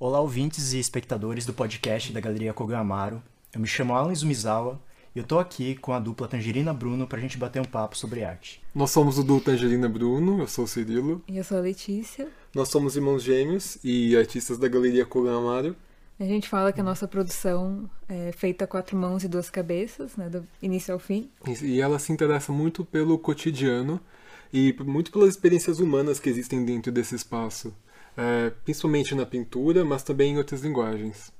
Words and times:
Olá, 0.00 0.20
ouvintes 0.20 0.74
e 0.74 0.78
espectadores 0.78 1.44
do 1.44 1.52
podcast 1.52 2.12
da 2.12 2.20
Galeria 2.20 2.54
Kogamaro. 2.54 3.20
Eu 3.52 3.60
me 3.60 3.66
chamo 3.66 3.96
Alan 3.96 4.12
Izumizawa 4.12 4.80
e 5.12 5.18
eu 5.18 5.24
tô 5.24 5.40
aqui 5.40 5.74
com 5.74 5.92
a 5.92 5.98
dupla 5.98 6.28
Tangerina 6.28 6.72
Bruno 6.72 7.04
pra 7.04 7.18
gente 7.18 7.36
bater 7.36 7.60
um 7.60 7.64
papo 7.64 7.98
sobre 7.98 8.22
arte. 8.22 8.62
Nós 8.72 8.92
somos 8.92 9.18
o 9.18 9.24
duo 9.24 9.40
Tangerina 9.40 9.88
Bruno, 9.88 10.38
eu 10.38 10.46
sou 10.46 10.66
o 10.66 10.68
Cirilo. 10.68 11.20
E 11.26 11.36
eu 11.36 11.42
sou 11.42 11.58
a 11.58 11.60
Letícia. 11.60 12.28
Nós 12.54 12.68
somos 12.68 12.94
irmãos 12.94 13.24
gêmeos 13.24 13.76
e 13.82 14.16
artistas 14.16 14.56
da 14.56 14.68
Galeria 14.68 15.04
Kogamaro. 15.04 15.74
A 16.20 16.24
gente 16.24 16.48
fala 16.48 16.72
que 16.72 16.80
a 16.80 16.84
nossa 16.84 17.08
produção 17.08 17.90
é 18.08 18.30
feita 18.30 18.66
a 18.66 18.68
quatro 18.68 18.96
mãos 18.96 19.24
e 19.24 19.28
duas 19.28 19.50
cabeças, 19.50 20.16
né, 20.16 20.28
do 20.28 20.46
início 20.62 20.94
ao 20.94 21.00
fim. 21.00 21.28
E 21.60 21.80
ela 21.80 21.98
se 21.98 22.12
interessa 22.12 22.52
muito 22.52 22.84
pelo 22.84 23.18
cotidiano 23.18 24.00
e 24.52 24.72
muito 24.78 25.10
pelas 25.10 25.30
experiências 25.30 25.80
humanas 25.80 26.20
que 26.20 26.30
existem 26.30 26.64
dentro 26.64 26.92
desse 26.92 27.16
espaço, 27.16 27.74
é, 28.18 28.50
principalmente 28.64 29.14
na 29.14 29.24
pintura, 29.24 29.84
mas 29.84 30.02
também 30.02 30.32
em 30.32 30.38
outras 30.38 30.62
linguagens. 30.62 31.32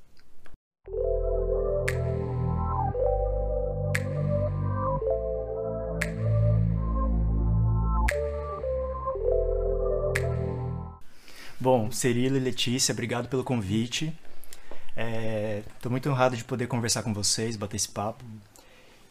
Bom, 11.60 11.91
Cirilo 11.91 12.37
e 12.37 12.41
Letícia, 12.41 12.92
obrigado 12.92 13.29
pelo 13.29 13.42
convite. 13.42 14.16
Estou 14.96 15.88
é, 15.88 15.90
muito 15.90 16.09
honrado 16.09 16.37
de 16.37 16.45
poder 16.45 16.68
conversar 16.68 17.02
com 17.02 17.12
vocês, 17.12 17.56
bater 17.56 17.76
esse 17.76 17.88
papo. 17.88 18.24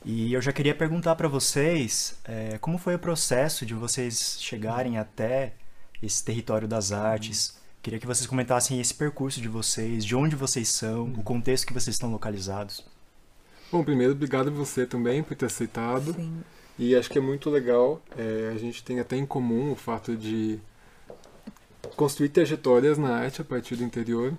E 0.05 0.31
eu 0.31 0.41
já 0.41 0.54
queria 0.54 0.73
perguntar 0.73 1.15
para 1.15 1.27
vocês 1.27 2.18
é, 2.23 2.57
como 2.59 2.77
foi 2.77 2.95
o 2.95 2.99
processo 2.99 3.65
de 3.65 3.73
vocês 3.73 4.38
chegarem 4.40 4.98
até 4.98 5.54
esse 6.02 6.23
território 6.23 6.68
das 6.68 6.93
artes. 6.93 7.56
Queria 7.88 8.02
que 8.02 8.05
vocês 8.05 8.27
comentassem 8.27 8.82
esse 8.82 8.94
percurso 8.94 9.40
de 9.40 9.48
vocês, 9.48 10.04
de 10.04 10.14
onde 10.14 10.36
vocês 10.36 10.68
são, 10.68 11.05
o 11.18 11.23
contexto 11.23 11.66
que 11.66 11.72
vocês 11.72 11.96
estão 11.96 12.12
localizados. 12.12 12.84
Bom, 13.71 13.82
primeiro, 13.82 14.12
obrigado 14.12 14.49
a 14.49 14.52
você 14.52 14.85
também 14.85 15.24
por 15.24 15.38
ter 15.38 15.46
aceitado. 15.46 16.13
Sim. 16.13 16.44
E 16.77 16.94
acho 16.98 17.10
que 17.10 17.18
é 17.18 17.21
muito 17.21 17.49
legal. 17.49 18.02
É, 18.18 18.52
a 18.54 18.57
gente 18.57 18.84
tem 18.84 18.99
até 18.99 19.16
em 19.16 19.26
comum 19.26 19.71
o 19.71 19.76
fato 19.77 20.18
de 20.18 20.60
construir 21.96 22.27
trajetórias 22.27 22.98
na 22.98 23.16
arte 23.16 23.40
a 23.40 23.46
partir 23.46 23.77
do 23.77 23.85
interior. 23.85 24.34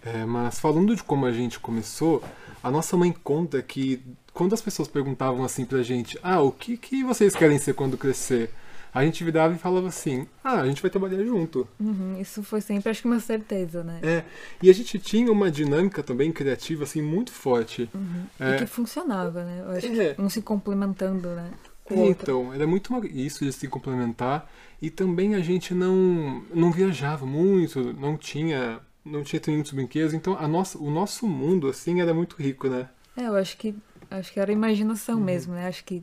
É, 0.00 0.24
mas 0.24 0.60
falando 0.60 0.94
de 0.94 1.02
como 1.02 1.26
a 1.26 1.32
gente 1.32 1.58
começou, 1.58 2.22
a 2.62 2.70
nossa 2.70 2.96
mãe 2.96 3.10
conta 3.10 3.60
que 3.60 4.04
quando 4.32 4.54
as 4.54 4.62
pessoas 4.62 4.86
perguntavam 4.86 5.44
assim 5.44 5.64
pra 5.64 5.82
gente, 5.82 6.16
ah, 6.22 6.40
o 6.40 6.52
que, 6.52 6.76
que 6.76 7.02
vocês 7.02 7.34
querem 7.34 7.58
ser 7.58 7.74
quando 7.74 7.98
crescer? 7.98 8.52
A 8.94 9.04
gente 9.04 9.24
virava 9.24 9.54
e 9.54 9.58
falava 9.58 9.88
assim, 9.88 10.26
ah, 10.42 10.60
a 10.60 10.66
gente 10.66 10.80
vai 10.80 10.90
trabalhar 10.90 11.22
junto. 11.24 11.66
Uhum, 11.80 12.16
isso 12.20 12.42
foi 12.44 12.60
sempre, 12.60 12.88
acho 12.90 13.02
que 13.02 13.08
uma 13.08 13.18
certeza, 13.18 13.82
né? 13.82 13.98
É, 14.02 14.24
e 14.62 14.70
a 14.70 14.72
gente 14.72 14.98
tinha 15.00 15.32
uma 15.32 15.50
dinâmica 15.50 16.00
também 16.02 16.30
criativa, 16.30 16.84
assim, 16.84 17.02
muito 17.02 17.32
forte. 17.32 17.90
Uhum. 17.92 18.24
É, 18.38 18.54
E 18.54 18.58
que 18.60 18.66
funcionava, 18.66 19.42
né? 19.44 19.62
Eu 19.66 19.70
acho 19.72 19.86
É. 19.86 20.14
que 20.14 20.22
um 20.22 20.28
se 20.30 20.40
complementando, 20.40 21.28
né? 21.30 21.50
Então, 21.90 22.54
era 22.54 22.66
muito 22.66 22.94
isso 23.06 23.44
de 23.44 23.52
se 23.52 23.68
complementar. 23.68 24.48
E 24.80 24.90
também 24.90 25.34
a 25.34 25.40
gente 25.40 25.74
não, 25.74 26.42
não 26.54 26.70
viajava 26.70 27.26
muito, 27.26 27.92
não 27.94 28.16
tinha, 28.16 28.80
não 29.04 29.22
tinha 29.22 29.42
muitos 29.48 29.72
brinquedos. 29.72 30.14
Então, 30.14 30.36
a 30.38 30.46
nossa, 30.48 30.78
o 30.78 30.90
nosso 30.90 31.26
mundo, 31.26 31.68
assim, 31.68 32.00
era 32.00 32.14
muito 32.14 32.36
rico, 32.36 32.68
né? 32.68 32.88
É, 33.16 33.26
eu 33.26 33.36
acho 33.36 33.56
que 33.56 33.74
acho 34.10 34.32
que 34.32 34.40
era 34.40 34.52
imaginação 34.52 35.16
Uhum. 35.18 35.24
mesmo, 35.24 35.54
né? 35.54 35.66
Acho 35.66 35.84
que 35.84 36.02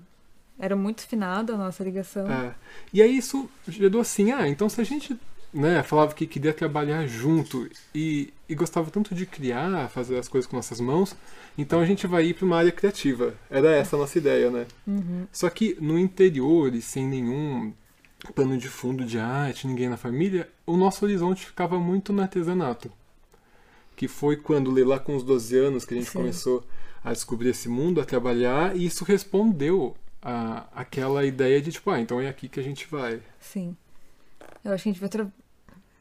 era 0.61 0.75
muito 0.75 1.01
finada 1.01 1.55
a 1.55 1.57
nossa 1.57 1.83
ligação. 1.83 2.31
É. 2.31 2.53
E 2.93 3.01
aí 3.01 3.17
isso 3.17 3.49
gerou 3.67 3.99
assim, 3.99 4.31
ah, 4.31 4.47
então 4.47 4.69
se 4.69 4.79
a 4.79 4.83
gente 4.83 5.19
né, 5.51 5.81
falava 5.81 6.13
que 6.13 6.27
queria 6.27 6.53
trabalhar 6.53 7.07
junto 7.07 7.67
e, 7.93 8.31
e 8.47 8.53
gostava 8.53 8.91
tanto 8.91 9.15
de 9.15 9.25
criar, 9.25 9.89
fazer 9.89 10.19
as 10.19 10.27
coisas 10.27 10.47
com 10.47 10.55
nossas 10.55 10.79
mãos, 10.79 11.15
então 11.57 11.79
a 11.79 11.85
gente 11.85 12.05
vai 12.05 12.27
ir 12.27 12.35
para 12.35 12.45
uma 12.45 12.57
área 12.57 12.71
criativa. 12.71 13.33
Era 13.49 13.71
essa 13.71 13.95
a 13.95 13.99
nossa 13.99 14.19
ideia, 14.19 14.51
né? 14.51 14.67
Uhum. 14.85 15.25
Só 15.31 15.49
que 15.49 15.75
no 15.81 15.97
interior 15.97 16.73
e 16.75 16.81
sem 16.81 17.07
nenhum 17.07 17.73
plano 18.35 18.55
de 18.55 18.69
fundo 18.69 19.03
de 19.03 19.17
arte, 19.17 19.65
ninguém 19.65 19.89
na 19.89 19.97
família, 19.97 20.47
o 20.63 20.77
nosso 20.77 21.03
horizonte 21.03 21.43
ficava 21.43 21.79
muito 21.79 22.13
no 22.13 22.21
artesanato. 22.21 22.91
Que 23.95 24.07
foi 24.07 24.37
quando, 24.37 24.71
lá 24.85 24.99
com 24.99 25.15
os 25.15 25.23
12 25.23 25.57
anos, 25.57 25.85
que 25.85 25.95
a 25.95 25.97
gente 25.97 26.11
Sim. 26.11 26.19
começou 26.19 26.63
a 27.03 27.11
descobrir 27.11 27.49
esse 27.49 27.67
mundo, 27.67 27.99
a 27.99 28.05
trabalhar, 28.05 28.75
e 28.75 28.85
isso 28.85 29.03
respondeu 29.03 29.95
a, 30.21 30.67
aquela 30.73 31.25
ideia 31.25 31.61
de 31.61 31.71
tipo, 31.71 31.89
ah, 31.89 31.99
então 31.99 32.19
é 32.21 32.27
aqui 32.29 32.47
que 32.49 32.59
a 32.59 32.63
gente 32.63 32.87
vai. 32.87 33.21
Sim. 33.39 33.75
Eu 34.63 34.73
acho 34.73 34.83
que 34.83 34.89
a 34.89 34.91
gente 34.93 35.01
vai 35.01 35.09
tra... 35.09 35.27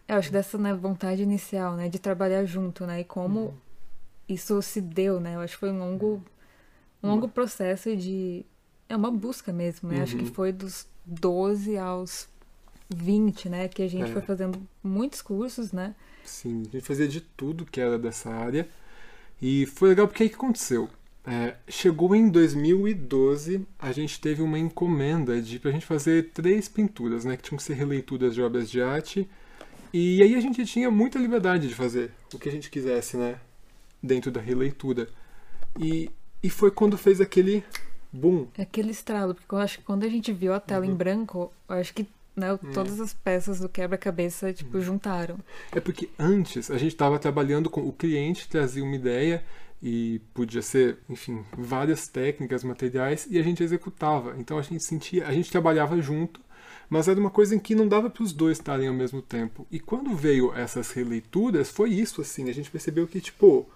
Eu 0.09 0.17
acho 0.17 0.33
dessa 0.33 0.59
né, 0.59 0.75
vontade 0.75 1.23
inicial, 1.23 1.77
né, 1.77 1.89
de 1.89 1.99
trabalhar 1.99 2.45
junto, 2.45 2.85
né, 2.87 3.01
e 3.01 3.05
como 3.05 3.41
Uhum. 3.41 3.55
isso 4.29 4.61
se 4.63 4.81
deu, 4.81 5.21
né? 5.21 5.37
Eu 5.37 5.41
acho 5.41 5.55
que 5.55 5.61
foi 5.61 5.71
um 5.71 5.79
longo, 5.79 6.23
um 7.03 7.09
longo 7.09 7.29
processo 7.29 7.97
de 7.97 8.45
é 8.89 8.97
uma 8.97 9.11
busca 9.11 9.53
mesmo, 9.53 9.89
né? 9.89 10.03
Acho 10.03 10.17
que 10.17 10.25
Uhum. 10.25 10.35
foi 10.35 10.53
dos 10.53 10.87
12 11.07 11.79
aos 11.79 12.29
20, 12.89 13.49
né, 13.49 13.69
que 13.69 13.83
a 13.83 13.89
gente 13.89 14.11
É. 14.11 14.13
foi 14.13 14.23
fazendo 14.23 14.61
muitos 14.83 15.23
cursos, 15.23 15.71
né? 15.73 15.95
Sim, 16.25 16.63
a 16.69 16.73
gente 16.73 16.87
fazia 16.87 17.07
de 17.09 17.21
tudo 17.21 17.65
que 17.65 17.81
era 17.81 17.99
dessa 17.99 18.31
área. 18.31 18.69
E 19.41 19.65
foi 19.67 19.91
legal 19.91 20.07
porque 20.09 20.25
aí 20.25 20.29
que 20.29 20.35
aconteceu. 20.35 20.89
É, 21.31 21.55
chegou 21.69 22.15
em 22.15 22.29
2012, 22.29 23.65
a 23.79 23.93
gente 23.93 24.21
teve 24.21 24.43
uma 24.43 24.59
encomenda 24.59 25.41
de 25.41 25.59
pra 25.61 25.71
gente 25.71 25.87
fazer 25.87 26.31
três 26.35 26.69
pinturas, 26.69 27.25
né? 27.25 27.37
Que 27.37 27.43
tinham 27.45 27.57
que 27.57 27.63
ser 27.63 27.75
releituras 27.75 28.35
de 28.35 28.43
obras 28.43 28.69
de 28.71 28.83
arte. 28.83 29.29
E 29.93 30.23
aí 30.23 30.35
a 30.35 30.41
gente 30.41 30.65
tinha 30.67 30.91
muita 30.91 31.19
liberdade 31.19 31.69
de 31.69 31.75
fazer 31.75 32.11
o 32.35 32.39
que 32.39 32.49
a 32.49 32.53
gente 32.53 32.69
quisesse, 32.71 33.17
né? 33.17 33.37
Dentro 34.03 34.31
da 34.31 34.41
releitura. 34.41 35.09
E, 35.79 36.11
e 36.43 36.51
foi 36.51 36.71
quando 36.71 36.99
fez 36.99 37.21
aquele 37.21 37.63
boom. 38.13 38.49
Aquele 38.59 38.91
estralo, 38.91 39.35
porque 39.35 39.55
eu 39.55 39.59
acho 39.59 39.79
que 39.79 39.85
quando 39.85 40.05
a 40.05 40.09
gente 40.09 40.33
viu 40.33 40.53
a 40.53 40.59
tela 40.61 40.85
Uhum. 40.85 40.93
em 40.93 40.95
branco, 40.95 41.53
eu 41.69 41.77
acho 41.77 41.95
que 41.95 42.07
né, 42.35 42.59
todas 42.73 43.01
as 43.01 43.13
peças 43.13 43.61
do 43.61 43.69
quebra-cabeça, 43.69 44.53
tipo, 44.53 44.79
Uhum. 44.79 44.83
juntaram. 44.83 45.39
É 45.73 45.81
porque 45.81 46.09
antes 46.19 46.71
a 46.71 46.79
gente 46.79 46.93
estava 46.93 47.19
trabalhando 47.19 47.69
com 47.69 47.83
o 47.83 47.93
cliente 47.93 48.49
trazia 48.49 48.83
uma 48.83 48.95
ideia 48.97 49.45
e 49.83 50.21
podia 50.35 50.63
ser, 50.63 50.99
enfim, 51.09 51.45
várias 51.57 52.07
técnicas, 52.09 52.65
materiais 52.65 53.27
e 53.31 53.39
a 53.39 53.43
gente 53.43 53.63
executava. 53.63 54.35
Então 54.39 54.59
a 54.59 54.63
gente 54.63 54.83
sentia, 54.85 55.27
a 55.27 55.33
gente 55.33 55.51
trabalhava 55.51 56.01
junto, 56.01 56.41
mas 56.89 57.09
era 57.09 57.19
uma 57.19 57.31
coisa 57.31 57.55
em 57.55 57.59
que 57.59 57.75
não 57.75 57.89
dava 57.89 58.11
para 58.11 58.23
os 58.23 58.33
dois 58.33 58.59
estarem 58.59 58.89
ao 58.89 58.95
mesmo 58.95 59.23
tempo. 59.23 59.67
E 59.71 59.81
quando 59.81 60.15
veio 60.15 60.53
essas 60.55 60.91
releituras, 60.93 61.71
foi 61.71 61.91
isso 61.91 62.21
assim, 62.21 62.51
a 62.51 62.55
gente 62.55 62.71
percebeu 62.71 63.07
que 63.07 63.21
tipo 63.21 63.67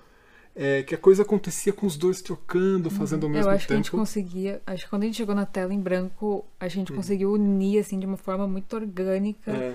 é, 0.55 0.83
que 0.85 0.95
a 0.95 0.99
coisa 0.99 1.23
acontecia 1.23 1.73
com 1.73 1.87
os 1.87 1.97
dois 1.97 2.23
trocando, 2.23 2.89
fazendo 2.91 3.25
ao 3.27 3.31
mesmo 3.31 3.51
Eu 3.51 3.55
acho 3.55 3.67
que 3.67 3.73
a 3.73 3.77
gente 3.77 3.87
tempo. 3.87 3.97
conseguia. 3.97 4.63
Acho 4.67 4.85
que 4.85 4.91
quando 4.91 5.03
a 5.03 5.07
gente 5.07 5.17
chegou 5.17 5.35
na 5.35 5.47
tela 5.47 5.75
em 5.75 5.81
branco, 5.81 6.45
a 6.61 6.69
gente 6.69 6.93
conseguiu 6.93 7.33
unir, 7.33 7.81
assim, 7.81 7.99
de 7.99 8.07
uma 8.07 8.17
forma 8.17 8.47
muito 8.47 8.73
orgânica. 8.77 9.51
Uhum. 9.51 9.57
É, 9.57 9.75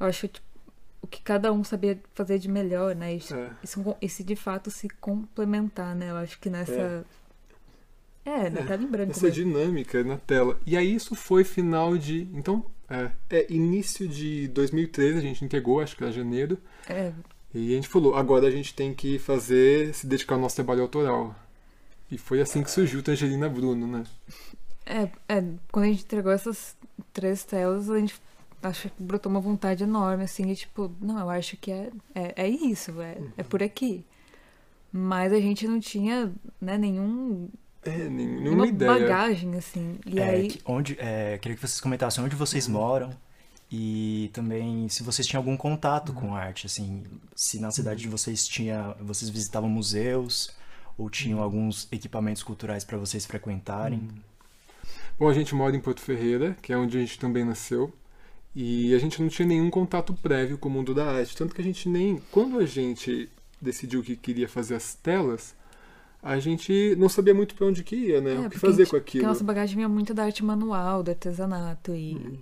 Eu 0.00 0.06
acho 0.06 0.26
tipo, 0.28 0.46
o 1.00 1.06
que 1.06 1.22
cada 1.22 1.52
um 1.52 1.62
sabia 1.62 1.98
fazer 2.14 2.38
de 2.38 2.48
melhor, 2.48 2.94
né? 2.94 3.16
E, 3.16 3.20
é. 3.32 3.50
esse 4.00 4.24
de 4.24 4.36
fato 4.36 4.70
se 4.70 4.88
complementar, 4.88 5.94
né? 5.94 6.10
Eu 6.10 6.16
acho 6.16 6.38
que 6.38 6.50
nessa. 6.50 7.04
É, 8.24 8.50
na 8.50 8.62
tela 8.62 8.82
em 8.82 8.86
branco. 8.86 9.12
essa 9.12 9.26
mesmo. 9.26 9.44
dinâmica 9.44 10.04
na 10.04 10.18
tela. 10.18 10.58
E 10.66 10.76
aí 10.76 10.94
isso 10.94 11.14
foi 11.14 11.44
final 11.44 11.96
de. 11.96 12.28
Então, 12.34 12.64
é, 12.88 13.10
é 13.30 13.52
início 13.52 14.08
de 14.08 14.48
2013, 14.48 15.18
a 15.18 15.20
gente 15.20 15.44
entregou, 15.44 15.80
acho 15.80 15.96
que 15.96 16.02
era 16.02 16.12
janeiro. 16.12 16.58
É, 16.88 17.12
E 17.54 17.72
a 17.72 17.76
gente 17.76 17.88
falou, 17.88 18.14
agora 18.14 18.46
a 18.46 18.50
gente 18.50 18.74
tem 18.74 18.92
que 18.92 19.18
fazer, 19.18 19.94
se 19.94 20.06
dedicar 20.06 20.34
ao 20.34 20.40
nosso 20.40 20.56
trabalho 20.56 20.82
autoral. 20.82 21.34
E 22.10 22.18
foi 22.18 22.40
assim 22.40 22.62
que 22.62 22.70
surgiu 22.70 23.02
Tangerina 23.02 23.48
Bruno, 23.48 23.86
né? 23.86 24.04
é, 24.88 25.02
é, 25.28 25.44
quando 25.70 25.84
a 25.84 25.88
gente 25.88 26.04
entregou 26.04 26.32
essas 26.32 26.74
três 27.12 27.44
telas, 27.44 27.90
a 27.90 27.98
gente 27.98 28.14
acho 28.62 28.88
que 28.90 29.02
brotou 29.02 29.30
uma 29.30 29.40
vontade 29.40 29.82
enorme, 29.84 30.24
assim, 30.24 30.46
de 30.46 30.56
tipo, 30.56 30.90
não, 31.00 31.18
eu 31.18 31.30
acho 31.30 31.56
que 31.56 31.70
é, 31.70 31.90
é, 32.14 32.34
é 32.44 32.48
isso, 32.48 33.00
é, 33.00 33.18
é 33.36 33.42
por 33.42 33.62
aqui. 33.62 34.04
Mas 34.92 35.32
a 35.32 35.40
gente 35.40 35.66
não 35.68 35.78
tinha 35.78 36.32
né, 36.60 36.78
nenhum, 36.78 37.48
É, 37.84 37.90
nenhuma 38.08 38.40
nenhuma 38.42 38.66
ideia. 38.66 38.92
bagagem, 38.92 39.54
assim. 39.56 39.98
E 40.06 40.18
É, 40.18 40.30
aí. 40.30 40.48
que- 40.48 40.60
onde, 40.64 40.96
é, 40.98 41.38
queria 41.38 41.56
que 41.56 41.60
vocês 41.66 41.80
comentassem 41.80 42.24
onde 42.24 42.34
vocês 42.34 42.66
moram 42.66 43.10
e 43.70 44.30
também 44.32 44.88
se 44.88 45.02
vocês 45.02 45.26
tinham 45.26 45.40
algum 45.40 45.56
contato 45.56 46.12
com 46.14 46.34
arte, 46.34 46.66
assim, 46.66 47.04
se 47.36 47.60
na 47.60 47.70
cidade 47.70 48.00
de 48.00 48.08
vocês 48.08 48.48
tinha, 48.48 48.94
vocês 49.00 49.28
visitavam 49.30 49.68
museus 49.68 50.56
ou 50.96 51.10
tinham 51.10 51.40
alguns 51.42 51.86
equipamentos 51.92 52.42
culturais 52.42 52.82
para 52.82 52.96
vocês 52.96 53.26
frequentarem. 53.26 54.08
Bom, 55.18 55.28
a 55.28 55.34
gente 55.34 55.54
mora 55.54 55.76
em 55.76 55.80
Porto 55.80 56.00
Ferreira, 56.00 56.56
que 56.62 56.72
é 56.72 56.76
onde 56.78 56.96
a 56.96 57.00
gente 57.00 57.18
também 57.18 57.44
nasceu. 57.44 57.92
E 58.54 58.94
a 58.94 58.98
gente 58.98 59.20
não 59.22 59.28
tinha 59.28 59.46
nenhum 59.46 59.70
contato 59.70 60.12
prévio 60.14 60.58
com 60.58 60.68
o 60.68 60.72
mundo 60.72 60.92
da 60.94 61.04
arte. 61.12 61.36
Tanto 61.36 61.54
que 61.54 61.60
a 61.60 61.64
gente 61.64 61.88
nem. 61.88 62.20
Quando 62.32 62.58
a 62.58 62.66
gente 62.66 63.28
decidiu 63.60 64.02
que 64.02 64.16
queria 64.16 64.48
fazer 64.48 64.74
as 64.74 64.94
telas, 64.94 65.54
a 66.22 66.38
gente 66.38 66.94
não 66.98 67.08
sabia 67.08 67.34
muito 67.34 67.54
para 67.54 67.66
onde 67.66 67.84
que 67.84 67.94
ia, 67.94 68.20
né? 68.20 68.34
É, 68.34 68.38
o 68.46 68.50
que 68.50 68.58
fazer 68.58 68.84
gente- 68.84 68.90
com 68.90 68.96
aquilo. 68.96 69.24
a 69.24 69.28
nossa 69.28 69.44
bagagem 69.44 69.76
vinha 69.76 69.88
muito 69.88 70.12
da 70.12 70.24
arte 70.24 70.44
manual, 70.44 71.02
do 71.02 71.10
artesanato 71.10 71.94
e. 71.94 72.14
Uhum. 72.14 72.38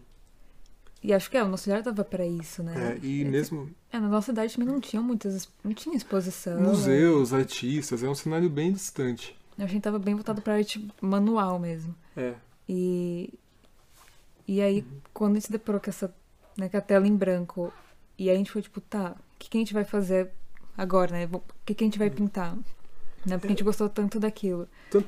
e 1.03 1.13
acho 1.13 1.31
que 1.31 1.37
é, 1.37 1.43
o 1.43 1.49
nosso 1.49 1.69
olhar 1.71 1.83
tava 1.83 2.03
pra 2.05 2.27
isso, 2.27 2.63
né? 2.63 2.99
É, 3.03 3.07
e 3.07 3.25
mesmo 3.25 3.71
É, 3.93 3.99
na 4.01 4.09
nossa 4.09 4.27
cidade 4.33 4.55
também 4.55 4.69
não 4.73 4.81
tinha 4.81 5.03
muitas. 5.03 5.49
Não 5.63 5.75
tinha 5.75 5.95
exposição. 5.97 6.59
museus, 6.61 7.33
artistas, 7.35 8.03
é 8.03 8.09
um 8.09 8.15
cenário 8.15 8.49
bem 8.49 8.73
distante. 8.73 9.37
A 9.59 9.67
gente 9.67 9.83
tava 9.83 9.99
bem 9.99 10.15
voltado 10.15 10.41
pra 10.43 10.55
arte 10.55 10.87
manual 11.01 11.59
mesmo. 11.59 11.95
É. 12.17 12.35
E. 12.69 13.33
E 14.47 14.61
aí, 14.63 14.85
quando 15.13 15.37
a 15.37 15.41
gente 15.41 15.51
deparou 15.53 15.81
com 15.81 15.91
essa. 15.91 16.15
Né, 16.57 16.69
com 16.71 16.77
a 16.79 16.81
tela 16.81 17.07
em 17.07 17.15
branco, 17.15 17.71
e 18.19 18.31
aí 18.31 18.35
a 18.35 18.39
gente 18.39 18.51
foi 18.51 18.63
tipo, 18.63 18.81
tá, 18.81 19.15
o 19.15 19.39
que, 19.39 19.51
que 19.51 19.59
a 19.59 19.61
gente 19.61 19.75
vai 19.75 19.85
fazer 19.85 20.31
agora, 20.77 21.13
né? 21.13 21.29
O 21.31 21.43
que, 21.67 21.75
que 21.75 21.85
a 21.85 21.87
gente 21.87 21.99
vai 21.99 22.09
pintar? 22.09 22.55
Né? 23.27 23.37
Porque 23.37 23.49
a 23.49 23.51
gente 23.51 23.63
gostou 23.65 23.91
tanto 23.91 24.19
daquilo. 24.19 24.67
Tanto, 24.91 25.07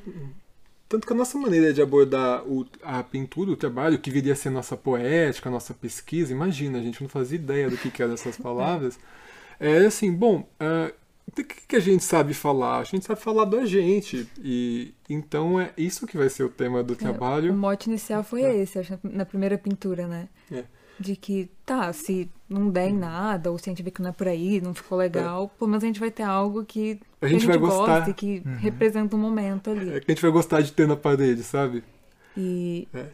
tanto 0.89 1.07
que 1.07 1.13
a 1.13 1.17
nossa 1.17 1.39
maneira 1.39 1.73
de 1.73 1.81
abordar 1.81 2.43
o- 2.47 2.67
a 2.83 3.03
pintura, 3.03 3.51
o 3.51 3.57
trabalho, 3.57 3.99
que 3.99 4.11
viria 4.11 4.35
a 4.35 4.37
ser 4.37 4.51
nossa 4.51 4.77
poética, 4.77 5.49
nossa 5.49 5.73
pesquisa, 5.73 6.33
imagina, 6.33 6.79
a 6.79 6.83
gente 6.83 7.01
não 7.03 7.09
fazia 7.09 7.39
ideia 7.39 7.71
do 7.71 7.79
que, 7.79 7.91
que 7.91 8.03
eram 8.03 8.15
essas 8.15 8.37
palavras. 8.37 8.99
É 9.61 9.79
assim, 9.87 10.13
bom, 10.15 10.49
ah, 10.61 10.93
do 11.35 11.45
que, 11.45 11.67
que 11.69 11.77
a 11.77 11.81
gente 11.81 12.03
sabe 12.05 12.33
falar? 12.35 12.79
A 12.79 12.85
gente 12.85 13.05
sabe 13.05 13.21
falar 13.21 13.45
da 13.45 13.65
gente. 13.67 14.29
E 14.43 14.95
então 15.09 15.61
é 15.61 15.73
isso 15.77 16.07
que 16.07 16.17
vai 16.17 16.29
ser 16.29 16.45
o 16.45 16.49
tema 16.49 16.83
do 16.83 16.95
O 16.95 16.97
trabalho. 16.97 17.53
mote 17.55 17.89
inicial 17.89 18.23
foi 18.25 18.43
É. 18.43 18.57
esse, 18.57 18.79
acho, 18.79 18.99
na- 19.03 19.25
primeira 19.27 19.57
pintura, 19.59 20.07
né? 20.07 20.29
É. 20.51 20.65
De 21.01 21.15
que, 21.15 21.49
tá, 21.65 21.93
se 21.93 22.29
não 22.49 22.71
der 22.71 22.89
em 22.89 22.97
nada, 22.97 23.53
ou 23.53 23.59
se 23.59 23.69
a 23.69 23.73
gente 23.73 23.85
vê 23.85 23.91
que 23.91 24.03
não 24.03 24.11
é 24.11 24.13
por 24.13 24.27
aí, 24.27 24.61
não 24.61 24.75
ficou 24.75 24.99
legal, 24.99 25.49
pelo 25.57 25.71
menos 25.71 25.85
a 25.85 25.87
gente 25.87 26.01
vai 26.01 26.11
ter 26.11 26.25
algo 26.25 26.65
que 26.65 26.99
A 27.21 27.27
que 27.27 27.33
gente 27.35 27.47
vai 27.47 27.57
gostar. 27.57 27.99
gosta 27.99 28.11
e 28.11 28.15
que 28.15 28.43
representa 28.59 29.15
um 29.15 29.19
momento 29.19 29.71
ali. 29.71 29.91
É 29.93 30.01
que 30.01 30.11
a 30.11 30.15
gente 30.15 30.23
vai 30.23 30.31
gostar 30.33 30.61
de 30.61 30.73
ter 30.73 30.89
na 30.89 30.97
parede, 30.97 31.43
sabe? 31.45 31.85
E, 32.37 32.89
É. 32.95 33.07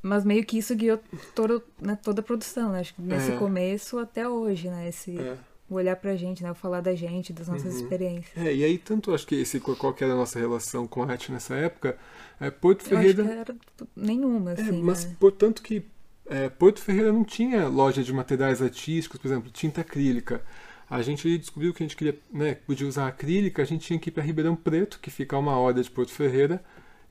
Mas 0.00 0.24
meio 0.24 0.44
que 0.44 0.56
isso 0.58 0.74
guiou 0.76 0.98
todo, 1.34 1.60
né, 1.82 1.98
toda 2.02 2.20
a 2.20 2.24
produção, 2.24 2.70
né? 2.70 2.80
Acho 2.80 2.94
que 2.94 3.02
nesse 3.02 3.32
É. 3.32 3.36
começo 3.36 3.98
até 3.98 4.28
hoje, 4.28 4.68
né? 4.70 4.88
Esse, 4.88 5.18
É. 5.18 5.36
o 5.68 5.74
olhar 5.74 5.96
pra 5.96 6.16
gente, 6.16 6.42
né? 6.42 6.50
O 6.50 6.54
falar 6.54 6.80
da 6.80 6.94
gente, 6.94 7.32
das 7.32 7.48
nossas 7.48 7.74
Uhum. 7.74 7.82
experiências. 7.82 8.36
É, 8.36 8.54
e 8.54 8.64
aí 8.64 8.78
tanto 8.78 9.14
acho 9.14 9.26
que 9.26 9.34
esse 9.34 9.60
qual 9.60 9.92
que 9.92 10.02
era 10.04 10.12
a 10.12 10.16
nossa 10.16 10.38
relação 10.38 10.86
com 10.86 11.02
a 11.02 11.10
arte 11.10 11.30
nessa 11.32 11.54
época, 11.54 11.96
é, 12.40 12.50
Porto 12.50 12.88
Eu 12.90 12.98
acho 12.98 13.08
que 13.08 13.14
Ferreira 13.14 13.40
era 13.40 13.56
nenhuma, 13.96 14.52
É, 14.52 14.54
assim, 14.54 14.82
mas 14.82 15.04
né? 15.04 15.16
portanto 15.18 15.62
que 15.62 15.82
é, 16.26 16.48
Porto 16.48 16.80
Ferreira 16.80 17.12
não 17.12 17.24
tinha 17.24 17.68
loja 17.68 18.02
de 18.02 18.12
materiais 18.12 18.60
artísticos, 18.62 19.18
por 19.20 19.28
exemplo, 19.28 19.50
tinta 19.50 19.80
acrílica. 19.80 20.42
A 20.90 21.02
gente 21.02 21.36
descobriu 21.38 21.72
que 21.74 21.82
a 21.82 21.86
gente 21.86 21.96
queria, 21.96 22.18
né, 22.32 22.54
podia 22.54 22.86
usar 22.86 23.06
acrílica, 23.08 23.60
a 23.62 23.64
gente 23.64 23.86
tinha 23.86 23.98
que 23.98 24.08
ir 24.08 24.12
para 24.12 24.22
Ribeirão 24.22 24.56
Preto, 24.56 24.98
que 25.00 25.10
fica 25.10 25.36
a 25.36 25.38
uma 25.38 25.56
hora 25.58 25.82
de 25.82 25.90
Porto 25.90 26.12
Ferreira, 26.12 26.62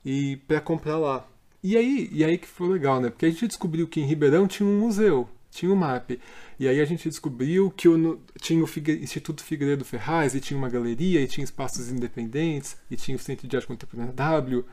e 0.04 0.36
para 0.48 0.60
comprar 0.60 0.98
lá. 0.98 1.26
E 1.62 1.76
aí, 1.76 2.08
e 2.12 2.24
aí 2.24 2.38
que 2.38 2.46
foi 2.46 2.68
legal, 2.68 3.00
né? 3.00 3.10
Porque 3.10 3.26
a 3.26 3.30
gente 3.30 3.46
descobriu 3.46 3.86
que 3.88 4.00
em 4.00 4.04
Ribeirão 4.04 4.46
tinha 4.48 4.68
um 4.68 4.78
museu, 4.80 5.28
tinha 5.50 5.72
um 5.72 5.76
MAP. 5.76 6.20
E 6.58 6.68
aí 6.68 6.80
a 6.80 6.84
gente 6.84 7.08
descobriu 7.08 7.70
que 7.70 7.88
o, 7.88 8.20
tinha 8.40 8.62
o 8.62 8.68
Instituto 9.02 9.42
Figueiredo 9.42 9.84
Ferraz, 9.84 10.34
e 10.34 10.40
tinha 10.40 10.58
uma 10.58 10.68
galeria, 10.68 11.20
e 11.20 11.26
tinha 11.26 11.44
espaços 11.44 11.90
independentes, 11.90 12.76
e 12.90 12.96
tinha 12.96 13.16
o 13.16 13.20
Centro 13.20 13.46
de 13.48 13.56
Arte 13.56 13.66
Contemporânea 13.66 14.12
W. 14.12 14.64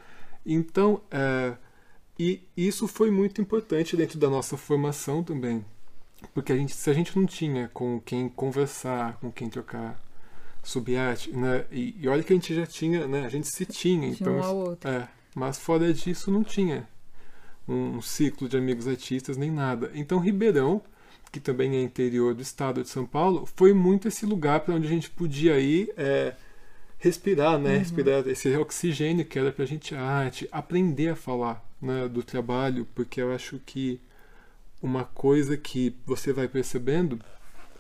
Então, 0.46 1.02
é, 1.10 1.56
e 2.18 2.42
isso 2.56 2.88
foi 2.88 3.12
muito 3.12 3.42
importante 3.42 3.96
dentro 3.98 4.18
da 4.20 4.30
nossa 4.30 4.56
formação 4.58 5.24
também. 5.24 5.66
Porque 6.34 6.52
a 6.52 6.58
gente, 6.58 6.74
se 6.74 6.90
a 6.90 6.94
gente 6.94 7.18
não 7.18 7.26
tinha 7.26 7.70
com 7.74 8.00
quem 8.00 8.30
conversar, 8.30 9.18
com 9.20 9.32
quem 9.32 9.50
trocar 9.50 10.02
sobre 10.64 10.98
arte, 10.98 11.32
né? 11.32 11.66
E, 11.72 11.96
e 12.00 12.08
olha 12.08 12.24
que 12.24 12.34
a 12.34 12.36
gente 12.36 12.54
já 12.56 12.66
tinha, 12.66 13.08
né? 13.08 13.26
A 13.26 13.30
gente 13.30 13.48
se 13.48 13.66
tinha, 13.66 14.12
Tinha 14.12 14.14
então 14.14 14.38
um 14.38 14.44
ao 14.44 14.56
outro. 14.58 14.90
é, 14.90 15.08
mas 15.36 15.60
fora 15.60 15.94
disso 15.94 16.32
não 16.32 16.44
tinha 16.44 16.88
um 17.68 18.02
ciclo 18.02 18.48
de 18.48 18.58
amigos 18.58 18.88
artistas 18.88 19.38
nem 19.38 19.52
nada. 19.52 19.92
Então 19.94 20.20
Ribeirão, 20.20 20.82
que 21.32 21.40
também 21.40 21.76
é 21.76 21.82
interior 21.82 22.34
do 22.34 22.42
estado 22.42 22.82
de 22.82 22.90
São 22.90 23.06
Paulo, 23.06 23.48
foi 23.56 23.74
muito 23.74 24.08
esse 24.08 24.26
lugar 24.26 24.62
para 24.62 24.76
onde 24.76 24.88
a 24.88 24.90
gente 24.90 25.10
podia 25.10 25.60
ir 25.60 25.92
é, 25.98 26.34
respirar, 26.98 27.60
né? 27.60 27.74
Uhum. 27.74 27.80
Respirar 27.80 28.28
esse 28.28 28.56
oxigênio 28.56 29.26
que 29.26 29.38
era 29.38 29.54
gente 29.66 29.94
a 29.94 30.02
arte, 30.02 30.48
aprender 30.52 31.10
a 31.10 31.16
falar 31.16 31.64
né, 31.82 32.08
do 32.08 32.24
trabalho, 32.24 32.88
porque 32.96 33.22
eu 33.22 33.34
acho 33.34 33.60
que 33.66 34.00
uma 34.82 35.04
coisa 35.04 35.58
que 35.58 35.96
você 36.06 36.32
vai 36.32 36.48
percebendo 36.48 37.20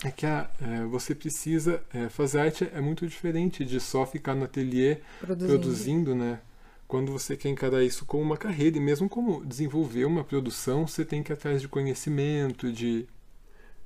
é 0.03 0.11
que 0.11 0.25
a, 0.25 0.49
é, 0.61 0.83
você 0.85 1.15
precisa 1.15 1.81
é, 1.93 2.09
fazer 2.09 2.39
arte 2.39 2.69
é 2.73 2.81
muito 2.81 3.07
diferente 3.07 3.63
de 3.63 3.79
só 3.79 4.05
ficar 4.05 4.35
no 4.35 4.43
ateliê 4.43 4.97
Produzindo. 5.19 5.59
produzindo, 5.59 6.15
né? 6.15 6.39
Quando 6.87 7.11
você 7.11 7.35
quer 7.35 7.49
encarar 7.49 7.83
isso 7.83 8.05
como 8.05 8.21
uma 8.21 8.37
carreira, 8.37 8.77
e 8.77 8.79
mesmo 8.79 9.09
como 9.09 9.43
desenvolver 9.43 10.05
uma 10.05 10.23
produção, 10.23 10.87
você 10.87 11.03
tem 11.03 11.23
que 11.23 11.31
ir 11.31 11.33
atrás 11.33 11.61
de 11.61 11.67
conhecimento, 11.67 12.71
de, 12.71 13.07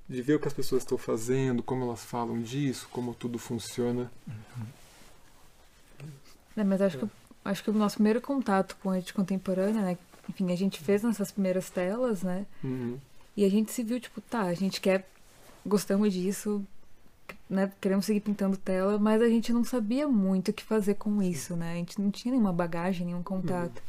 de 0.07 0.21
ver 0.21 0.35
o 0.35 0.39
que 0.39 0.47
as 0.47 0.53
pessoas 0.53 0.83
estão 0.83 0.97
fazendo, 0.97 1.63
como 1.63 1.85
elas 1.85 2.03
falam 2.03 2.41
disso, 2.41 2.89
como 2.91 3.13
tudo 3.13 3.39
funciona. 3.39 4.11
É, 6.57 6.63
mas 6.63 6.81
acho 6.81 6.97
que, 6.97 7.07
acho 7.45 7.63
que 7.63 7.69
o 7.69 7.73
nosso 7.73 7.95
primeiro 7.95 8.21
contato 8.21 8.75
com 8.83 8.89
a 8.89 8.95
arte 8.95 9.13
contemporânea, 9.13 9.81
né? 9.81 9.97
Enfim, 10.29 10.51
a 10.51 10.55
gente 10.55 10.79
fez 10.79 11.01
nossas 11.01 11.31
primeiras 11.31 11.69
telas, 11.69 12.21
né? 12.21 12.45
Uhum. 12.63 12.99
E 13.35 13.45
a 13.45 13.49
gente 13.49 13.71
se 13.71 13.81
viu, 13.81 13.99
tipo, 13.99 14.19
tá, 14.19 14.41
a 14.41 14.53
gente 14.53 14.81
quer, 14.81 15.09
gostamos 15.65 16.13
disso, 16.13 16.65
né? 17.49 17.71
Queremos 17.81 18.05
seguir 18.05 18.19
pintando 18.19 18.55
tela, 18.57 18.99
mas 18.99 19.21
a 19.21 19.27
gente 19.27 19.51
não 19.51 19.63
sabia 19.63 20.07
muito 20.07 20.49
o 20.51 20.53
que 20.53 20.63
fazer 20.63 20.93
com 20.95 21.21
isso, 21.23 21.55
né? 21.55 21.71
A 21.73 21.75
gente 21.75 21.99
não 21.99 22.11
tinha 22.11 22.31
nenhuma 22.31 22.53
bagagem, 22.53 23.07
nenhum 23.07 23.23
contato. 23.23 23.81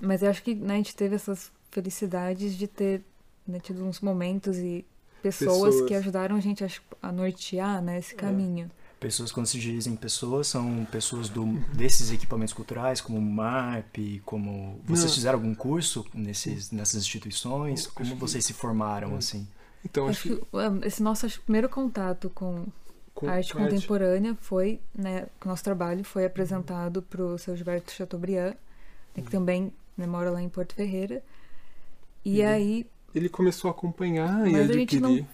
Mas 0.00 0.22
eu 0.22 0.28
acho 0.30 0.42
que 0.42 0.54
né, 0.54 0.74
a 0.74 0.76
gente 0.76 0.94
teve 0.94 1.14
essas 1.14 1.50
felicidades 1.70 2.54
de 2.54 2.66
ter 2.66 3.02
né, 3.46 3.58
tido 3.58 3.82
uns 3.84 4.00
momentos 4.00 4.58
e 4.58 4.84
pessoas, 5.22 5.74
Pessoas. 5.74 5.88
que 5.88 5.94
ajudaram 5.94 6.36
a 6.36 6.40
gente 6.40 6.62
a, 6.64 6.68
a 7.02 7.10
nortear 7.10 7.80
né, 7.82 7.96
É. 7.96 7.98
esse 7.98 8.14
caminho. 8.14 8.70
Pessoas, 9.00 9.30
quando 9.30 9.46
se 9.46 9.58
dizem 9.58 9.94
pessoas, 9.94 10.46
são 10.46 10.86
pessoas 10.90 11.28
do, 11.28 11.44
desses 11.74 12.10
equipamentos 12.10 12.54
culturais, 12.54 13.00
como 13.00 13.18
o 13.18 13.22
MAP, 13.22 14.20
como... 14.24 14.80
Vocês 14.86 15.10
Não. 15.10 15.14
fizeram 15.14 15.38
algum 15.38 15.54
curso 15.54 16.04
nesses, 16.14 16.70
nessas 16.70 17.02
instituições? 17.02 17.86
Como 17.86 18.16
vocês 18.16 18.44
se 18.44 18.54
formaram, 18.54 19.14
assim? 19.16 19.46
Então, 19.90 20.08
Acho 20.08 20.22
que 20.22 20.32
é, 20.84 20.86
esse 20.86 21.02
nosso 21.02 21.26
acho, 21.26 21.40
primeiro 21.42 21.68
contato 21.68 22.30
com 22.30 22.66
com 23.14 23.26
a 23.28 23.32
arte 23.32 23.54
contemporânea 23.54 24.36
foi, 24.40 24.80
né, 24.94 25.26
que 25.40 25.46
o 25.46 25.48
nosso 25.48 25.64
trabalho 25.64 26.04
foi 26.04 26.26
apresentado 26.26 27.00
para 27.02 27.22
o 27.24 27.38
seu 27.38 27.56
Gilberto 27.56 27.90
Chateaubriand, 27.92 28.54
né, 29.16 29.22
que 29.22 29.30
também 29.30 29.72
né, 29.96 30.06
mora 30.06 30.30
lá 30.30 30.42
em 30.42 30.48
Porto 30.50 30.74
Ferreira. 30.74 31.22
E 32.24 32.42
Uhum. 32.42 32.48
aí 32.48 32.86
ele 33.14 33.28
começou 33.28 33.68
a 33.68 33.72
acompanhar 33.72 34.46
e 34.46 34.52
Mas 34.52 34.68
a 34.70 34.74
gente 34.74 34.98
adquirir. 34.98 35.26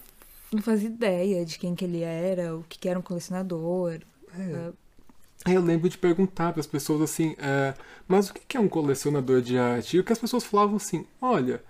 não 0.51 0.61
fazia 0.61 0.87
ideia 0.89 1.45
de 1.45 1.57
quem 1.59 1.75
que 1.75 1.83
ele 1.85 2.01
era, 2.01 2.55
o 2.55 2.63
que, 2.63 2.79
que 2.79 2.87
era 2.89 2.97
um 2.99 3.01
colecionador. 3.01 3.99
É. 4.37 4.71
Aí 5.45 5.55
eu 5.55 5.61
lembro 5.61 5.89
de 5.89 5.97
perguntar 5.97 6.53
para 6.53 6.61
as 6.61 6.67
pessoas 6.67 7.01
assim, 7.01 7.35
é, 7.37 7.73
mas 8.07 8.29
o 8.29 8.33
que 8.33 8.41
que 8.47 8.57
é 8.57 8.59
um 8.59 8.69
colecionador 8.69 9.41
de 9.41 9.57
arte? 9.57 9.97
E 9.97 9.99
o 9.99 10.03
que 10.03 10.13
as 10.13 10.19
pessoas 10.19 10.43
falavam 10.43 10.77
assim, 10.77 11.05
olha, 11.21 11.61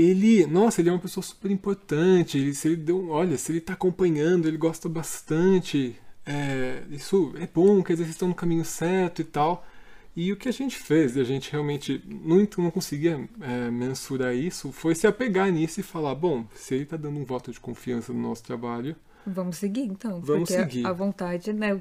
ele, 0.00 0.46
nossa, 0.46 0.80
ele 0.80 0.88
é 0.88 0.92
uma 0.92 0.98
pessoa 0.98 1.22
super 1.24 1.50
importante, 1.50 2.38
ele, 2.38 2.54
se 2.54 2.68
ele 2.68 2.76
deu, 2.76 3.08
olha, 3.10 3.36
se 3.36 3.50
ele 3.50 3.58
está 3.58 3.72
acompanhando, 3.72 4.46
ele 4.46 4.56
gosta 4.56 4.88
bastante, 4.88 5.96
é, 6.24 6.82
isso 6.90 7.34
é 7.38 7.46
bom, 7.46 7.82
quer 7.82 7.94
dizer, 7.94 8.04
vocês 8.04 8.14
estão 8.14 8.28
no 8.28 8.34
caminho 8.34 8.64
certo 8.64 9.20
e 9.20 9.24
tal. 9.24 9.66
E 10.14 10.32
o 10.32 10.36
que 10.36 10.48
a 10.48 10.52
gente 10.52 10.76
fez, 10.76 11.14
e 11.16 11.20
a 11.20 11.24
gente 11.24 11.50
realmente 11.52 12.02
não, 12.06 12.46
não 12.58 12.70
conseguia 12.70 13.28
é, 13.40 13.70
mensurar 13.70 14.34
isso, 14.34 14.72
foi 14.72 14.94
se 14.94 15.06
apegar 15.06 15.50
nisso 15.50 15.80
e 15.80 15.82
falar, 15.82 16.14
bom, 16.14 16.44
se 16.54 16.74
ele 16.74 16.82
está 16.84 16.96
dando 16.96 17.18
um 17.18 17.24
voto 17.24 17.52
de 17.52 17.60
confiança 17.60 18.12
no 18.12 18.20
nosso 18.20 18.42
trabalho, 18.42 18.96
Vamos 19.26 19.58
seguir, 19.58 19.82
então. 19.82 20.20
Vamos 20.20 20.48
porque 20.48 20.54
seguir. 20.54 20.86
a 20.86 20.92
vontade, 20.92 21.52
né, 21.52 21.80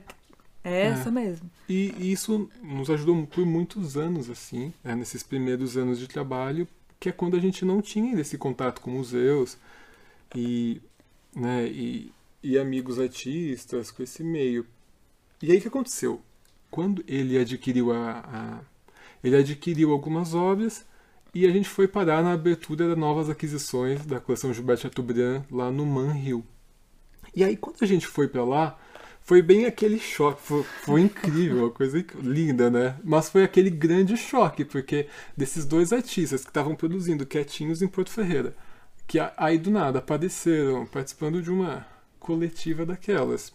é 0.63 0.81
essa 0.87 1.09
mesmo. 1.09 1.49
E 1.69 2.11
isso 2.11 2.49
nos 2.61 2.89
ajudou 2.89 3.25
por 3.25 3.45
muitos 3.45 3.95
anos, 3.95 4.29
assim, 4.29 4.73
né, 4.83 4.95
nesses 4.95 5.23
primeiros 5.23 5.77
anos 5.77 5.97
de 5.97 6.07
trabalho, 6.07 6.67
que 6.99 7.09
é 7.09 7.11
quando 7.11 7.35
a 7.37 7.39
gente 7.39 7.65
não 7.65 7.81
tinha 7.81 8.19
esse 8.19 8.37
contato 8.37 8.81
com 8.81 8.91
museus 8.91 9.57
e, 10.35 10.81
né, 11.35 11.67
e, 11.67 12.11
e 12.43 12.57
amigos 12.57 12.99
artistas, 12.99 13.91
com 13.91 14.03
esse 14.03 14.23
meio. 14.23 14.65
E 15.41 15.51
aí 15.51 15.57
o 15.57 15.61
que 15.61 15.67
aconteceu? 15.67 16.21
Quando 16.71 17.03
ele 17.07 17.37
adquiriu 17.37 17.91
a, 17.93 18.19
a- 18.21 18.61
ele 19.23 19.35
adquiriu 19.37 19.91
algumas 19.91 20.33
obras 20.33 20.85
e 21.33 21.45
a 21.45 21.51
gente 21.51 21.69
foi 21.69 21.87
parar 21.87 22.23
na 22.23 22.33
abertura 22.33 22.87
das 22.87 22.97
novas 22.97 23.29
aquisições 23.29 24.05
da 24.05 24.19
coleção 24.19 24.53
Gilberto 24.53 24.83
Chateaubriand 24.83 25.43
lá 25.51 25.71
no 25.71 25.85
Man 25.85 26.17
Hill. 26.17 26.45
E 27.35 27.43
aí 27.43 27.55
quando 27.57 27.77
a 27.81 27.85
gente 27.85 28.07
foi 28.07 28.27
para 28.27 28.43
lá, 28.43 28.79
foi 29.27 29.41
bem 29.41 29.65
aquele 29.65 29.99
choque, 29.99 30.41
foi, 30.41 30.63
foi 30.63 31.01
incrível, 31.01 31.65
uma 31.65 31.69
coisa 31.69 32.01
linda, 32.21 32.69
né? 32.69 32.97
Mas 33.03 33.27
foi 33.27 33.43
aquele 33.43 33.69
grande 33.69 34.15
choque, 34.15 34.63
porque 34.63 35.09
desses 35.35 35.65
dois 35.65 35.91
artistas 35.91 36.43
que 36.45 36.49
estavam 36.49 36.77
produzindo 36.77 37.25
quietinhos 37.25 37.81
em 37.81 37.89
Porto 37.89 38.09
Ferreira, 38.09 38.55
que 39.05 39.19
aí 39.35 39.57
do 39.57 39.69
nada 39.69 39.99
apareceram 39.99 40.85
participando 40.85 41.41
de 41.41 41.51
uma 41.51 41.85
coletiva 42.21 42.85
daquelas. 42.85 43.51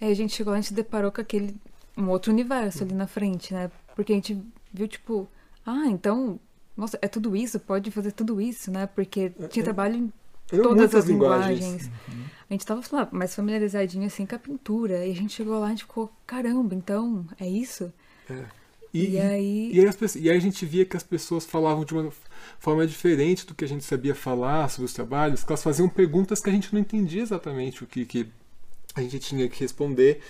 Aí 0.00 0.10
a 0.10 0.14
gente 0.14 0.34
chegou 0.34 0.52
a 0.52 0.56
gente 0.56 0.74
deparou 0.74 1.12
com 1.12 1.20
aquele 1.20 1.54
um 1.96 2.08
outro 2.08 2.32
universo 2.32 2.82
ali 2.82 2.92
na 2.92 3.06
frente, 3.06 3.54
né? 3.54 3.70
Porque 3.94 4.12
a 4.12 4.16
gente 4.16 4.36
viu, 4.74 4.88
tipo, 4.88 5.28
ah, 5.64 5.86
então 5.86 6.40
nossa, 6.76 6.98
é 7.00 7.06
tudo 7.06 7.36
isso? 7.36 7.60
Pode 7.60 7.92
fazer 7.92 8.10
tudo 8.10 8.40
isso, 8.40 8.72
né? 8.72 8.88
Porque 8.88 9.30
tinha 9.48 9.62
é. 9.62 9.64
trabalho 9.64 9.94
em 9.94 10.12
Eram 10.52 10.62
todas 10.64 10.94
as 10.94 11.04
linguagens. 11.06 11.90
Uhum. 12.08 12.24
A 12.50 12.54
gente 12.54 12.64
tava 12.66 12.82
lá, 12.92 13.08
mais 13.12 13.34
familiarizadinho 13.34 14.06
assim 14.06 14.24
com 14.24 14.34
a 14.34 14.38
pintura. 14.38 15.04
E 15.06 15.12
a 15.12 15.14
gente 15.14 15.34
chegou 15.34 15.58
lá 15.58 15.66
e 15.66 15.68
a 15.68 15.70
gente 15.70 15.84
ficou, 15.84 16.10
caramba, 16.26 16.74
então 16.74 17.26
é 17.38 17.46
isso? 17.46 17.92
É. 18.30 18.44
E, 18.94 19.10
E, 19.10 19.20
aí. 19.20 19.70
e, 19.74 19.80
aí 19.80 19.86
pessoas- 19.92 20.16
e 20.16 20.30
aí 20.30 20.36
a 20.36 20.40
gente 20.40 20.64
via 20.64 20.84
que 20.86 20.96
as 20.96 21.02
pessoas 21.02 21.44
falavam 21.44 21.84
de 21.84 21.92
uma 21.92 22.10
forma 22.58 22.86
diferente 22.86 23.46
do 23.46 23.54
que 23.54 23.64
a 23.64 23.68
gente 23.68 23.84
sabia 23.84 24.14
falar 24.14 24.68
sobre 24.70 24.86
os 24.86 24.94
trabalhos, 24.94 25.44
que 25.44 25.50
elas 25.52 25.62
faziam 25.62 25.88
perguntas 25.90 26.40
que 26.40 26.48
a 26.48 26.52
gente 26.52 26.72
não 26.72 26.80
entendia 26.80 27.20
exatamente 27.20 27.84
o 27.84 27.86
que, 27.86 28.06
que 28.06 28.26
a 28.98 29.02
gente 29.02 29.18
tinha 29.20 29.48
que 29.48 29.60
responder. 29.60 30.20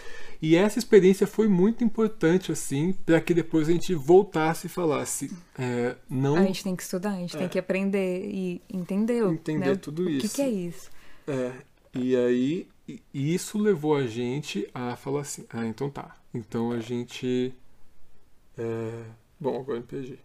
E 0.40 0.54
essa 0.54 0.78
experiência 0.78 1.26
foi 1.26 1.48
muito 1.48 1.82
importante, 1.82 2.52
assim, 2.52 2.92
para 3.04 3.20
que 3.20 3.34
depois 3.34 3.68
a 3.68 3.72
gente 3.72 3.92
voltasse 3.94 4.66
e 4.66 4.70
falasse, 4.70 5.30
é, 5.58 5.96
não 6.08 6.36
A 6.36 6.42
gente 6.44 6.62
tem 6.62 6.76
que 6.76 6.82
estudar, 6.84 7.10
a 7.14 7.16
gente 7.18 7.34
É. 7.34 7.38
tem 7.40 7.48
que 7.48 7.58
aprender 7.58 8.24
e 8.24 8.62
entender, 8.72 9.24
o- 9.24 9.32
Entender 9.32 9.70
né, 9.70 9.74
tudo 9.76 10.02
o 10.04 10.06
que 10.06 10.26
isso. 10.26 10.34
que 10.36 10.42
é 10.42 10.48
isso. 10.48 10.90
É, 11.26 11.52
e 11.94 12.14
aí 12.16 12.68
isso 13.12 13.58
levou 13.58 13.96
a 13.96 14.06
gente 14.06 14.68
a 14.72 14.94
falar 14.96 15.22
assim, 15.22 15.44
ah, 15.50 15.66
então 15.66 15.90
tá. 15.90 16.14
Então 16.32 16.70
a 16.70 16.78
gente. 16.78 17.52
é, 18.56 19.02
bom, 19.40 19.60
agora 19.60 19.78
eu 19.78 19.82
me 19.82 19.86
perdi. 19.86 20.18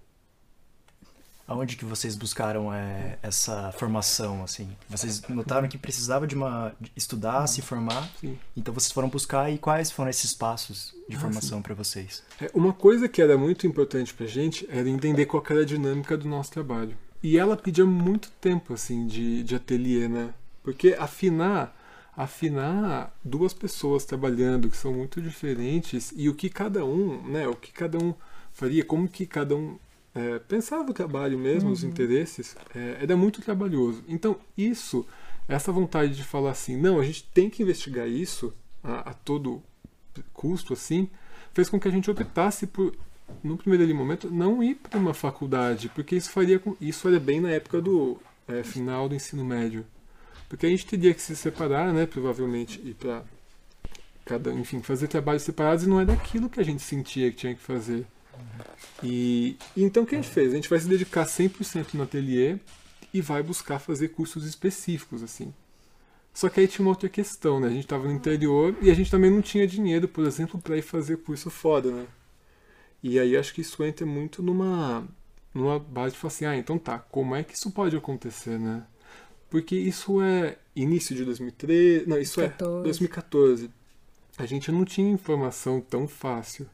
Aonde 1.45 1.75
que 1.75 1.83
vocês 1.83 2.15
buscaram 2.15 2.73
é, 2.73 3.17
essa 3.21 3.71
formação, 3.73 4.43
assim? 4.43 4.69
Vocês 4.89 5.21
notaram 5.27 5.67
que 5.67 5.77
precisava 5.77 6.25
de 6.25 6.35
uma 6.35 6.73
de 6.79 6.89
estudar, 6.95 7.45
se 7.47 7.61
formar, 7.61 8.09
Sim. 8.21 8.39
então 8.55 8.73
vocês 8.73 8.93
foram 8.93 9.09
buscar 9.09 9.51
e 9.51 9.57
quais 9.57 9.91
foram 9.91 10.09
esses 10.09 10.33
passos 10.33 10.95
de 11.09 11.17
Ah, 11.17 11.19
formação 11.19 11.61
para 11.61 11.73
vocês? 11.75 12.23
É, 12.39 12.49
uma 12.53 12.71
coisa 12.71 13.09
que 13.09 13.21
era 13.21 13.37
muito 13.37 13.67
importante 13.67 14.13
pra 14.13 14.25
gente 14.25 14.65
era 14.69 14.87
entender 14.89 15.25
qual 15.25 15.43
era 15.49 15.61
a 15.61 15.65
dinâmica 15.65 16.15
do 16.17 16.29
nosso 16.29 16.49
trabalho. 16.51 16.95
E 17.21 17.37
ela 17.37 17.57
pedia 17.57 17.85
muito 17.85 18.29
tempo, 18.39 18.73
assim, 18.73 19.05
de, 19.05 19.43
de 19.43 19.55
ateliê, 19.55 20.07
né? 20.07 20.33
Porque 20.63 20.95
afinar, 20.97 21.75
afinar 22.15 23.13
duas 23.23 23.53
pessoas 23.53 24.05
trabalhando 24.05 24.69
que 24.69 24.77
são 24.77 24.93
muito 24.93 25.21
diferentes 25.21 26.13
e 26.15 26.29
o 26.29 26.33
que 26.35 26.49
cada 26.49 26.85
um, 26.85 27.21
né? 27.27 27.47
O 27.47 27.55
que 27.55 27.71
cada 27.71 27.97
um 27.97 28.13
faria, 28.51 28.83
como 28.83 29.07
que 29.07 29.25
cada 29.25 29.55
um 29.55 29.77
é, 30.15 30.39
pensava 30.39 30.89
o 30.89 30.93
trabalho 30.93 31.37
mesmo, 31.39 31.71
os 31.71 31.83
interesses, 31.83 32.55
é, 32.75 32.97
era 33.01 33.17
muito 33.17 33.41
trabalhoso. 33.41 34.03
Então, 34.07 34.37
isso, 34.57 35.05
essa 35.47 35.71
vontade 35.71 36.15
de 36.15 36.23
falar 36.23 36.51
assim, 36.51 36.77
não, 36.77 36.99
a 36.99 37.03
gente 37.03 37.23
tem 37.33 37.49
que 37.49 37.63
investigar 37.63 38.07
isso 38.07 38.53
a, 38.83 39.11
a 39.11 39.13
todo 39.13 39.63
custo, 40.33 40.73
assim, 40.73 41.09
fez 41.53 41.69
com 41.69 41.79
que 41.79 41.87
a 41.87 41.91
gente 41.91 42.11
optasse 42.11 42.67
por, 42.67 42.95
no 43.43 43.57
primeiro 43.57 43.95
momento, 43.95 44.29
não 44.29 44.61
ir 44.63 44.75
para 44.75 44.99
uma 44.99 45.13
faculdade, 45.13 45.89
porque 45.89 46.15
isso 46.15 46.29
faria 46.29 46.59
com, 46.59 46.75
isso 46.79 47.07
era 47.07 47.19
bem 47.19 47.41
na 47.41 47.49
época 47.49 47.81
do 47.81 48.19
é, 48.47 48.61
final 48.63 49.09
do 49.09 49.15
ensino 49.15 49.43
médio, 49.43 49.85
porque 50.47 50.67
a 50.67 50.69
gente 50.69 50.85
teria 50.85 51.13
que 51.13 51.21
se 51.21 51.35
separar, 51.35 51.91
né, 51.91 52.05
provavelmente, 52.05 52.79
e 52.83 52.93
para 52.93 53.23
cada, 54.25 54.53
enfim, 54.53 54.81
fazer 54.81 55.07
trabalhos 55.07 55.41
separados 55.41 55.85
e 55.85 55.89
não 55.89 55.99
é 55.99 56.05
daquilo 56.05 56.49
que 56.49 56.59
a 56.59 56.63
gente 56.63 56.83
sentia 56.83 57.31
que 57.31 57.37
tinha 57.37 57.55
que 57.55 57.61
fazer. 57.61 58.05
E, 59.03 59.57
e 59.75 59.83
então 59.83 60.03
o 60.03 60.05
que 60.05 60.15
a 60.15 60.21
gente 60.21 60.31
fez? 60.31 60.51
A 60.51 60.55
gente 60.55 60.69
vai 60.69 60.79
se 60.79 60.87
dedicar 60.87 61.25
100% 61.25 61.93
no 61.93 62.03
ateliê 62.03 62.57
e 63.13 63.21
vai 63.21 63.43
buscar 63.43 63.79
fazer 63.79 64.09
cursos 64.09 64.45
específicos, 64.45 65.21
assim. 65.21 65.53
Só 66.33 66.49
que 66.49 66.59
aí 66.59 66.67
tinha 66.67 66.83
uma 66.83 66.91
outra 66.91 67.07
questão, 67.07 67.59
né? 67.59 67.67
A 67.67 67.71
gente 67.71 67.83
estava 67.83 68.07
no 68.07 68.11
interior 68.11 68.75
e 68.81 68.89
a 68.89 68.93
gente 68.93 69.11
também 69.11 69.29
não 69.29 69.41
tinha 69.41 69.67
dinheiro, 69.67 70.07
por 70.07 70.25
exemplo, 70.25 70.59
para 70.59 70.77
ir 70.77 70.81
fazer 70.81 71.17
curso 71.17 71.49
fora, 71.49 71.91
né? 71.91 72.07
E 73.03 73.19
aí 73.19 73.37
acho 73.37 73.53
que 73.53 73.61
isso 73.61 73.83
entra 73.83 74.05
muito 74.05 74.41
numa, 74.41 75.07
numa 75.53 75.77
base 75.77 76.13
de 76.13 76.19
falar 76.19 76.33
assim, 76.33 76.45
ah, 76.45 76.57
então 76.57 76.79
tá, 76.79 76.97
como 76.97 77.35
é 77.35 77.43
que 77.43 77.53
isso 77.53 77.69
pode 77.69 77.95
acontecer, 77.95 78.57
né? 78.57 78.83
Porque 79.49 79.75
isso 79.75 80.21
é 80.21 80.57
início 80.75 81.15
de 81.15 81.23
2013, 81.23 82.09
não, 82.09 82.17
isso 82.17 82.41
14. 82.41 82.79
é 82.79 82.83
2014. 82.83 83.69
A 84.37 84.45
gente 84.47 84.71
não 84.71 84.83
tinha 84.83 85.11
informação 85.11 85.79
tão 85.79 86.07
fácil 86.07 86.67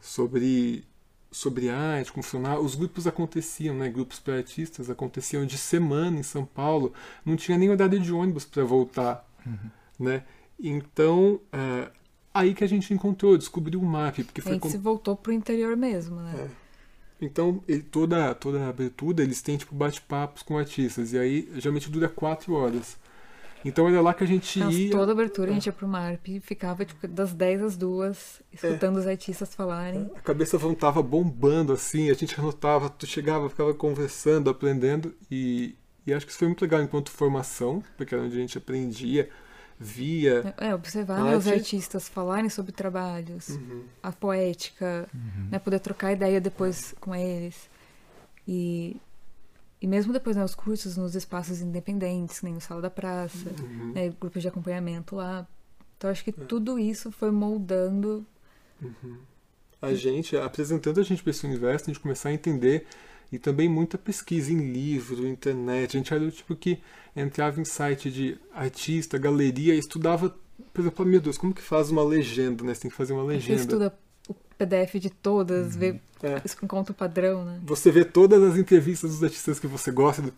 sobre 0.00 0.84
sobre 1.30 1.68
arte, 1.68 2.10
como 2.12 2.22
funcionar. 2.22 2.58
Os 2.60 2.74
grupos 2.74 3.06
aconteciam, 3.06 3.74
né? 3.76 3.90
Grupos 3.90 4.18
para 4.18 4.36
artistas 4.36 4.88
aconteciam 4.88 5.44
de 5.44 5.58
semana 5.58 6.18
em 6.18 6.22
São 6.22 6.46
Paulo. 6.46 6.94
Não 7.24 7.36
tinha 7.36 7.58
nem 7.58 7.68
horário 7.68 8.00
de 8.00 8.10
ônibus 8.12 8.44
para 8.46 8.64
voltar, 8.64 9.28
né? 9.98 10.22
Então, 10.58 11.38
é, 11.52 11.90
aí 12.32 12.54
que 12.54 12.64
a 12.64 12.66
gente 12.66 12.94
encontrou, 12.94 13.36
descobriu 13.36 13.80
o 13.80 13.84
MAP, 13.84 14.24
porque 14.24 14.40
A 14.40 14.44
foi 14.44 14.52
gente 14.54 14.62
com- 14.62 14.70
se 14.70 14.78
voltou 14.78 15.14
pro 15.14 15.30
interior 15.32 15.76
mesmo, 15.76 16.16
né? 16.20 16.48
então, 17.20 17.62
ele- 17.68 17.82
toda, 17.82 18.34
toda 18.34 18.64
a 18.64 18.68
abertura, 18.68 19.22
eles 19.22 19.42
têm, 19.42 19.58
tipo, 19.58 19.74
bate-papos 19.74 20.42
com 20.42 20.56
artistas. 20.56 21.12
E 21.12 21.18
aí, 21.18 21.48
geralmente, 21.56 21.90
dura 21.90 22.08
quatro 22.08 22.54
horas. 22.54 22.96
Então, 23.66 23.88
era 23.88 24.00
lá 24.00 24.14
que 24.14 24.22
a 24.22 24.26
gente 24.26 24.60
Nossa, 24.60 24.76
ia... 24.78 24.90
toda 24.90 25.10
abertura 25.12 25.50
a 25.50 25.54
gente 25.54 25.66
ia 25.66 25.72
pro 25.72 25.88
MARP 25.88 26.28
e 26.28 26.40
ficava 26.40 26.84
tipo, 26.84 27.08
das 27.08 27.32
10 27.32 27.62
às 27.62 27.76
2, 27.76 28.42
escutando 28.52 28.96
os 28.96 29.06
artistas 29.06 29.54
falarem. 29.54 30.08
A 30.14 30.20
cabeça 30.20 30.56
tava 30.74 31.02
bombando, 31.02 31.72
assim, 31.72 32.10
a 32.10 32.14
gente 32.14 32.38
anotava, 32.38 32.88
tu 32.88 33.06
chegava, 33.06 33.50
ficava 33.50 33.74
conversando, 33.74 34.48
aprendendo. 34.48 35.12
E, 35.30 35.74
e 36.06 36.14
acho 36.14 36.24
que 36.24 36.30
isso 36.30 36.38
foi 36.38 36.48
muito 36.48 36.62
legal 36.62 36.80
enquanto 36.80 37.10
formação, 37.10 37.82
porque 37.96 38.14
era 38.14 38.22
onde 38.22 38.36
a 38.36 38.40
gente 38.40 38.56
aprendia, 38.56 39.28
via... 39.78 40.54
É, 40.58 40.74
observar 40.74 41.22
né, 41.22 41.36
os 41.36 41.46
artistas 41.46 42.08
falarem 42.08 42.48
sobre 42.48 42.72
trabalhos, 42.72 43.48
Uhum. 43.48 43.84
a 44.02 44.12
poética, 44.12 45.08
né, 45.50 45.58
poder 45.58 45.80
trocar 45.80 46.12
ideia 46.12 46.40
depois 46.40 46.94
com 47.00 47.14
eles. 47.14 47.68
E, 48.46 48.96
e 49.80 49.86
mesmo 49.86 50.12
depois, 50.12 50.36
né, 50.36 50.44
os 50.44 50.54
cursos 50.54 50.96
nos 50.96 51.14
espaços 51.14 51.60
independentes, 51.60 52.42
nem 52.42 52.56
o 52.56 52.60
Sala 52.60 52.80
da 52.82 52.90
Praça, 52.90 53.50
Uhum. 53.60 53.92
né, 53.92 54.08
grupos 54.20 54.42
de 54.42 54.48
acompanhamento 54.48 55.16
lá. 55.16 55.46
Então 55.96 56.10
acho 56.10 56.24
que 56.24 56.32
tudo 56.32 56.78
isso 56.78 57.10
foi 57.10 57.30
moldando. 57.30 58.26
a 59.80 59.94
gente, 59.94 60.36
apresentando 60.36 61.00
a 61.00 61.02
gente 61.02 61.22
para 61.22 61.30
esse 61.30 61.46
universo, 61.46 61.84
a 61.84 61.88
gente 61.92 62.00
começar 62.00 62.30
a 62.30 62.32
entender 62.32 62.86
e 63.30 63.38
também 63.38 63.68
muita 63.68 63.98
pesquisa 63.98 64.52
em 64.52 64.72
livro, 64.72 65.26
internet. 65.26 65.96
A 65.96 65.98
gente 65.98 66.12
era 66.14 66.22
o 66.24 66.30
tipo 66.30 66.54
que 66.56 66.78
entrava 67.14 67.60
em 67.60 67.64
site 67.64 68.10
de 68.10 68.38
artista, 68.52 69.18
galeria, 69.18 69.74
e 69.74 69.78
estudava, 69.78 70.34
por 70.72 70.80
exemplo, 70.80 71.04
meu 71.06 71.20
Deus, 71.20 71.36
como 71.38 71.54
que 71.54 71.62
faz 71.62 71.90
uma 71.90 72.02
legenda, 72.04 72.62
né? 72.64 72.74
Você 72.74 72.82
tem 72.82 72.90
que 72.90 72.96
fazer 72.96 73.12
uma 73.12 73.22
Você 73.24 73.28
legenda. 73.32 73.60
estuda 73.60 73.98
o 74.28 74.34
PDF 74.58 74.98
de 74.98 75.10
todas, 75.10 75.76
vê, 75.76 76.00
É. 76.22 76.40
encontra 76.62 76.92
o 76.92 76.94
padrão, 76.94 77.44
né? 77.44 77.60
Você 77.64 77.90
vê 77.90 78.04
todas 78.04 78.42
as 78.42 78.56
entrevistas 78.58 79.10
dos 79.12 79.22
artistas 79.24 79.58
que 79.60 79.66
você 79.66 79.90
gosta. 79.90 80.22
do- 80.22 80.32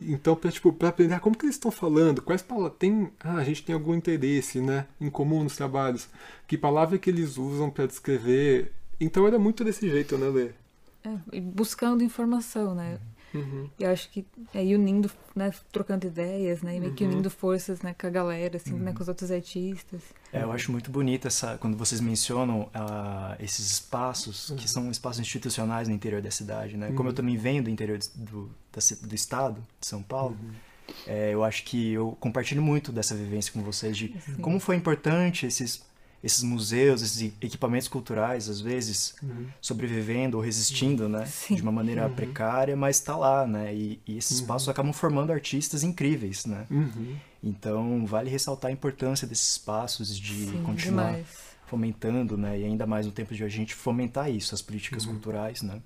Então, 0.00 0.34
pra, 0.34 0.50
tipo, 0.50 0.72
pra 0.72 0.88
aprender 0.88 1.12
ah, 1.14 1.20
como 1.20 1.36
que 1.36 1.44
eles 1.44 1.56
estão 1.56 1.70
falando, 1.70 2.22
quais 2.22 2.40
palavras. 2.40 2.72
Tem, 2.78 3.10
ah, 3.20 3.36
a 3.36 3.44
gente 3.44 3.62
tem 3.62 3.74
algum 3.74 3.94
interesse 3.94 4.58
né, 4.60 4.86
em 5.00 5.10
comum 5.10 5.42
nos 5.44 5.56
trabalhos. 5.56 6.08
Que 6.46 6.56
palavra 6.56 6.96
que 6.98 7.10
eles 7.10 7.36
usam 7.36 7.68
para 7.70 7.84
descrever. 7.86 8.72
Então 8.98 9.26
era 9.26 9.38
muito 9.38 9.62
desse 9.62 9.88
jeito, 9.90 10.16
né, 10.16 10.28
Lê? 10.28 10.50
É, 11.32 11.38
buscando 11.40 12.02
informação, 12.02 12.74
né? 12.74 12.92
Uhum. 12.92 12.98
E 13.78 13.82
eu 13.84 13.90
acho 13.90 14.08
que 14.10 14.24
aí 14.54 14.74
unindo, 14.74 15.10
né, 15.34 15.50
trocando 15.72 16.06
ideias, 16.06 16.62
né, 16.62 16.76
e 16.76 16.80
meio 16.80 16.92
que 16.92 17.04
Uhum. 17.04 17.10
unindo 17.12 17.30
forças, 17.30 17.80
né, 17.82 17.94
com 17.98 18.06
a 18.06 18.10
galera, 18.10 18.56
assim, 18.56 18.74
né, 18.74 18.92
com 18.92 19.02
os 19.02 19.08
outros 19.08 19.30
artistas. 19.30 20.00
É, 20.32 20.42
eu 20.42 20.52
acho 20.52 20.70
muito 20.70 20.90
bonito 20.90 21.26
essa 21.28 21.58
quando 21.58 21.76
vocês 21.76 22.00
mencionam 22.00 22.68
ah, 22.74 23.36
esses 23.40 23.70
espaços 23.70 24.52
que 24.56 24.68
são 24.70 24.90
espaços 24.90 25.20
institucionais 25.20 25.88
no 25.88 25.94
interior 25.94 26.20
da 26.22 26.30
cidade, 26.30 26.76
né? 26.76 26.92
Como 26.92 27.08
eu 27.08 27.12
também 27.12 27.36
venho 27.36 27.62
do 27.62 27.70
interior 27.70 27.98
do, 28.14 28.50
ci- 28.80 29.04
do 29.06 29.14
estado 29.14 29.60
de 29.80 29.86
São 29.86 30.02
Paulo, 30.02 30.36
é, 31.06 31.30
eu 31.32 31.42
acho 31.42 31.64
que 31.64 31.92
eu 31.92 32.16
compartilho 32.20 32.60
muito 32.62 32.92
dessa 32.92 33.14
vivência 33.14 33.52
com 33.52 33.62
vocês 33.62 33.96
de 33.96 34.14
Sim. 34.24 34.34
como 34.36 34.60
foi 34.60 34.76
importante 34.76 35.46
esses 35.46 35.82
esses 36.24 36.42
museus, 36.42 37.02
esses 37.02 37.32
equipamentos 37.40 37.86
culturais, 37.86 38.48
às 38.48 38.60
vezes 38.60 39.14
Uhum. 39.22 39.46
sobrevivendo 39.60 40.38
ou 40.38 40.42
resistindo, 40.42 41.08
né? 41.08 41.26
Sim. 41.26 41.54
De 41.56 41.62
uma 41.62 41.70
maneira 41.70 42.08
precária, 42.08 42.74
mas 42.74 42.96
está 42.96 43.14
lá, 43.16 43.46
né? 43.46 43.74
E, 43.74 44.00
e 44.06 44.16
esses 44.16 44.38
espaços 44.40 44.68
acabam 44.68 44.92
formando 44.92 45.30
artistas 45.32 45.84
incríveis, 45.84 46.46
né? 46.46 46.66
Uhum. 46.70 47.14
Então, 47.42 48.06
vale 48.06 48.30
ressaltar 48.30 48.70
a 48.70 48.72
importância 48.72 49.26
desses 49.28 49.50
espaços 49.52 50.18
de 50.18 50.46
Sim, 50.46 50.62
continuar 50.62 51.10
demais. 51.12 51.26
fomentando, 51.66 52.38
né? 52.38 52.58
E 52.58 52.64
ainda 52.64 52.86
mais 52.86 53.04
no 53.04 53.12
tempo 53.12 53.34
de 53.34 53.44
hoje 53.44 53.54
a 53.54 53.58
gente 53.58 53.74
fomentar 53.74 54.30
isso, 54.30 54.54
as 54.54 54.62
políticas 54.62 55.04
Uhum. 55.04 55.12
culturais, 55.12 55.60
né? 55.60 55.78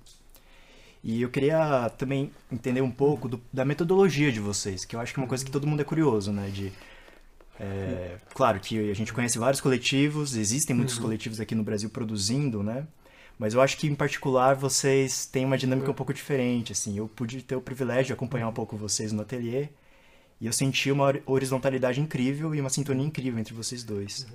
E 1.03 1.21
eu 1.21 1.29
queria 1.29 1.89
também 1.97 2.31
entender 2.51 2.81
um 2.81 2.91
pouco 2.91 3.29
do- 3.29 3.41
da 3.53 3.63
metodologia 3.63 4.31
de 4.31 4.39
vocês, 4.39 4.83
que 4.83 4.95
eu 4.95 4.99
acho 4.99 5.13
que 5.13 5.19
é 5.19 5.23
uma 5.23 5.29
coisa 5.29 5.45
que 5.45 5.51
todo 5.51 5.65
mundo 5.67 5.81
é 5.81 5.85
curioso, 5.85 6.31
né? 6.31 6.49
De, 6.49 6.71
é, 7.59 8.17
claro 8.33 8.59
que 8.59 8.89
a 8.89 8.93
gente 8.93 9.11
conhece 9.13 9.37
vários 9.37 9.59
coletivos, 9.61 10.35
existem 10.35 10.75
muitos 10.75 10.95
Uhum. 10.97 11.03
coletivos 11.03 11.39
aqui 11.39 11.53
no 11.55 11.63
Brasil 11.63 11.89
produzindo, 11.89 12.63
né? 12.63 12.85
Mas 13.37 13.53
eu 13.53 13.61
acho 13.61 13.77
que, 13.77 13.87
em 13.87 13.95
particular, 13.95 14.53
vocês 14.55 15.25
têm 15.25 15.45
uma 15.45 15.57
dinâmica 15.57 15.89
um 15.89 15.93
pouco 15.93 16.13
diferente, 16.13 16.71
assim. 16.73 16.97
Eu 16.97 17.07
pude 17.07 17.41
ter 17.41 17.55
o 17.55 17.61
privilégio 17.61 18.07
de 18.07 18.13
acompanhar 18.13 18.47
um 18.49 18.53
pouco 18.53 18.75
vocês 18.75 19.11
no 19.13 19.21
ateliê 19.21 19.69
e 20.41 20.45
eu 20.47 20.51
senti 20.53 20.91
uma 20.91 21.05
hori- 21.05 21.23
horizontalidade 21.25 22.01
incrível 22.01 22.53
e 22.53 22.59
uma 22.59 22.69
sintonia 22.69 23.05
incrível 23.05 23.39
entre 23.39 23.53
vocês 23.53 23.81
dois. 23.83 24.27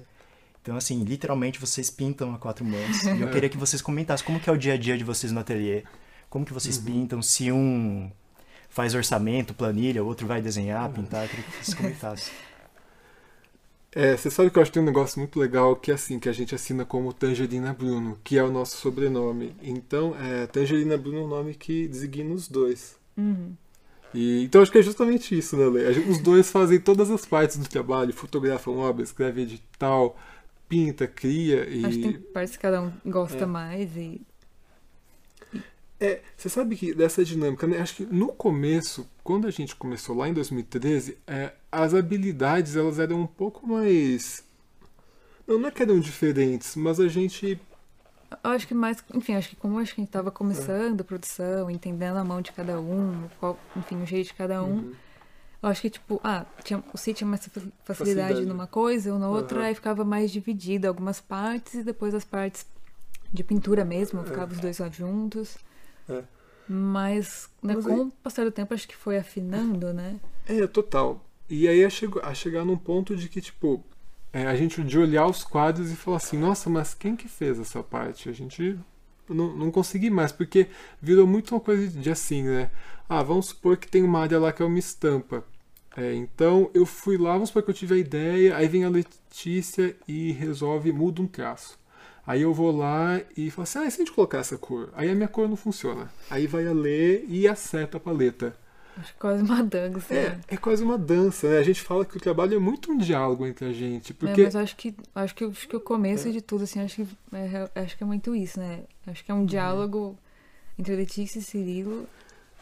Então, 0.62 0.75
assim, 0.76 1.04
literalmente 1.04 1.59
vocês 1.61 1.90
pintam 1.90 2.35
a 2.35 2.38
quatro 2.38 2.64
mãos. 2.64 3.04
E 3.04 3.21
eu 3.21 3.28
É. 3.28 3.31
queria 3.31 3.49
que 3.50 3.59
vocês 3.59 3.83
comentassem 3.83 4.25
como 4.25 4.40
que 4.40 4.49
é 4.49 4.52
o 4.52 4.57
dia 4.57 4.73
a 4.73 4.76
dia 4.78 4.97
de 4.97 5.04
vocês 5.04 5.31
no 5.33 5.40
ateliê. 5.40 5.83
como 6.31 6.45
que 6.47 6.52
vocês 6.54 6.78
Uhum. 6.78 6.85
pintam, 6.85 7.23
se 7.23 7.52
um 7.52 8.11
faz 8.71 8.93
orçamento, 8.95 9.52
planilha, 9.54 10.02
o 10.02 10.07
outro 10.07 10.26
vai 10.26 10.40
desenhar, 10.43 10.90
pintar, 10.90 11.23
eu 11.25 11.28
queria 11.28 11.45
que 11.45 11.52
vocês 11.64 11.75
comentassem. 11.76 12.33
É, 13.94 14.16
você 14.16 14.28
sabe 14.28 14.50
que 14.50 14.58
eu 14.58 14.62
acho 14.62 14.70
que 14.72 14.74
tem 14.74 14.82
um 14.82 14.86
negócio 14.86 15.20
muito 15.20 15.38
legal 15.38 15.76
que 15.76 15.90
é 15.90 15.94
assim, 15.94 16.18
que 16.18 16.28
a 16.28 16.32
gente 16.32 16.54
assina 16.54 16.84
como 16.84 17.12
Tangerina 17.12 17.72
Bruno, 17.72 18.18
que 18.24 18.36
é 18.36 18.42
o 18.42 18.50
nosso 18.50 18.76
sobrenome. 18.76 19.54
Então, 19.62 20.16
é, 20.20 20.46
Tangerina 20.46 20.96
Bruno 20.96 21.18
é 21.18 21.22
um 21.22 21.28
nome 21.28 21.54
que 21.54 21.86
designa 21.86 22.34
os 22.34 22.48
dois. 22.48 22.96
Uhum. 23.16 23.52
E, 24.12 24.44
então 24.44 24.62
acho 24.62 24.70
que 24.70 24.78
é 24.78 24.82
justamente 24.82 25.36
isso, 25.36 25.56
né, 25.56 25.66
Lê? 25.66 25.90
Os 26.08 26.18
dois 26.18 26.50
fazem 26.50 26.80
todas 26.80 27.10
as 27.10 27.24
partes 27.26 27.56
do 27.56 27.68
trabalho, 27.68 28.12
fotografam 28.12 28.78
obra, 28.78 29.02
escreve 29.02 29.42
edital, 29.42 30.16
pinta, 30.68 31.06
cria 31.06 31.68
e. 31.68 31.84
Acho 31.84 31.96
que 31.98 32.02
tem 32.02 32.20
partes 32.32 32.56
que 32.56 32.62
cada 32.62 32.80
um 32.82 32.92
gosta 33.04 33.44
É. 33.44 33.46
mais 33.46 33.96
e. 33.96 34.20
É, 36.04 36.20
você 36.37 36.49
sabe 36.50 36.76
que 36.76 36.92
dessa 36.94 37.25
dinâmica, 37.25 37.66
né? 37.66 37.78
Acho 37.80 37.94
que 37.96 38.04
no 38.06 38.28
começo, 38.28 39.08
quando 39.23 39.46
a 39.46 39.50
gente 39.50 39.75
começou 39.75 40.14
lá 40.14 40.28
em 40.28 40.34
2013, 40.34 41.16
é, 41.26 41.52
as 41.73 41.94
habilidades 41.94 42.76
elas 42.76 42.99
eram 42.99 43.20
um 43.23 43.26
pouco 43.26 43.66
mais. 43.66 44.44
Não, 45.46 45.58
não 45.58 45.68
é 45.68 45.70
que 45.70 45.82
eram 45.82 45.99
diferentes, 46.00 46.76
mas 46.76 47.00
a 47.00 47.08
gente. 47.08 47.58
Eu 48.42 48.50
acho 48.50 48.66
que 48.66 48.75
mais, 48.75 49.02
enfim, 49.14 49.34
acho 49.34 49.49
que 49.50 49.56
como 49.56 49.78
acho 49.78 49.94
que 49.94 50.00
a 50.00 50.04
gente 50.04 50.12
tava 50.12 50.30
começando 50.30 51.00
a 51.00 51.04
produção, 51.04 51.70
entendendo 51.70 52.16
a 52.16 52.25
mão 52.25 52.42
de 52.42 52.52
cada 52.52 52.78
um, 52.80 53.28
qual, 53.38 53.58
enfim, 53.76 54.02
o 54.02 54.06
jeito 54.06 54.26
de 54.28 54.34
cada 54.34 54.62
um, 54.62 54.78
Uhum. 54.78 54.94
eu 55.62 55.68
acho 55.68 55.80
que, 55.82 55.90
tipo, 55.90 56.20
ah, 56.25 56.44
tinha, 56.64 56.82
o 56.92 56.99
C 56.99 57.14
tinha 57.14 57.26
mais 57.28 57.46
fa- 57.46 57.50
facilidade, 57.50 57.84
Facilidade. 57.84 58.46
numa 58.46 58.66
coisa 58.66 59.12
ou 59.12 59.18
na 59.18 59.28
outra, 59.28 59.61
Aham. 59.61 59.68
aí 59.68 59.75
ficava 59.75 60.04
mais 60.04 60.30
dividido 60.32 60.88
algumas 60.88 61.20
partes 61.20 61.75
e 61.75 61.84
depois 61.84 62.14
as 62.14 62.25
partes 62.25 62.66
de 63.32 63.44
pintura 63.44 63.84
mesmo, 63.84 64.25
ficava 64.25 64.52
os 64.52 64.61
dois 64.61 64.78
lá 64.78 64.88
juntos. 64.90 65.56
É. 66.08 66.23
Mas, 66.68 67.49
né, 67.62 67.75
Mas 67.75 67.84
com 67.84 67.92
aí- 67.92 68.00
o 68.00 68.11
passar 68.23 68.44
do 68.44 68.50
tempo, 68.50 68.73
acho 68.73 68.88
que 68.88 68.96
foi 68.96 69.18
afinando, 69.18 69.92
né? 69.92 70.18
É, 70.46 70.66
total. 70.66 71.25
E 71.49 71.68
aí 71.68 71.84
a, 71.84 71.90
chego- 71.90 72.20
a 72.23 72.32
chegar 72.34 72.64
num 72.64 72.76
ponto 72.76 73.14
de 73.14 73.28
que, 73.28 73.40
tipo, 73.40 73.84
é, 74.32 74.46
a 74.46 74.56
gente 74.56 74.82
de 74.82 74.99
olhar 74.99 75.26
os 75.26 75.44
quadros 75.44 75.90
e 75.90 75.96
falar 75.96 76.16
assim, 76.16 76.38
nossa, 76.38 76.70
mas 76.70 76.94
quem 76.94 77.14
que 77.14 77.28
fez 77.28 77.58
essa 77.58 77.82
parte? 77.82 78.28
A 78.28 78.32
gente 78.32 78.78
não, 79.28 79.54
não 79.54 79.70
consegui 79.70 80.08
mais, 80.11 80.32
porque 80.32 80.68
virou 81.00 81.26
muito 81.26 81.54
uma 81.54 81.61
coisa 81.61 81.87
de 81.87 82.11
assim, 82.11 82.42
né? 82.44 82.70
Ah, 83.08 83.23
vamos 83.23 83.46
supor 83.46 83.76
que 83.76 83.87
tem 83.87 84.02
uma 84.02 84.20
área 84.20 84.38
lá 84.38 84.52
que 84.52 84.62
é 84.62 84.64
uma 84.64 84.78
estampa. 84.78 85.44
É, 85.96 86.14
então 86.14 86.70
eu 86.75 86.84
fui 86.87 87.16
lá, 87.18 87.34
vamos 87.34 87.50
supor 87.50 87.62
que 87.62 87.70
eu 87.70 87.75
tive 87.75 87.94
a 87.94 87.99
ideia, 87.99 88.56
aí 88.56 88.66
vem 88.66 88.84
a 88.84 88.88
Letícia 88.88 89.94
e 90.08 90.32
resolve, 90.32 90.90
muda 90.92 91.20
um 91.23 91.26
traço. 91.26 91.78
Aí 92.26 92.43
eu 92.43 92.54
vou 92.54 92.75
lá 92.76 93.21
e 93.37 93.50
falo 93.50 93.64
assim, 93.64 93.78
ah, 93.81 93.87
e 93.87 93.90
se 93.90 94.00
a 94.00 94.04
gente 94.04 94.14
colocar 94.14 94.38
essa 94.38 94.57
cor? 94.57 94.90
Aí 94.95 95.11
a 95.11 95.14
minha 95.14 95.28
cor 95.28 95.49
não 95.49 95.57
funciona. 95.57 96.11
Aí 96.31 96.47
vai 96.47 96.66
a 96.66 96.73
ler 96.73 97.25
e 97.28 97.47
acerta 97.47 97.99
a 97.99 98.00
paleta. 98.00 98.57
Acho 98.97 99.12
que 99.12 99.19
quase 99.19 99.43
uma 99.43 99.62
dança. 99.62 100.14
É, 100.14 100.31
né? 100.31 100.40
é 100.49 100.57
quase 100.57 100.83
uma 100.83 100.97
dança, 100.97 101.49
né? 101.49 101.59
A 101.59 101.62
gente 101.62 101.83
fala 101.83 102.04
que 102.04 102.16
o 102.16 102.21
trabalho 102.21 102.54
é 102.54 102.59
muito 102.59 102.93
um 102.93 102.97
diálogo 102.97 103.45
entre 103.47 103.66
a 103.66 103.73
gente, 103.73 104.12
É, 104.12 104.14
porque 104.14 104.45
mas 104.45 104.54
eu 104.54 104.61
acho 104.61 104.76
que 104.76 104.95
acho 105.14 105.35
que, 105.35 105.45
acho 105.45 105.69
que 105.69 105.76
o 105.76 105.81
começo 105.81 106.31
de 106.31 106.40
tudo, 106.40 106.64
assim, 106.64 106.81
acho 106.81 107.04
que 107.04 107.09
é, 107.33 107.83
acho 107.83 107.97
que 107.97 108.04
é 108.04 108.07
muito 108.07 108.35
isso, 108.35 108.61
né? 108.61 108.85
Acho 109.07 109.25
que 109.25 109.31
é 109.31 109.35
um 109.35 109.45
diálogo 109.45 110.16
entre 110.78 110.95
Letícia 110.95 111.40
e 111.40 111.43
Cirilo. 111.43 112.07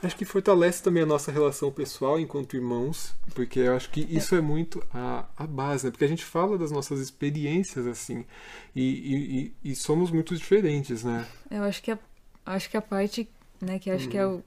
Acho 0.02 0.16
que 0.16 0.24
fortalece 0.24 0.82
também 0.82 1.02
a 1.02 1.06
nossa 1.06 1.30
relação 1.32 1.70
pessoal 1.72 2.18
enquanto 2.18 2.56
irmãos, 2.56 3.14
porque 3.34 3.60
eu 3.60 3.74
acho 3.76 3.90
que 3.90 4.00
isso 4.10 4.34
é 4.34 4.40
muito 4.40 4.82
a, 4.92 5.26
a 5.36 5.46
base, 5.46 5.84
né? 5.86 5.90
Porque 5.90 6.04
a 6.04 6.08
gente 6.08 6.24
fala 6.24 6.58
das 6.58 6.70
nossas 6.70 7.00
experiências, 7.00 7.86
assim, 7.86 8.24
e, 8.74 9.52
e, 9.64 9.70
e- 9.72 9.76
somos 9.76 10.10
muito 10.10 10.36
diferentes, 10.36 11.04
né? 11.04 11.26
Eu 11.50 11.62
acho 11.64 11.82
que 11.82 11.90
a, 11.90 11.98
acho 12.46 12.70
que 12.70 12.76
a 12.76 12.82
parte, 12.82 13.28
né, 13.60 13.78
que 13.78 13.90
acho 13.90 14.08
que 14.08 14.16
é 14.16 14.26
o 14.26 14.42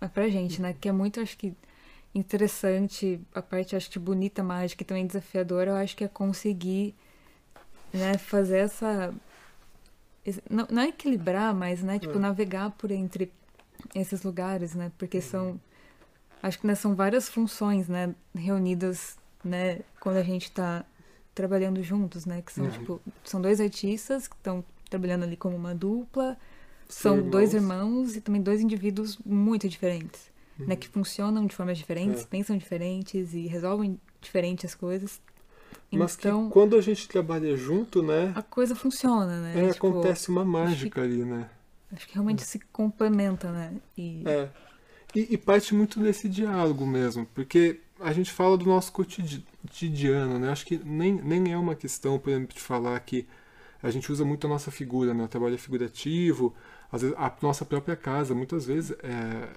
é 0.00 0.08
pra 0.08 0.28
gente, 0.28 0.62
né, 0.62 0.74
que 0.80 0.88
é 0.88 0.92
muito 0.92 1.20
acho 1.20 1.36
que 1.38 1.54
interessante, 2.14 3.20
a 3.34 3.42
parte 3.42 3.76
acho 3.76 3.90
que 3.90 3.98
bonita, 3.98 4.42
mágica 4.42 4.82
e 4.82 4.86
também 4.86 5.06
desafiadora, 5.06 5.72
eu 5.72 5.76
acho 5.76 5.96
que 5.96 6.04
é 6.04 6.08
conseguir, 6.08 6.94
né, 7.92 8.18
fazer 8.18 8.58
essa 8.58 9.14
não, 10.50 10.66
não 10.70 10.82
é 10.82 10.88
equilibrar, 10.88 11.54
mas 11.54 11.82
né, 11.82 11.98
tipo 11.98 12.18
É. 12.18 12.20
navegar 12.20 12.70
por 12.72 12.90
entre 12.90 13.32
esses 13.94 14.22
lugares, 14.22 14.74
né? 14.74 14.90
Porque 14.98 15.20
são 15.20 15.60
acho 16.42 16.58
que 16.60 16.66
né, 16.66 16.74
são 16.74 16.94
várias 16.94 17.28
funções, 17.28 17.88
né, 17.88 18.14
reunidas, 18.34 19.16
né, 19.44 19.80
quando 19.98 20.18
a 20.18 20.22
gente 20.22 20.50
tá 20.52 20.84
trabalhando 21.34 21.82
juntos, 21.82 22.26
né, 22.26 22.42
que 22.42 22.52
são 22.52 22.64
Uhum. 22.64 22.70
tipo, 22.70 23.00
são 23.24 23.40
dois 23.40 23.60
artistas 23.60 24.28
que 24.28 24.36
estão 24.36 24.64
trabalhando 24.88 25.24
ali 25.24 25.36
como 25.36 25.56
uma 25.56 25.74
dupla, 25.74 26.36
são 26.88 27.28
dois 27.28 27.54
irmãos 27.54 28.16
e 28.16 28.20
também 28.20 28.40
dois 28.40 28.60
indivíduos 28.60 29.18
muito 29.26 29.68
diferentes, 29.68 30.30
né, 30.66 30.76
que 30.76 30.88
funcionam 30.88 31.44
de 31.46 31.54
formas 31.54 31.76
diferentes, 31.76 32.22
É. 32.22 32.26
pensam 32.26 32.56
diferentes 32.56 33.34
e 33.34 33.46
resolvem 33.46 34.00
diferentes 34.20 34.64
as 34.66 34.74
coisas. 34.74 35.20
Mas 35.90 36.16
então, 36.18 36.46
que 36.46 36.52
quando 36.52 36.76
a 36.76 36.80
gente 36.80 37.08
trabalha 37.08 37.56
junto, 37.56 38.02
né? 38.02 38.32
a 38.34 38.42
coisa 38.42 38.74
funciona, 38.76 39.40
né? 39.40 39.66
é, 39.66 39.72
Tipo, 39.72 39.88
acontece 39.88 40.28
uma 40.28 40.44
mágica 40.44 41.02
ali, 41.02 41.24
né? 41.24 41.48
Acho 41.92 42.06
que 42.06 42.14
realmente 42.14 42.42
se 42.42 42.58
complementa, 42.72 43.50
né? 43.50 43.74
E 43.96 44.22
É. 44.26 44.48
E, 45.14 45.34
e 45.34 45.38
parte 45.38 45.74
muito 45.74 45.98
desse 46.00 46.28
diálogo 46.28 46.86
mesmo, 46.86 47.26
porque 47.34 47.80
a 47.98 48.12
gente 48.12 48.30
fala 48.30 48.58
do 48.58 48.66
nosso 48.66 48.92
cotidi- 48.92 49.44
cotidiano, 49.62 50.38
né? 50.38 50.50
Acho 50.50 50.66
que 50.66 50.78
nem, 50.84 51.14
nem 51.14 51.52
é 51.52 51.56
uma 51.56 51.74
questão, 51.74 52.18
por 52.18 52.30
exemplo, 52.30 52.54
de 52.54 52.60
falar 52.60 52.98
que 53.00 53.26
a 53.82 53.90
gente 53.90 54.10
usa 54.12 54.24
muito 54.24 54.46
a 54.46 54.50
nossa 54.50 54.70
figura, 54.70 55.14
né? 55.14 55.24
O 55.24 55.28
trabalho 55.28 55.54
é 55.54 55.58
figurativo, 55.58 56.54
às 56.92 57.02
vezes 57.02 57.16
a 57.18 57.34
nossa 57.40 57.64
própria 57.64 57.96
casa, 57.96 58.34
muitas 58.34 58.66
vezes 58.66 58.92
é, 59.02 59.48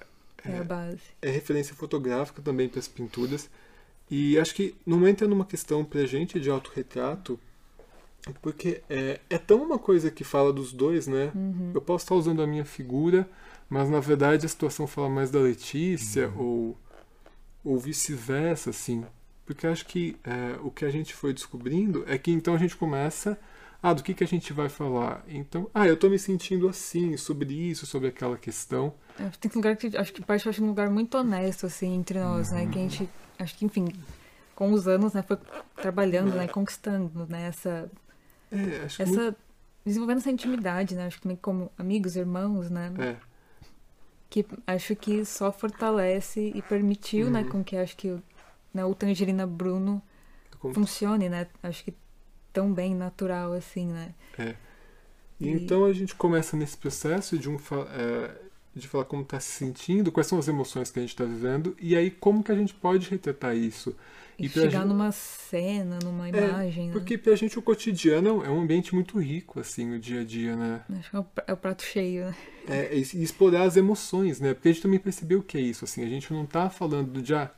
é 0.44 0.58
a 0.58 0.64
base. 0.64 1.00
é 1.20 1.30
referência 1.30 1.74
fotográfica 1.74 2.40
também 2.42 2.68
para 2.68 2.78
as 2.80 2.88
pinturas. 2.88 3.50
E 4.10 4.38
acho 4.38 4.54
que 4.54 4.74
não 4.86 5.06
entra 5.08 5.26
numa 5.28 5.44
questão 5.44 5.84
pra 5.84 6.04
gente 6.06 6.38
de 6.40 6.50
autorretrato, 6.50 7.38
porque 8.40 8.82
é, 8.88 9.20
é 9.28 9.38
tão 9.38 9.62
uma 9.62 9.78
coisa 9.78 10.10
que 10.10 10.22
fala 10.22 10.52
dos 10.52 10.72
dois, 10.72 11.06
né? 11.06 11.32
Uhum. 11.34 11.72
Eu 11.74 11.80
posso 11.80 12.04
estar 12.04 12.14
usando 12.14 12.42
a 12.42 12.46
minha 12.46 12.64
figura, 12.64 13.28
mas 13.68 13.88
na 13.90 14.00
verdade 14.00 14.46
a 14.46 14.48
situação 14.48 14.86
fala 14.86 15.08
mais 15.08 15.30
da 15.30 15.40
Letícia 15.40 16.32
ou, 16.36 16.76
ou 17.64 17.78
vice-versa, 17.78 18.70
assim. 18.70 19.04
Porque 19.44 19.66
acho 19.66 19.86
que 19.86 20.16
é, 20.24 20.56
o 20.62 20.70
que 20.70 20.84
a 20.84 20.90
gente 20.90 21.14
foi 21.14 21.32
descobrindo 21.32 22.04
é 22.06 22.16
que 22.16 22.30
então 22.30 22.54
a 22.54 22.58
gente 22.58 22.76
começa. 22.76 23.38
Ah, 23.84 23.92
do 23.92 24.00
que, 24.00 24.14
que 24.14 24.22
a 24.22 24.28
gente 24.28 24.52
vai 24.52 24.68
falar? 24.68 25.24
Então, 25.26 25.68
ah, 25.74 25.88
eu 25.88 25.96
tô 25.96 26.08
me 26.08 26.16
sentindo 26.16 26.68
assim, 26.68 27.16
sobre 27.16 27.52
isso, 27.52 27.84
sobre 27.84 28.06
aquela 28.06 28.38
questão. 28.38 28.94
É, 29.18 29.28
Tem 29.40 29.50
um 29.50 29.56
lugar 29.56 29.76
que 29.76 29.96
acho 29.96 30.12
que 30.12 30.22
parte 30.22 30.48
acho, 30.48 30.62
um 30.62 30.68
lugar 30.68 30.88
muito 30.88 31.18
honesto 31.18 31.66
assim 31.66 31.92
entre 31.92 32.20
nós, 32.20 32.52
né? 32.52 32.68
Que 32.68 32.78
a 32.78 32.82
gente 32.82 33.08
acho 33.40 33.56
que 33.56 33.64
enfim, 33.64 33.88
com 34.54 34.72
os 34.72 34.86
anos, 34.86 35.14
né, 35.14 35.22
foi 35.22 35.36
trabalhando, 35.74 36.36
né, 36.36 36.46
conquistando, 36.46 37.26
né, 37.26 37.48
essa 37.48 37.90
É, 38.52 38.84
acho 38.84 39.02
muito- 39.06 39.20
essa 39.20 39.36
desenvolvendo 39.84 40.18
essa 40.18 40.30
intimidade, 40.30 40.94
né? 40.94 41.06
Acho 41.06 41.16
que 41.16 41.22
também 41.22 41.36
como 41.40 41.70
amigos, 41.76 42.14
irmãos, 42.16 42.70
né? 42.70 42.92
é. 42.98 43.16
Que 44.30 44.46
acho 44.66 44.96
que 44.96 45.24
só 45.24 45.52
fortalece 45.52 46.52
e 46.54 46.62
permitiu, 46.62 47.28
né, 47.30 47.42
Uhum. 47.42 47.48
com 47.50 47.64
que 47.64 47.76
acho 47.76 47.96
que 47.96 48.16
né, 48.72 48.82
o 48.84 48.94
Tangerina 48.94 49.46
Bruno 49.46 50.00
Como- 50.58 50.72
funcione, 50.72 51.28
né? 51.28 51.46
Acho 51.62 51.84
que 51.84 51.94
tão 52.52 52.72
bem 52.72 52.94
natural 52.94 53.52
assim, 53.52 53.88
né? 53.88 54.14
É. 54.38 54.54
E 55.38 55.48
E- 55.48 55.50
então 55.50 55.84
a 55.84 55.92
gente 55.92 56.14
começa 56.14 56.56
nesse 56.56 56.76
processo 56.78 57.36
de 57.38 57.50
um 57.50 57.58
fa- 57.58 57.86
é, 58.76 58.78
de 58.80 58.88
falar 58.88 59.04
como 59.04 59.22
está 59.22 59.38
se 59.40 59.50
sentindo, 59.52 60.10
quais 60.12 60.26
são 60.26 60.38
as 60.38 60.48
emoções 60.48 60.90
que 60.90 60.98
a 60.98 61.02
gente 61.02 61.10
está 61.12 61.24
vivendo 61.24 61.76
e 61.80 61.96
aí 61.96 62.10
como 62.10 62.42
que 62.42 62.52
a 62.52 62.54
gente 62.54 62.74
pode 62.74 63.08
retratar 63.10 63.56
isso. 63.56 63.94
E, 64.38 64.46
E 64.46 64.48
chegar 64.48 64.80
gente- 64.80 64.88
numa 64.88 65.12
cena, 65.12 65.98
numa 66.02 66.28
imagem, 66.28 66.86
né? 66.88 66.92
Porque 66.94 67.18
pra 67.18 67.36
gente 67.36 67.58
o 67.58 67.62
cotidiano 67.62 68.42
é 68.44 68.48
um 68.50 68.62
ambiente 68.62 68.94
muito 68.94 69.18
rico, 69.20 69.60
assim, 69.60 69.94
o 69.94 69.98
dia 69.98 70.22
a 70.22 70.24
dia, 70.24 70.56
né? 70.56 70.80
Acho 70.98 71.10
que 71.10 71.16
é 71.16 71.20
o 71.20 71.26
é 71.48 71.52
o 71.52 71.56
prato 71.56 71.82
cheio, 71.82 72.24
né? 72.24 72.34
É, 72.66 72.96
e 72.96 73.00
e 73.00 73.22
explorar 73.22 73.64
as 73.64 73.76
emoções, 73.76 74.40
né? 74.40 74.54
Porque 74.54 74.68
a 74.68 74.72
gente 74.72 74.82
também 74.82 74.98
percebeu 74.98 75.40
o 75.40 75.42
que 75.42 75.58
é 75.58 75.60
isso, 75.60 75.84
assim, 75.84 76.02
a 76.02 76.08
gente 76.08 76.32
não 76.32 76.46
tá 76.46 76.70
falando 76.70 77.20
de, 77.20 77.34
ah, 77.34 77.50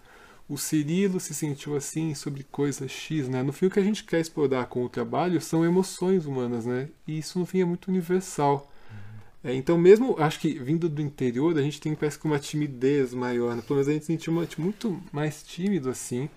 o 0.49 0.59
Cirilo 0.59 1.21
se 1.21 1.33
sentiu 1.33 1.75
assim 1.77 2.13
sobre 2.15 2.43
coisa 2.43 2.87
X, 2.89 3.29
né? 3.29 3.43
No 3.43 3.53
fim, 3.53 3.67
o 3.67 3.71
que 3.71 3.79
a 3.81 3.83
gente 3.83 4.05
quer 4.05 4.21
explorar 4.21 4.67
com 4.67 4.85
o 4.85 4.89
trabalho 4.89 5.41
são 5.41 5.65
emoções 5.65 6.27
humanas, 6.27 6.67
né? 6.67 6.89
E 7.07 7.17
isso, 7.19 7.39
no 7.39 7.47
fim, 7.47 7.61
é 7.61 7.65
muito 7.65 7.89
universal. 7.89 8.71
É, 9.45 9.55
então, 9.55 9.77
mesmo, 9.77 10.17
acho 10.19 10.41
que 10.41 10.59
vindo 10.59 10.89
do 10.89 11.03
interior, 11.03 11.57
a 11.59 11.63
gente 11.63 11.81
tem 11.81 11.95
parece 11.95 12.19
que 12.19 12.25
uma 12.25 12.39
timidez 12.39 13.13
maior, 13.13 13.55
né? 13.55 13.63
Pelo 13.63 13.77
menos 13.77 13.89
a 13.89 13.93
gente 13.93 14.03
se 14.03 14.07
sentiu 14.07 14.33
uma- 14.33 14.49
muito 14.59 14.99
mais 15.13 15.43
tímido, 15.43 15.91
assim. 15.91 16.31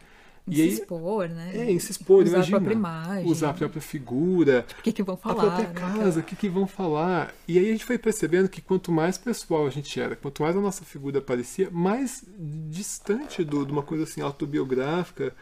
Em 0.46 0.52
E 0.52 0.56
se 0.56 0.62
aí, 0.62 0.70
expor, 0.70 1.30
né? 1.30 1.52
é, 1.58 1.72
em 1.72 1.80
se 1.80 1.92
expor, 1.92 2.24
Usar 2.24 2.38
imagina. 2.38 2.58
a 2.58 2.60
própria 2.62 2.74
imagem. 2.76 3.32
Usar 3.32 3.50
a 3.50 3.54
própria 3.54 3.82
figura, 3.82 4.66
O 4.80 4.82
que, 4.82 4.92
que 4.94 5.04
vão 5.04 5.16
a 5.16 5.18
falar? 5.18 5.36
própria 5.36 5.68
né? 5.68 5.74
casa, 5.74 6.20
o 6.20 6.24
que, 6.24 6.36
que 6.36 6.50
vão 6.50 6.68
falar. 6.68 7.34
E 7.48 7.58
aí 7.60 7.68
a 7.70 7.72
gente 7.72 7.86
foi 7.86 7.98
percebendo 7.98 8.48
que 8.50 8.62
quanto 8.62 8.92
mais 8.92 9.18
pessoal 9.18 9.66
a 9.68 9.70
gente 9.70 10.00
era, 10.00 10.16
quanto 10.16 10.42
mais 10.42 10.56
a 10.56 10.62
nossa 10.62 10.86
figura 10.86 11.20
aparecia, 11.20 11.70
mais 11.72 12.24
distante 12.70 13.44
do- 13.44 13.66
de 13.66 13.72
uma 13.72 13.84
coisa 13.84 14.04
assim 14.04 14.22
autobiográfica 14.22 15.34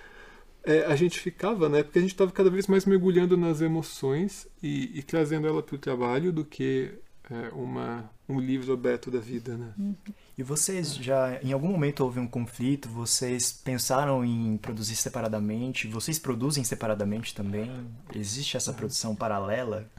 é, 0.63 0.85
a 0.85 0.95
gente 0.95 1.19
ficava, 1.19 1.69
né? 1.69 1.83
Porque 1.83 1.99
a 1.99 2.01
gente 2.01 2.11
estava 2.11 2.31
cada 2.31 2.49
vez 2.49 2.67
mais 2.67 2.85
mergulhando 2.85 3.37
nas 3.37 3.61
emoções 3.61 4.47
e, 4.63 4.97
e 4.99 5.03
trazendo 5.03 5.47
ela 5.47 5.61
para 5.61 5.75
o 5.75 5.79
trabalho 5.79 6.31
do 6.33 6.43
que 6.43 6.91
é, 7.31 7.49
uma, 7.53 8.09
um 8.27 8.39
livro 8.39 8.73
aberto 8.73 9.09
da 9.09 9.19
vida, 9.19 9.57
né? 9.57 9.73
E 10.37 10.43
vocês 10.43 10.95
já, 10.95 11.39
em 11.41 11.51
algum 11.51 11.69
momento 11.69 12.01
houve 12.01 12.19
um 12.19 12.27
conflito? 12.27 12.89
Vocês 12.89 13.51
pensaram 13.51 14.23
em 14.23 14.57
produzir 14.57 14.95
separadamente? 14.95 15.87
Vocês 15.87 16.19
produzem 16.19 16.63
separadamente 16.63 17.33
também? 17.33 17.71
Existe 18.13 18.57
essa 18.57 18.73
produção 18.73 19.15
paralela 19.15 19.89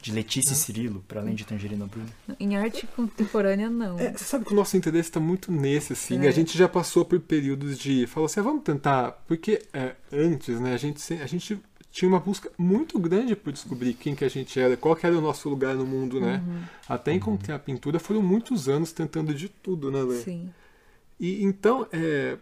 de 0.00 0.12
Letícia 0.12 0.52
e 0.52 0.56
Cirilo, 0.56 1.04
para 1.08 1.20
além 1.20 1.34
de 1.34 1.44
Tangerina 1.44 1.86
Bruno? 1.86 2.08
Em 2.38 2.56
arte 2.56 2.86
contemporânea, 2.86 3.68
não. 3.68 3.98
É, 3.98 4.12
você 4.12 4.24
sabe 4.24 4.44
que 4.44 4.52
o 4.52 4.56
nosso 4.56 4.76
interesse 4.76 5.08
está 5.08 5.20
muito 5.20 5.50
nesse, 5.50 5.92
assim. 5.92 6.24
É. 6.24 6.28
A 6.28 6.30
gente 6.30 6.56
já 6.56 6.68
passou 6.68 7.04
por 7.04 7.18
períodos 7.20 7.78
de. 7.78 8.06
Falou 8.06 8.26
assim, 8.26 8.40
ah, 8.40 8.44
vamos 8.44 8.62
tentar. 8.62 9.12
Porque 9.26 9.62
é, 9.72 9.96
antes, 10.12 10.60
né, 10.60 10.72
a 10.72 10.76
gente, 10.76 11.12
a 11.14 11.26
gente 11.26 11.60
tinha 11.90 12.08
uma 12.08 12.20
busca 12.20 12.50
muito 12.58 12.98
grande 12.98 13.34
por 13.34 13.52
descobrir 13.52 13.94
quem 13.94 14.14
que 14.14 14.24
a 14.24 14.28
gente 14.28 14.58
era, 14.60 14.76
qual 14.76 14.94
que 14.94 15.06
era 15.06 15.16
o 15.16 15.20
nosso 15.20 15.48
lugar 15.48 15.74
no 15.74 15.86
mundo, 15.86 16.20
né? 16.20 16.42
Uhum. 16.46 16.62
Até 16.88 17.12
encontrar 17.12 17.56
a 17.56 17.58
pintura 17.58 17.98
foram 17.98 18.22
muitos 18.22 18.68
anos 18.68 18.92
tentando 18.92 19.34
de 19.34 19.48
tudo, 19.48 19.90
né, 19.90 20.02
Lê? 20.02 20.16
Sim. 20.22 20.52
E 21.18 21.42
então, 21.42 21.86
é, 21.92 22.36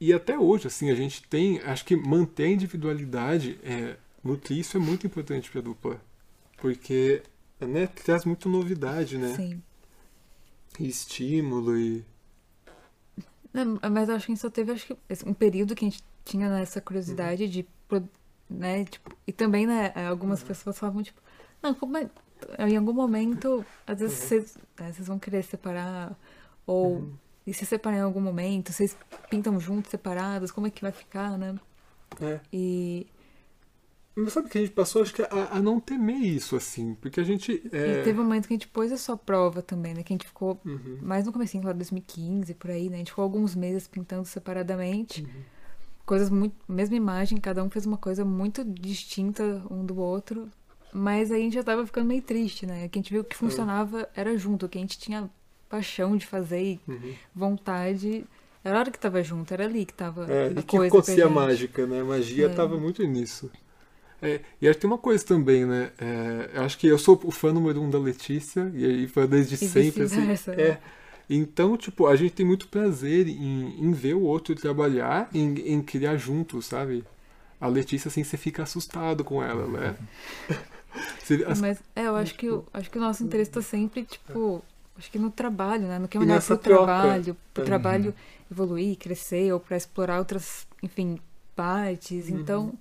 e 0.00 0.12
até 0.12 0.38
hoje, 0.38 0.66
assim, 0.66 0.90
a 0.90 0.94
gente 0.94 1.22
tem, 1.24 1.58
acho 1.62 1.84
que 1.84 1.96
manter 1.96 2.44
a 2.44 2.50
individualidade, 2.50 3.58
é, 3.64 3.96
nutrir 4.22 4.58
isso 4.58 4.76
é 4.76 4.80
muito 4.80 5.06
importante 5.06 5.50
para 5.50 5.60
a 5.60 5.64
dupla, 5.64 6.00
porque 6.58 7.22
né, 7.60 7.86
traz 7.86 8.24
muito 8.24 8.48
novidade, 8.48 9.16
né? 9.18 9.34
Sim. 9.34 9.62
E 10.78 10.86
estímulo 10.86 11.76
e 11.78 12.04
Não, 13.52 13.78
mas 13.90 14.08
eu 14.08 14.14
acho 14.16 14.26
que 14.26 14.32
a 14.32 14.34
gente 14.34 14.42
só 14.42 14.50
teve 14.50 14.72
acho 14.72 14.86
que, 14.86 14.96
esse- 15.08 15.26
um 15.26 15.32
período 15.32 15.74
que 15.74 15.84
a 15.84 15.88
gente 15.88 16.04
tinha 16.24 16.46
essa 16.58 16.80
curiosidade 16.80 17.48
de. 17.48 17.66
Né, 18.48 18.84
tipo, 18.84 19.10
e 19.26 19.32
também, 19.32 19.66
né, 19.66 19.92
algumas 20.08 20.42
pessoas 20.42 20.78
falavam, 20.78 21.02
tipo, 21.02 21.20
não, 21.60 21.74
como 21.74 21.96
é, 21.96 22.08
em 22.68 22.76
algum 22.76 22.92
momento, 22.92 23.64
às 23.86 23.98
vezes 23.98 24.18
vocês, 24.18 24.58
né, 24.78 24.92
vocês 24.92 25.08
vão 25.08 25.18
querer 25.18 25.42
separar, 25.42 26.16
ou 26.66 27.08
e 27.46 27.52
se 27.54 27.64
separar 27.66 27.96
em 27.98 28.00
algum 28.02 28.20
momento, 28.20 28.72
vocês 28.72 28.96
pintam 29.30 29.58
juntos, 29.58 29.90
separados, 29.90 30.50
como 30.52 30.66
é 30.66 30.70
que 30.70 30.82
vai 30.82 30.92
ficar, 30.92 31.36
né? 31.36 31.56
é. 32.20 32.40
E, 32.52 33.06
Mas 34.14 34.32
sabe 34.32 34.48
que 34.48 34.58
a 34.58 34.60
gente 34.62 34.72
passou, 34.72 35.02
acho 35.02 35.12
que 35.14 35.22
a, 35.22 35.28
a 35.52 35.60
não 35.60 35.78
temer 35.78 36.16
isso, 36.22 36.56
assim, 36.56 36.94
porque 36.94 37.20
a 37.20 37.24
gente 37.24 37.62
é, 37.72 38.00
e 38.00 38.02
teve 38.02 38.18
um 38.18 38.24
momento 38.24 38.48
que 38.48 38.54
a 38.54 38.56
gente 38.56 38.68
pôs 38.68 38.90
a 38.90 38.96
sua 38.96 39.16
prova 39.16 39.60
também, 39.60 39.92
né? 39.92 40.02
Que 40.02 40.12
a 40.12 40.14
gente 40.14 40.26
ficou 40.26 40.58
Uhum. 40.64 40.98
mais 41.02 41.26
no 41.26 41.32
comecinho, 41.32 41.64
lá 41.64 41.72
2015, 41.72 42.54
por 42.54 42.70
aí, 42.70 42.88
né? 42.88 42.96
A 42.96 42.98
gente 42.98 43.10
ficou 43.10 43.22
alguns 43.24 43.54
meses 43.54 43.86
pintando 43.86 44.24
separadamente. 44.24 45.22
Uhum. 45.22 45.42
Coisas 46.06 46.30
muito. 46.30 46.54
Mesma 46.68 46.96
imagem, 46.96 47.38
cada 47.38 47.62
um 47.64 47.70
fez 47.70 47.84
uma 47.86 47.98
coisa 47.98 48.24
muito 48.24 48.64
distinta 48.64 49.62
um 49.70 49.84
do 49.84 49.98
outro. 49.98 50.48
Mas 50.92 51.30
aí 51.32 51.40
a 51.40 51.44
gente 51.44 51.54
já 51.54 51.64
tava 51.64 51.84
ficando 51.86 52.06
meio 52.06 52.22
triste, 52.22 52.66
né? 52.66 52.88
Que 52.88 52.98
a 52.98 53.02
gente 53.02 53.12
viu 53.12 53.24
que 53.24 53.36
funcionava 53.36 54.08
era 54.14 54.36
junto, 54.38 54.68
que 54.68 54.78
a 54.78 54.80
gente 54.80 54.98
tinha 54.98 55.28
paixão 55.68 56.16
de 56.16 56.26
fazer 56.26 56.62
e 56.62 56.80
Uhum. 56.88 57.14
vontade. 57.34 58.24
Era 58.64 58.76
a 58.76 58.80
hora 58.80 58.90
que 58.90 58.98
tava 58.98 59.22
junto, 59.22 59.52
era 59.52 59.64
ali 59.64 59.84
que 59.84 59.94
tava 59.94 60.26
É, 60.30 60.48
a 60.48 60.62
que 60.62 60.76
coisa 60.76 60.90
pra 60.90 60.98
acontecia 60.98 61.26
a 61.26 61.28
mágica, 61.30 61.86
né? 61.86 62.00
A 62.00 62.04
magia 62.04 62.46
É. 62.46 62.54
tava 62.54 62.78
muito 62.78 63.02
nisso. 63.04 63.50
É, 64.22 64.40
e 64.60 64.68
acho 64.68 64.76
que 64.76 64.82
tem 64.82 64.90
uma 64.90 64.98
coisa 64.98 65.24
também, 65.24 65.66
né? 65.66 65.90
É, 65.98 66.58
acho 66.60 66.78
que 66.78 66.86
eu 66.86 66.98
sou 66.98 67.20
o 67.24 67.30
fã 67.30 67.52
número 67.52 67.82
um 67.82 67.90
da 67.90 67.98
Letícia, 67.98 68.70
e 68.74 68.84
aí 68.84 69.08
foi 69.08 69.26
desde 69.28 69.56
E 69.56 69.66
sempre, 69.66 70.04
assim. 70.04 70.20
vice-versa, 70.22 70.52
É. 70.52 70.78
Então, 71.28 71.76
tipo, 71.76 72.06
a 72.06 72.14
gente 72.16 72.32
tem 72.34 72.46
muito 72.46 72.68
prazer 72.68 73.26
em, 73.28 73.80
em 73.80 73.92
ver 73.92 74.14
o 74.14 74.22
outro 74.22 74.54
trabalhar, 74.54 75.28
em, 75.34 75.54
em 75.72 75.82
criar 75.82 76.16
juntos, 76.16 76.66
sabe? 76.66 77.04
A 77.60 77.66
Letícia, 77.68 78.08
assim, 78.08 78.22
você 78.22 78.36
fica 78.36 78.62
assustado 78.62 79.24
com 79.24 79.42
ela, 79.42 79.66
né? 79.66 79.96
Você- 81.22 81.44
as- 81.46 81.60
Mas 81.60 81.78
é, 81.94 82.06
eu 82.06 82.16
acho 82.16 82.34
que, 82.36 82.48
o- 82.48 82.64
acho 82.72 82.90
que 82.90 82.98
o 82.98 83.00
nosso 83.00 83.22
interesse 83.24 83.50
tá 83.50 83.60
sempre, 83.60 84.04
tipo, 84.04 84.62
acho 84.96 85.10
que 85.10 85.18
no 85.18 85.30
trabalho, 85.30 85.86
né? 85.88 85.98
No 85.98 86.08
que 86.08 86.16
é 86.16 86.20
melhor 86.20 86.42
pro 86.42 86.56
troca. 86.56 86.84
trabalho, 86.86 87.36
pro 87.52 87.62
Uhum. 87.62 87.66
trabalho 87.66 88.14
evoluir, 88.50 88.96
crescer, 88.96 89.52
ou 89.52 89.60
pra 89.60 89.76
explorar 89.76 90.18
outras, 90.18 90.66
enfim, 90.82 91.18
partes. 91.54 92.28
Uhum. 92.30 92.38
Então, 92.40 92.74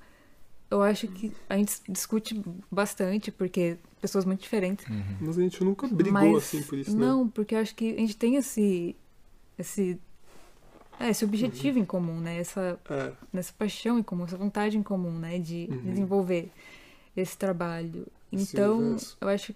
eu 0.69 0.81
acho 0.81 1.07
que 1.07 1.31
a 1.49 1.57
gente 1.57 1.81
discute 1.89 2.41
bastante, 2.71 3.31
porque 3.31 3.77
pessoas 4.09 4.25
muito 4.25 4.41
diferentes. 4.41 4.85
Mas 5.19 5.37
a 5.37 5.41
gente 5.41 5.63
nunca 5.63 5.87
brigou, 5.87 6.11
mas 6.33 6.43
assim, 6.43 6.61
por 6.63 6.77
isso, 6.77 6.91
né? 6.97 7.05
não, 7.05 7.27
porque 7.27 7.55
eu 7.55 7.59
acho 7.59 7.75
que 7.75 7.93
a 7.93 7.99
gente 7.99 8.15
tem 8.17 8.35
esse 8.35 8.95
esse 9.57 9.99
é, 10.99 11.09
esse 11.09 11.25
objetivo 11.25 11.77
em 11.79 11.85
comum, 11.85 12.19
né? 12.19 12.37
Essa 12.39 12.79
É, 12.89 13.11
nessa 13.33 13.53
paixão 13.57 13.99
em 13.99 14.03
comum, 14.03 14.23
essa 14.25 14.37
vontade 14.37 14.77
em 14.77 14.83
comum, 14.83 15.11
né, 15.11 15.39
de 15.39 15.67
Uhum. 15.69 15.81
desenvolver 15.91 16.51
esse 17.15 17.37
trabalho. 17.37 18.07
Então, 18.31 18.77
universo. 18.79 19.17
eu 19.21 19.27
acho 19.27 19.55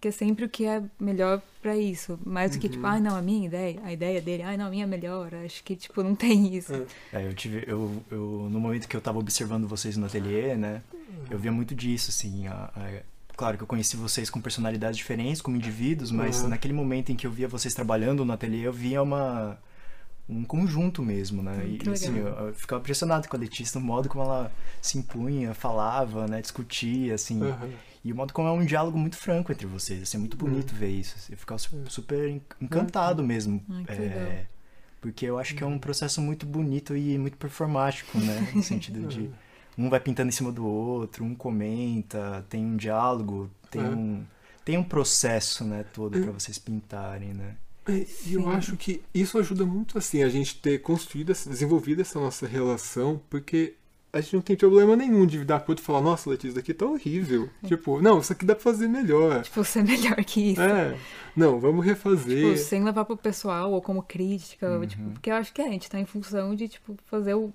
que 0.00 0.08
é 0.08 0.10
sempre 0.10 0.44
o 0.44 0.48
que 0.48 0.64
é 0.64 0.82
melhor 1.00 1.42
pra 1.60 1.76
isso, 1.76 2.18
mais 2.24 2.52
do 2.52 2.58
que 2.58 2.68
tipo, 2.68 2.86
Uhum. 2.86 2.92
ai, 2.92 3.00
não, 3.00 3.16
a 3.16 3.22
minha 3.22 3.46
ideia, 3.46 3.80
a 3.82 3.92
ideia 3.92 4.20
dele, 4.22 4.42
ai, 4.44 4.56
não, 4.56 4.66
a 4.66 4.70
minha 4.70 4.84
é 4.84 4.86
melhor. 4.86 5.34
Acho 5.34 5.62
que 5.64 5.74
tipo 5.76 6.02
não 6.02 6.14
tem 6.14 6.54
isso. 6.54 6.72
é. 7.12 7.20
É, 7.20 7.26
eu 7.26 7.34
tive, 7.34 7.64
eu, 7.66 8.02
eu, 8.10 8.48
no 8.50 8.60
momento 8.60 8.86
que 8.88 8.96
eu 8.96 9.00
tava 9.00 9.18
observando 9.18 9.66
vocês 9.66 9.96
no 9.96 10.06
ateliê, 10.06 10.54
né, 10.56 10.82
eu 11.30 11.38
via 11.38 11.50
muito 11.52 11.74
disso, 11.74 12.10
assim, 12.10 12.46
a- 12.46 12.70
a- 12.76 13.02
claro 13.38 13.56
que 13.56 13.62
eu 13.62 13.66
conheci 13.66 13.96
vocês 13.96 14.28
com 14.28 14.40
personalidades 14.40 14.96
diferentes, 14.98 15.40
como 15.40 15.56
indivíduos, 15.56 16.10
mas 16.10 16.42
Uhum. 16.42 16.48
naquele 16.50 16.74
momento 16.74 17.10
em 17.12 17.16
que 17.16 17.26
eu 17.26 17.30
via 17.30 17.48
vocês 17.48 17.72
trabalhando 17.72 18.24
no 18.24 18.32
ateliê, 18.32 18.66
eu 18.66 18.72
via 18.72 19.02
uma 19.02 19.56
um 20.30 20.44
conjunto 20.44 21.02
mesmo, 21.02 21.42
né, 21.42 21.64
Hum, 21.64 21.78
e 21.82 21.90
assim, 21.90 22.18
eu, 22.18 22.26
legal. 22.26 22.48
eu 22.48 22.54
ficava 22.54 22.80
impressionado 22.82 23.26
com 23.26 23.34
a 23.36 23.40
Letícia, 23.40 23.80
no 23.80 23.86
modo 23.86 24.10
como 24.10 24.22
ela 24.24 24.52
se 24.82 24.98
impunha, 24.98 25.54
falava, 25.54 26.26
né, 26.28 26.42
discutia, 26.42 27.14
assim, 27.14 27.40
Aham. 27.42 27.70
e 28.04 28.12
o 28.12 28.16
modo 28.16 28.34
como 28.34 28.46
é 28.46 28.52
um 28.52 28.62
diálogo 28.62 28.98
muito 28.98 29.16
franco 29.16 29.50
entre 29.52 29.66
vocês, 29.66 30.02
assim, 30.02 30.18
é 30.18 30.20
muito 30.20 30.36
bonito 30.36 30.74
ver 30.74 30.90
isso, 30.90 31.14
assim, 31.16 31.32
eu 31.32 31.38
ficava 31.38 31.58
su- 31.58 31.70
super 31.88 32.28
en- 32.28 32.42
encantado 32.60 33.24
mesmo, 33.24 33.64
Ai, 33.70 33.84
que 33.86 33.92
é, 34.02 34.44
porque 35.00 35.24
eu 35.24 35.38
acho 35.38 35.54
que 35.54 35.64
é 35.64 35.66
um 35.66 35.78
processo 35.78 36.20
muito 36.20 36.44
bonito 36.44 36.94
e 36.94 37.16
muito 37.16 37.38
performático, 37.38 38.18
né? 38.18 38.38
No 38.54 38.62
sentido 38.62 39.06
de 39.06 39.30
um 39.78 39.88
vai 39.88 40.00
pintando 40.00 40.28
em 40.28 40.32
cima 40.32 40.50
do 40.52 40.66
outro, 40.66 41.24
um 41.24 41.34
comenta, 41.34 42.44
tem 42.48 42.64
um 42.64 42.76
diálogo, 42.76 43.50
tem 43.70 43.82
É. 43.82 43.88
um 43.88 44.24
tem 44.64 44.76
um 44.76 44.84
processo, 44.84 45.64
né, 45.64 45.82
todo 45.94 46.20
pra 46.20 46.30
vocês 46.30 46.58
pintarem, 46.58 47.32
né? 47.32 47.56
É, 47.86 48.04
E 48.26 48.34
eu 48.34 48.42
Sim. 48.42 48.48
acho 48.50 48.76
que 48.76 49.02
isso 49.14 49.38
ajuda 49.38 49.64
muito 49.64 49.96
assim 49.96 50.22
a 50.22 50.28
gente 50.28 50.56
ter 50.60 50.80
construído, 50.82 51.32
desenvolvido 51.32 52.02
essa 52.02 52.20
nossa 52.20 52.46
relação, 52.46 53.18
porque 53.30 53.76
a 54.12 54.20
gente 54.20 54.34
não 54.34 54.42
tem 54.42 54.56
problema 54.56 54.94
nenhum 54.94 55.24
de 55.26 55.42
dar 55.42 55.60
pro 55.60 55.72
outro 55.72 55.82
e 55.82 55.86
falar, 55.86 56.02
nossa, 56.02 56.28
Letícia, 56.28 56.48
isso 56.48 56.56
daqui 56.56 56.74
tá 56.74 56.84
horrível. 56.84 57.48
Tipo, 57.66 58.02
não, 58.02 58.18
isso 58.20 58.30
aqui 58.30 58.44
dá 58.44 58.54
pra 58.54 58.62
fazer 58.64 58.88
melhor. 58.88 59.40
Tipo, 59.42 59.64
ser 59.64 59.82
melhor 59.84 60.16
que 60.16 60.52
isso. 60.52 60.60
É, 60.60 60.98
não, 61.34 61.58
vamos 61.58 61.82
refazer. 61.82 62.44
Tipo, 62.44 62.56
sem 62.58 62.84
levar 62.84 63.06
pro 63.06 63.16
pessoal 63.16 63.72
ou 63.72 63.80
como 63.80 64.02
crítica, 64.02 64.68
ou, 64.68 64.80
Uhum. 64.80 64.86
tipo, 64.86 65.10
porque 65.12 65.30
eu 65.30 65.34
acho 65.36 65.50
que 65.54 65.62
é, 65.62 65.66
a 65.66 65.70
gente 65.70 65.88
tá 65.88 65.98
em 65.98 66.04
função 66.04 66.54
de, 66.54 66.68
tipo, 66.68 66.94
fazer 67.06 67.32
o 67.32 67.50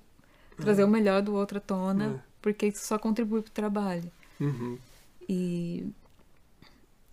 trazer 0.57 0.83
o 0.83 0.87
melhor 0.87 1.21
do 1.21 1.33
outro 1.35 1.57
à 1.57 1.61
tona, 1.61 2.05
É. 2.17 2.19
porque 2.41 2.67
isso 2.67 2.85
só 2.85 2.97
contribui 2.99 3.41
pro 3.41 3.51
trabalho. 3.51 4.11
Uhum. 4.39 4.77
E 5.27 5.85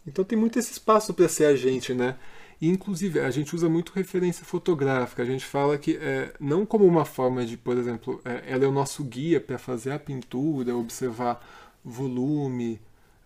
Então 0.06 0.24
tem 0.24 0.38
muito 0.38 0.58
esse 0.58 0.72
espaço 0.72 1.12
para 1.14 1.28
ser 1.28 1.46
a 1.46 1.56
gente, 1.56 1.94
né? 1.94 2.16
E, 2.60 2.68
inclusive, 2.68 3.20
a 3.20 3.30
gente 3.30 3.54
usa 3.54 3.68
muito 3.68 3.92
referência 3.92 4.44
fotográfica. 4.44 5.22
A 5.22 5.26
gente 5.26 5.44
fala 5.44 5.78
que 5.78 5.96
é, 5.96 6.34
não 6.38 6.66
como 6.66 6.84
uma 6.86 7.04
forma 7.04 7.44
de, 7.44 7.56
por 7.56 7.76
exemplo, 7.78 8.20
é, 8.24 8.44
ela 8.52 8.64
é 8.64 8.68
o 8.68 8.72
nosso 8.72 9.02
guia 9.04 9.40
para 9.40 9.58
fazer 9.58 9.92
a 9.92 9.98
pintura, 9.98 10.76
observar 10.76 11.42
volume, 11.84 12.80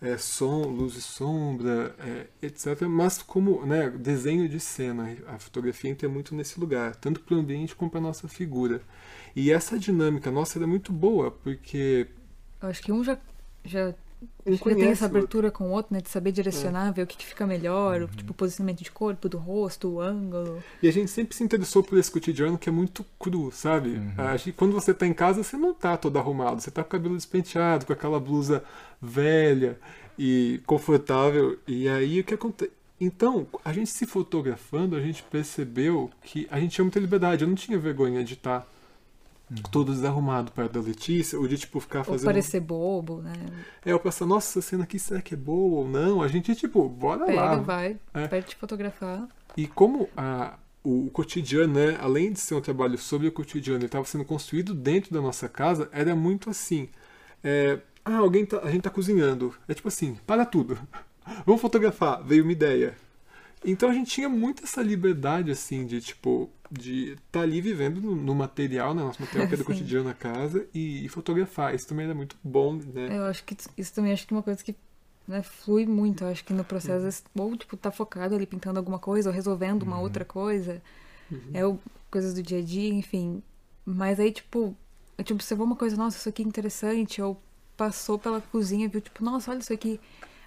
é, 0.04 0.18
som, 0.18 0.62
luz 0.66 0.96
e 0.96 1.02
sombra, 1.02 1.94
é, 1.98 2.26
etc. 2.42 2.82
Mas 2.82 3.22
como 3.22 3.64
né, 3.64 3.90
desenho 3.90 4.48
de 4.48 4.60
cena. 4.60 5.16
A 5.26 5.38
fotografia 5.38 5.90
entra 5.90 6.08
muito 6.08 6.34
nesse 6.34 6.60
lugar, 6.60 6.94
tanto 6.96 7.20
para 7.20 7.34
o 7.36 7.38
ambiente 7.40 7.74
como 7.74 7.90
para 7.90 8.00
nossa 8.00 8.28
figura. 8.28 8.80
E 9.34 9.50
essa 9.50 9.78
dinâmica 9.78 10.30
nossa 10.30 10.58
era 10.58 10.66
muito 10.66 10.92
boa, 10.92 11.30
porque 11.30 12.08
eu 12.64 12.70
acho 12.70 12.82
que 12.82 12.90
um 12.90 13.04
já, 13.04 13.18
já, 13.62 13.94
um 14.46 14.56
já 14.56 14.74
tem 14.74 14.88
essa 14.88 15.06
abertura 15.06 15.50
com 15.50 15.64
o 15.64 15.70
outro, 15.70 15.94
né? 15.94 16.00
De 16.00 16.08
saber 16.08 16.32
direcionar, 16.32 16.92
ver 16.92 17.02
o 17.02 17.06
que, 17.06 17.16
que 17.16 17.24
fica 17.24 17.46
melhor, 17.46 18.02
o 18.02 18.08
tipo, 18.08 18.32
o 18.32 18.34
posicionamento 18.34 18.82
de 18.82 18.90
corpo, 18.90 19.28
do 19.28 19.38
rosto, 19.38 19.88
o 19.88 20.00
ângulo. 20.00 20.62
E 20.82 20.88
a 20.88 20.92
gente 20.92 21.10
sempre 21.10 21.36
se 21.36 21.42
interessou 21.42 21.82
por 21.82 21.98
esse 21.98 22.10
cotidiano 22.10 22.58
que 22.58 22.68
é 22.68 22.72
muito 22.72 23.04
cru, 23.18 23.50
sabe? 23.52 23.90
Uhum. 23.90 24.12
Acho 24.16 24.44
que 24.44 24.52
quando 24.52 24.72
você 24.72 24.92
tá 24.92 25.06
em 25.06 25.14
casa, 25.14 25.42
você 25.42 25.56
não 25.56 25.72
tá 25.72 25.96
todo 25.96 26.18
arrumado, 26.18 26.60
você 26.60 26.70
tá 26.70 26.82
com 26.82 26.88
o 26.88 26.90
cabelo 26.90 27.16
despenteado, 27.16 27.86
com 27.86 27.92
aquela 27.92 28.20
blusa 28.20 28.62
velha 29.00 29.78
e 30.18 30.60
confortável. 30.66 31.58
E 31.66 31.88
aí 31.88 32.20
o 32.20 32.24
que 32.24 32.34
acontece? 32.34 32.70
Então, 33.00 33.46
a 33.64 33.72
gente 33.72 33.90
se 33.90 34.06
fotografando, 34.06 34.96
a 34.96 35.00
gente 35.00 35.22
percebeu 35.24 36.10
que 36.22 36.46
a 36.50 36.60
gente 36.60 36.74
tinha 36.74 36.84
muita 36.84 37.00
liberdade. 37.00 37.42
Eu 37.42 37.48
não 37.48 37.56
tinha 37.56 37.78
vergonha 37.78 38.24
de 38.24 38.34
estar 38.34 38.66
todo 39.70 39.92
desarrumado 39.92 40.52
perto 40.52 40.72
da 40.72 40.80
Letícia, 40.80 41.38
ou 41.38 41.46
de 41.48 41.56
tipo 41.58 41.80
ficar 41.80 42.00
Ou 42.00 42.04
fazendo. 42.04 42.24
parecer 42.26 42.60
bobo, 42.60 43.20
né? 43.22 43.32
É, 43.84 43.92
eu 43.92 44.00
pensar, 44.00 44.26
nossa, 44.26 44.58
essa 44.58 44.68
cena 44.70 44.84
aqui 44.84 44.98
será 44.98 45.20
que 45.22 45.34
é 45.34 45.36
boa 45.36 45.80
ou 45.80 45.88
não? 45.88 46.22
A 46.22 46.28
gente, 46.28 46.54
tipo, 46.54 46.88
bora 46.88 47.24
Pega, 47.26 47.40
lá. 47.40 47.56
vai, 47.56 47.96
É. 48.12 48.26
pede 48.28 48.46
te 48.48 48.56
fotografar. 48.56 49.28
E 49.56 49.66
como 49.66 50.08
a, 50.16 50.58
o, 50.82 51.08
cotidiano, 51.12 51.74
né, 51.74 51.96
além 52.00 52.32
de 52.32 52.40
ser 52.40 52.54
um 52.54 52.60
trabalho 52.60 52.98
sobre 52.98 53.28
o 53.28 53.32
cotidiano, 53.32 53.78
ele 53.78 53.86
estava 53.86 54.04
sendo 54.04 54.24
construído 54.24 54.74
dentro 54.74 55.12
da 55.12 55.20
nossa 55.20 55.48
casa, 55.48 55.88
era 55.92 56.14
muito 56.16 56.50
assim. 56.50 56.88
é, 57.42 57.78
ah, 58.04 58.16
alguém 58.18 58.44
tá, 58.44 58.60
a 58.62 58.70
gente 58.70 58.82
tá 58.82 58.90
cozinhando. 58.90 59.54
É 59.66 59.72
tipo 59.74 59.88
assim, 59.88 60.16
para 60.26 60.44
tudo. 60.44 60.78
vamos 61.46 61.60
fotografar, 61.62 62.22
veio 62.22 62.42
uma 62.42 62.52
ideia. 62.52 62.94
Então 63.64 63.88
a 63.88 63.92
gente 63.94 64.10
tinha 64.10 64.28
muito 64.28 64.64
essa 64.64 64.82
liberdade, 64.82 65.50
assim, 65.50 65.86
de 65.86 66.00
tipo, 66.00 66.50
de 66.70 67.12
estar 67.12 67.20
tá 67.32 67.40
ali 67.40 67.60
vivendo 67.60 68.00
no, 68.00 68.14
no, 68.14 68.34
material, 68.34 68.94
né? 68.94 69.02
Nosso 69.02 69.20
material 69.20 69.48
que 69.48 69.54
é 69.54 69.56
do 69.56 69.64
cotidiano 69.66 70.04
na 70.04 70.14
casa 70.14 70.66
e, 70.74 71.04
e, 71.04 71.08
fotografar. 71.08 71.74
Isso 71.74 71.88
também 71.88 72.04
era 72.04 72.14
muito 72.14 72.36
bom, 72.44 72.74
né? 72.74 73.16
Eu 73.16 73.24
acho 73.24 73.42
que 73.44 73.56
isso 73.76 73.94
também 73.94 74.12
acho 74.12 74.26
que 74.26 74.34
é 74.34 74.36
uma 74.36 74.42
coisa 74.42 74.62
que 74.62 74.76
né, 75.26 75.42
flui 75.42 75.86
muito. 75.86 76.24
Eu 76.24 76.28
acho 76.28 76.44
que 76.44 76.52
no 76.52 76.64
processo, 76.64 77.22
uhum. 77.34 77.44
ou 77.44 77.56
tipo, 77.56 77.76
tá 77.76 77.90
focado 77.90 78.34
ali 78.34 78.46
pintando 78.46 78.78
alguma 78.78 78.98
coisa, 78.98 79.30
ou 79.30 79.34
resolvendo 79.34 79.82
uma 79.82 79.96
uhum. 79.96 80.02
outra 80.02 80.24
coisa. 80.24 80.82
Uhum. 81.30 81.50
É 81.54 81.66
o, 81.66 81.78
coisas 82.10 82.34
do 82.34 82.42
dia 82.42 82.58
a 82.58 82.62
dia, 82.62 82.92
enfim. 82.92 83.42
Mas 83.84 84.20
aí, 84.20 84.30
tipo, 84.30 84.76
a 85.16 85.22
gente 85.22 85.32
observou 85.32 85.66
uma 85.66 85.76
coisa, 85.76 85.96
nossa, 85.96 86.16
isso 86.16 86.28
aqui 86.28 86.42
é 86.42 86.46
interessante, 86.46 87.20
ou 87.20 87.40
passou 87.76 88.18
pela 88.18 88.40
cozinha, 88.40 88.88
viu, 88.88 89.00
tipo, 89.00 89.24
nossa, 89.24 89.50
olha 89.50 89.58
isso 89.58 89.72
aqui. 89.72 90.00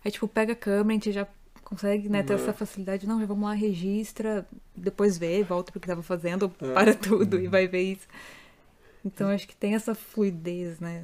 Aí, 0.04 0.12
tipo, 0.12 0.28
pega 0.28 0.54
a 0.54 0.56
câmera, 0.56 0.92
a 0.92 0.94
gente 0.94 1.12
já 1.12 1.28
consegue 1.68 2.08
né, 2.08 2.24
ter 2.24 2.36
essa 2.36 2.54
facilidade. 2.54 3.06
Não, 3.06 3.20
já 3.20 3.26
vamos 3.26 3.44
lá, 3.44 3.54
registra, 3.54 4.48
depois 4.74 5.18
vê, 5.18 5.44
volta 5.44 5.70
pro 5.70 5.82
que 5.82 5.86
estava 5.86 6.02
fazendo, 6.02 6.50
é. 6.62 6.74
para 6.74 6.94
tudo 6.96 7.38
e 7.38 7.46
uhum. 7.46 7.52
vai 7.52 7.68
ver 7.68 7.82
isso. 7.82 8.08
Então 9.04 9.28
acho 9.28 9.46
que 9.46 9.56
tem 9.56 9.76
essa 9.76 9.94
fluidez, 9.94 10.80
né? 10.80 11.04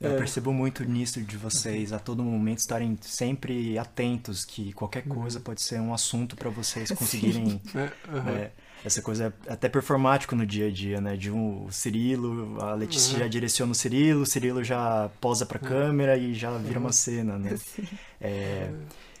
Eu 0.00 0.10
é. 0.10 0.16
percebo 0.16 0.52
muito 0.52 0.84
nisso 0.84 1.22
de 1.22 1.36
vocês, 1.36 1.92
a 1.92 2.00
todo 2.00 2.22
momento 2.22 2.58
estarem 2.58 2.98
sempre 3.00 3.78
atentos 3.78 4.44
que 4.44 4.72
qualquer 4.72 5.04
uhum. 5.06 5.20
coisa 5.20 5.38
pode 5.38 5.62
ser 5.62 5.80
um 5.80 5.94
assunto 5.94 6.34
para 6.34 6.50
vocês 6.50 6.90
conseguirem. 6.92 7.62
É, 7.72 8.10
uhum. 8.10 8.28
é, 8.28 8.50
essa 8.84 9.00
coisa 9.00 9.32
é 9.46 9.52
até 9.52 9.68
performático 9.68 10.34
no 10.34 10.44
dia 10.44 10.66
a 10.66 10.70
dia, 10.70 11.00
né? 11.00 11.16
De 11.16 11.30
um 11.30 11.64
o 11.64 11.72
Cirilo, 11.72 12.60
a 12.60 12.74
Letícia 12.74 13.14
uhum. 13.14 13.20
já 13.20 13.28
direciona 13.28 13.70
o 13.70 13.74
Cirilo, 13.74 14.22
o 14.22 14.26
Cirilo 14.26 14.64
já 14.64 15.08
posa 15.20 15.46
pra 15.46 15.60
câmera 15.60 16.16
e 16.16 16.34
já 16.34 16.50
vira 16.58 16.80
uma 16.80 16.92
cena, 16.92 17.38
né? 17.38 17.56
É, 18.18 18.70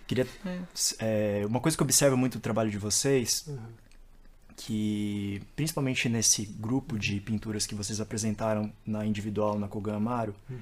Queria. 0.06 0.26
É. 0.98 1.44
Uma 1.46 1.60
coisa 1.60 1.76
que 1.76 1.82
eu 1.82 1.84
observo 1.84 2.16
muito 2.16 2.36
no 2.36 2.40
trabalho 2.40 2.70
de 2.70 2.78
vocês, 2.78 3.44
uhum. 3.48 3.58
que 4.56 5.42
principalmente 5.56 6.08
nesse 6.08 6.46
grupo 6.46 6.98
de 6.98 7.20
pinturas 7.20 7.66
que 7.66 7.74
vocês 7.74 8.00
apresentaram 8.00 8.72
na 8.86 9.04
individual 9.04 9.58
na 9.58 9.66
Kogan 9.66 9.96
Amaro, 9.96 10.34
uhum. 10.48 10.58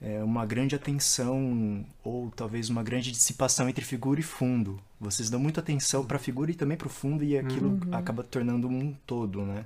é 0.00 0.24
uma 0.24 0.44
grande 0.44 0.74
atenção, 0.74 1.86
ou 2.02 2.30
talvez 2.30 2.68
uma 2.68 2.82
grande 2.82 3.12
dissipação 3.12 3.68
entre 3.68 3.84
figura 3.84 4.18
e 4.18 4.24
fundo. 4.24 4.80
Vocês 5.00 5.30
dão 5.30 5.38
muita 5.38 5.60
atenção 5.60 6.04
para 6.04 6.16
a 6.16 6.20
figura 6.20 6.50
e 6.50 6.54
também 6.54 6.76
para 6.76 6.88
o 6.88 6.90
fundo, 6.90 7.22
e 7.22 7.38
aquilo 7.38 7.70
uhum. 7.70 7.94
acaba 7.94 8.24
tornando 8.24 8.68
um 8.68 8.92
todo, 9.06 9.42
né? 9.42 9.64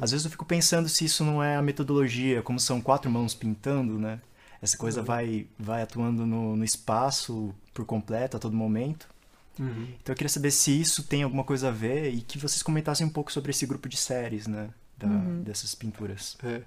Às 0.00 0.10
vezes 0.10 0.24
eu 0.24 0.30
fico 0.30 0.44
pensando 0.44 0.88
se 0.88 1.04
isso 1.04 1.22
não 1.22 1.42
é 1.42 1.56
a 1.56 1.62
metodologia, 1.62 2.42
como 2.42 2.58
são 2.58 2.80
quatro 2.80 3.10
mãos 3.10 3.34
pintando, 3.34 3.98
né? 3.98 4.20
Essa 4.60 4.76
coisa 4.76 5.00
uhum. 5.00 5.06
vai, 5.06 5.46
vai 5.58 5.82
atuando 5.82 6.24
no, 6.24 6.56
no 6.56 6.64
espaço 6.64 7.54
por 7.72 7.84
completo 7.84 8.36
a 8.36 8.40
todo 8.40 8.56
momento. 8.56 9.08
Uhum. 9.58 9.88
Então 10.02 10.12
eu 10.12 10.16
queria 10.16 10.28
saber 10.28 10.50
se 10.50 10.80
isso 10.80 11.02
tem 11.04 11.22
alguma 11.22 11.44
coisa 11.44 11.68
a 11.68 11.70
ver 11.70 12.10
e 12.10 12.20
que 12.20 12.38
vocês 12.38 12.62
comentassem 12.62 13.06
um 13.06 13.10
pouco 13.10 13.32
sobre 13.32 13.50
esse 13.50 13.66
grupo 13.66 13.88
de 13.88 13.96
séries, 13.96 14.46
né? 14.46 14.70
Da, 14.96 15.06
uhum. 15.06 15.42
Dessas 15.42 15.74
pinturas. 15.74 16.36
É. 16.42 16.62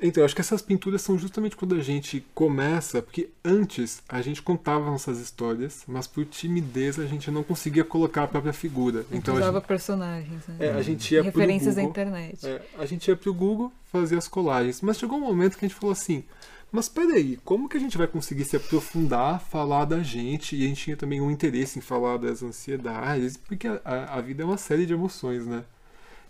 Então, 0.00 0.20
eu 0.20 0.26
acho 0.26 0.34
que 0.34 0.42
essas 0.42 0.60
pinturas 0.60 1.00
são 1.00 1.18
justamente 1.18 1.56
quando 1.56 1.74
a 1.74 1.80
gente 1.80 2.24
começa, 2.34 3.00
porque 3.00 3.30
antes 3.42 4.02
a 4.06 4.20
gente 4.20 4.42
contava 4.42 4.84
nossas 4.84 5.18
histórias, 5.18 5.84
mas 5.86 6.06
por 6.06 6.26
timidez 6.26 6.98
a 6.98 7.06
gente 7.06 7.30
não 7.30 7.42
conseguia 7.42 7.82
colocar 7.82 8.24
a 8.24 8.28
própria 8.28 8.52
figura. 8.52 9.06
então 9.10 9.34
usava 9.34 9.58
gente, 9.58 9.66
personagens, 9.66 10.46
né? 10.48 10.56
É, 10.66 10.72
a 10.72 10.82
gente 10.82 11.14
ia 11.14 11.22
Referências 11.22 11.76
Google, 11.76 11.84
da 11.84 11.90
internet. 11.90 12.46
É, 12.46 12.62
a 12.78 12.84
gente 12.84 13.08
ia 13.08 13.16
pro 13.16 13.32
Google 13.32 13.72
fazer 13.90 14.18
as 14.18 14.28
colagens. 14.28 14.82
Mas 14.82 14.98
chegou 14.98 15.16
um 15.16 15.22
momento 15.22 15.56
que 15.56 15.64
a 15.64 15.68
gente 15.68 15.78
falou 15.78 15.92
assim: 15.92 16.22
mas 16.70 16.88
peraí, 16.88 17.38
como 17.44 17.68
que 17.68 17.76
a 17.76 17.80
gente 17.80 17.96
vai 17.96 18.06
conseguir 18.06 18.44
se 18.44 18.56
aprofundar, 18.56 19.40
falar 19.40 19.84
da 19.84 20.02
gente? 20.02 20.56
E 20.56 20.64
a 20.64 20.68
gente 20.68 20.84
tinha 20.84 20.96
também 20.96 21.20
um 21.20 21.30
interesse 21.30 21.78
em 21.78 21.82
falar 21.82 22.16
das 22.18 22.42
ansiedades, 22.42 23.36
porque 23.36 23.66
a, 23.68 23.80
a, 23.84 24.20
vida 24.20 24.42
é 24.42 24.46
uma 24.46 24.58
série 24.58 24.84
de 24.84 24.92
emoções, 24.92 25.46
né? 25.46 25.64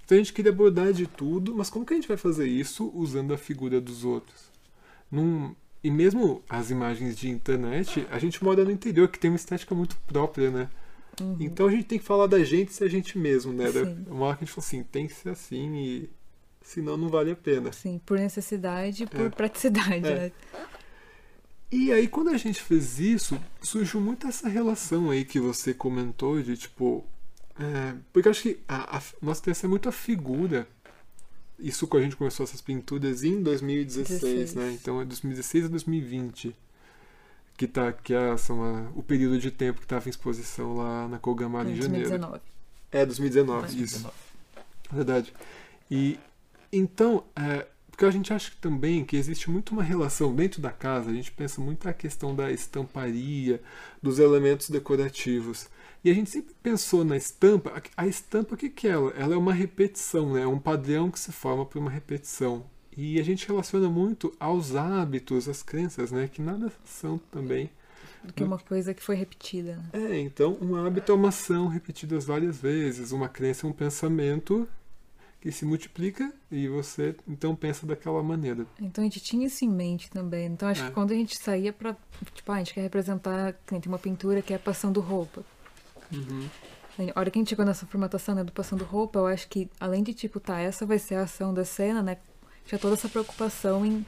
Então 0.05 0.17
a 0.17 0.19
gente 0.19 0.33
queria 0.33 0.53
abordar 0.53 0.93
de 0.93 1.07
tudo, 1.07 1.55
mas 1.55 1.69
como 1.69 1.85
que 1.85 1.93
a 1.93 1.97
gente 1.97 2.07
vai 2.07 2.17
fazer 2.17 2.47
isso 2.47 2.93
usando 2.95 3.35
a 3.35 3.39
figura 3.39 3.81
dos 3.81 4.05
outros? 4.05 4.51
Num, 5.11 5.55
e 5.83 5.91
mesmo 5.91 6.43
as 6.49 6.71
imagens 6.71 7.17
de 7.17 7.29
internet, 7.29 8.07
a 8.11 8.19
gente 8.19 8.43
mora 8.45 8.65
no 8.65 8.71
interior, 8.71 9.09
que 9.09 9.19
tem 9.19 9.31
uma 9.31 9.37
estética 9.37 9.75
muito 9.75 9.97
própria, 10.07 10.51
né? 10.51 10.69
Uhum. 11.21 11.37
Então 11.41 11.67
a 11.67 11.71
gente 11.71 11.85
tem 11.85 11.99
que 11.99 12.05
falar 12.05 12.27
da 12.27 12.45
gente 12.45 12.73
ser 12.73 12.85
a 12.85 12.89
gente 12.89 13.19
mesmo, 13.19 13.53
né? 13.53 13.71
Sim. 13.73 14.05
Uma 14.09 14.27
hora 14.27 14.37
que 14.37 14.45
a 14.45 14.47
gente 14.47 14.55
falou 14.55 14.67
assim, 14.67 14.83
tem 14.85 15.07
que 15.07 15.15
ser 15.15 15.31
assim 15.31 15.75
e 15.77 16.11
senão 16.67 16.97
não 16.97 17.09
vale 17.09 17.31
a 17.31 17.37
pena. 17.37 17.73
Sim, 17.73 18.01
por 18.05 18.19
necessidade 18.19 19.05
e 19.05 19.07
por 19.07 19.27
é. 19.27 19.31
praticidade, 19.31 20.07
é. 20.07 20.15
né? 20.15 20.33
E 21.71 21.93
aí, 21.93 22.09
quando 22.09 22.31
a 22.31 22.37
gente 22.37 22.61
fez 22.61 22.99
isso, 22.99 23.41
surgiu 23.63 24.01
muito 24.01 24.27
essa 24.27 24.49
relação 24.49 25.11
aí 25.11 25.25
que 25.25 25.41
você 25.41 25.73
comentou 25.73 26.41
de 26.43 26.57
tipo. 26.57 27.05
É, 27.59 27.95
porque 28.13 28.29
acho 28.29 28.43
que 28.43 28.59
a, 28.69 28.99
a, 28.99 29.03
nossa 29.23 29.43
tendência 29.43 29.67
é 29.67 29.69
muito 29.69 29.89
a 29.89 29.93
figura. 29.93 30.67
Isso 31.59 31.87
quando 31.87 32.03
a 32.03 32.05
gente 32.05 32.17
começou 32.17 32.45
essas 32.45 32.61
pinturas 32.61 33.25
em 33.25 33.43
2016, 33.43 34.21
16. 34.21 34.55
né? 34.55 34.73
Então 34.73 35.01
é 35.01 35.05
2016 35.05 35.65
a 35.65 35.69
2020. 35.69 36.55
Que, 37.57 37.67
tá, 37.67 37.91
que 37.91 38.13
é, 38.13 38.37
são 38.37 38.63
a, 38.63 38.91
o 38.95 39.03
período 39.03 39.39
de 39.39 39.51
tempo 39.51 39.79
que 39.79 39.87
estava 39.87 40.07
em 40.07 40.11
exposição 40.11 40.75
lá 40.75 41.09
na 41.09 41.19
Kogamara 41.19 41.71
em 41.71 41.77
janeiro. 41.77 42.11
2019. 42.11 42.41
É, 42.93 43.07
2019, 43.07 43.61
2019. 43.61 43.85
isso. 43.85 44.13
Verdade. 44.93 45.33
E 45.91 46.19
então, 46.73 47.25
é, 47.35 47.67
porque 47.91 48.05
a 48.05 48.11
gente 48.11 48.33
acha 48.33 48.53
também 48.61 49.05
que 49.05 49.17
existe 49.17 49.51
muito 49.51 49.73
uma 49.73 49.83
relação 49.83 50.35
dentro 50.35 50.61
da 50.61 50.71
casa, 50.71 51.11
a 51.11 51.15
gente 51.15 51.33
pensa 51.33 51.61
muito 51.61 51.87
na 51.87 51.93
questão 51.93 52.35
da 52.35 52.51
estamparia, 52.53 53.61
dos 54.03 54.19
elementos 54.19 54.69
decorativos. 54.69 55.69
E 56.05 56.11
a 56.11 56.15
gente 56.15 56.31
sempre 56.31 56.55
pensou 56.63 57.05
na 57.05 57.17
estampa, 57.17 57.83
a 57.97 58.07
estampa 58.07 58.55
o 58.55 58.57
que, 58.57 58.69
que 58.69 58.87
é 58.87 58.91
ela? 58.91 59.11
Ela 59.17 59.35
é 59.35 59.37
uma 59.37 59.53
repetição, 59.53 60.35
né? 60.35 60.43
é 60.43 60.47
um 60.47 60.59
padrão 60.59 61.11
que 61.11 61.19
se 61.19 61.33
forma 61.33 61.65
por 61.65 61.79
uma 61.79 61.91
repetição. 61.91 62.65
E 62.97 63.19
a 63.19 63.23
gente 63.25 63.47
relaciona 63.47 63.89
muito 63.89 64.33
aos 64.39 64.75
hábitos, 64.75 65.49
às 65.49 65.63
crenças, 65.63 66.13
né? 66.13 66.29
que 66.29 66.41
nada 66.41 66.73
são 66.85 67.19
também 67.31 67.71
do 68.27 68.33
que 68.33 68.43
uma 68.43 68.59
coisa 68.59 68.93
que 68.93 69.03
foi 69.03 69.17
repetida. 69.17 69.77
Né? 69.77 69.91
É, 69.93 70.21
então 70.21 70.57
um 70.61 70.75
hábito 70.75 71.13
é 71.13 71.15
uma 71.15 71.29
ação 71.29 71.69
repetida 71.69 72.19
várias 72.19 72.59
vezes, 72.59 73.13
uma 73.13 73.29
crença 73.29 73.67
é 73.67 73.71
um 73.71 73.73
pensamento 73.73 74.69
que 75.47 75.53
se 75.53 75.65
multiplica 75.65 76.33
e 76.51 76.67
você 76.67 77.15
então 77.25 77.55
pensa 77.55 77.87
daquela 77.87 78.21
maneira. 78.21 78.67
Então 78.81 79.03
a 79.03 79.05
gente 79.05 79.21
tinha 79.21 79.47
isso 79.47 79.65
em 79.65 79.69
mente 79.69 80.11
também. 80.11 80.47
Então 80.47 80.69
acho 80.69 80.83
é. 80.83 80.89
que 80.89 80.91
quando 80.91 81.13
a 81.13 81.15
gente 81.15 81.39
saía 81.39 81.73
para 81.73 81.97
tipo, 82.35 82.51
ah, 82.51 82.57
a 82.57 82.59
gente 82.59 82.75
quer 82.75 82.81
representar, 82.81 83.53
tem 83.65 83.81
uma 83.87 83.97
pintura 83.99 84.43
que 84.43 84.53
é 84.53 84.59
passando 84.59 85.01
roupa. 85.01 85.45
Uhum. 86.13 86.49
A 87.15 87.21
hora 87.21 87.31
que 87.31 87.39
a 87.39 87.41
gente 87.41 87.51
chegou 87.51 87.65
nessa 87.65 87.87
formatação 87.87 88.35
né, 88.35 88.43
do 88.43 88.51
passando 88.51 88.83
roupa, 88.83 89.21
eu 89.21 89.27
acho 89.29 89.47
que 89.47 89.71
além 89.79 90.03
de 90.03 90.13
tipo, 90.13 90.41
tá, 90.41 90.59
essa 90.59 90.85
vai 90.85 90.99
ser 90.99 91.15
a 91.15 91.23
ação 91.23 91.55
da 91.55 91.65
cena, 91.65 92.03
né? 92.03 92.17
Tinha 92.65 92.79
toda 92.81 92.95
essa 92.95 93.09
preocupação 93.09 93.87
em 93.87 94.05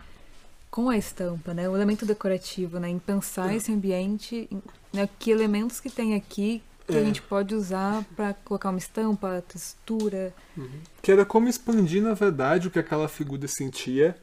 com 0.73 0.91
a 0.91 0.99
estampa, 0.99 1.55
né? 1.55 1.69
O 1.69 1.77
elemento 1.77 2.05
decorativo, 2.05 2.81
né? 2.81 2.89
Em 2.89 2.99
pensar 2.99 3.53
é. 3.53 3.57
esse 3.57 3.71
ambiente, 3.71 4.49
em, 4.51 4.61
né? 4.93 5.09
que 5.21 5.31
elementos 5.31 5.79
que 5.79 5.89
tem 5.89 6.17
aqui 6.17 6.61
que 6.93 6.97
é. 6.97 7.01
a 7.01 7.05
gente 7.05 7.23
pode 7.23 7.55
usar 7.55 8.05
para 8.17 8.33
colocar 8.33 8.71
uma 8.71 8.79
estampa, 8.79 9.43
textura. 9.47 10.33
Uhum. 10.57 10.81
Que 11.03 11.13
era 11.13 11.25
como 11.25 11.49
expandir, 11.49 12.03
na 12.03 12.15
verdade, 12.15 12.69
o 12.69 12.71
que 12.71 12.79
aquela 12.79 13.09
figura 13.09 13.47
sentia 13.47 14.17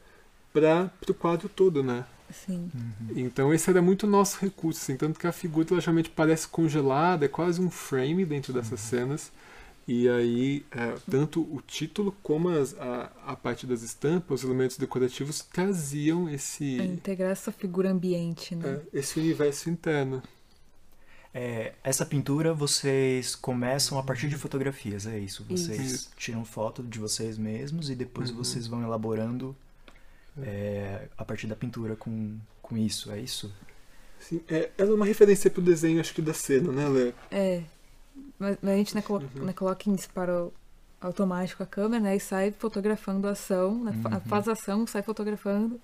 para 0.52 0.90
o 1.08 1.14
quadro 1.14 1.48
todo, 1.48 1.82
né? 1.82 2.04
Sim. 2.30 2.70
Uhum. 2.74 3.12
Então 3.14 3.54
esse 3.54 3.70
era 3.70 3.80
muito 3.80 4.06
nosso 4.06 4.38
recurso, 4.40 4.80
assim, 4.82 4.96
tanto 4.96 5.18
que 5.18 5.26
a 5.26 5.32
figura 5.32 5.68
ela 5.70 5.80
geralmente 5.80 6.10
parece 6.10 6.48
congelada, 6.48 7.24
é 7.24 7.28
quase 7.28 7.60
um 7.60 7.70
frame 7.70 8.24
dentro 8.24 8.52
dessas 8.52 8.82
uhum. 8.82 8.88
cenas. 8.88 9.32
E 9.88 10.08
aí, 10.08 10.66
é, 10.72 10.96
tanto 11.08 11.42
o 11.42 11.62
título 11.64 12.12
como 12.20 12.48
as, 12.48 12.76
a, 12.76 13.12
a 13.24 13.36
parte 13.36 13.68
das 13.68 13.82
estampas, 13.82 14.40
os 14.40 14.44
elementos 14.44 14.76
decorativos 14.76 15.40
traziam 15.42 16.28
esse. 16.28 16.80
É 16.80 16.84
integrar 16.84 17.30
essa 17.30 17.52
figura 17.52 17.92
ambiente, 17.92 18.56
né? 18.56 18.80
É, 18.92 18.98
esse 18.98 19.20
universo 19.20 19.70
interno. 19.70 20.20
É, 21.38 21.74
essa 21.84 22.06
pintura 22.06 22.54
vocês 22.54 23.34
começam 23.34 23.98
a 23.98 24.02
partir 24.02 24.26
de 24.26 24.36
fotografias, 24.36 25.06
é 25.06 25.18
isso? 25.18 25.44
Vocês 25.44 25.92
isso. 25.92 26.10
tiram 26.16 26.46
foto 26.46 26.82
de 26.82 26.98
vocês 26.98 27.36
mesmos 27.36 27.90
e 27.90 27.94
depois 27.94 28.30
uhum. 28.30 28.38
vocês 28.38 28.66
vão 28.66 28.82
elaborando 28.82 29.54
é, 30.40 31.08
a 31.14 31.22
partir 31.26 31.46
da 31.46 31.54
pintura 31.54 31.94
com, 31.94 32.38
com 32.62 32.78
isso, 32.78 33.12
é 33.12 33.20
isso? 33.20 33.52
Sim, 34.18 34.40
é, 34.48 34.70
ela 34.78 34.92
é 34.92 34.94
uma 34.94 35.04
referência 35.04 35.50
pro 35.50 35.60
desenho, 35.60 36.00
acho 36.00 36.14
que 36.14 36.22
da 36.22 36.32
cena, 36.32 36.72
né, 36.72 36.88
Lê? 36.88 37.12
É. 37.30 37.62
Mas 38.38 38.56
a 38.62 38.74
gente 38.74 38.94
né, 38.94 39.02
coloca, 39.02 39.26
uhum. 39.36 39.44
né, 39.44 39.52
coloca 39.52 39.90
em 39.90 39.94
disparo 39.94 40.50
automático 40.98 41.62
a 41.62 41.66
câmera, 41.66 42.02
né, 42.02 42.16
e 42.16 42.20
sai 42.20 42.50
fotografando 42.50 43.28
a 43.28 43.32
ação, 43.32 43.84
né, 43.84 43.92
uhum. 43.92 44.20
faz 44.20 44.48
a 44.48 44.52
ação, 44.52 44.86
sai 44.86 45.02
fotografando, 45.02 45.78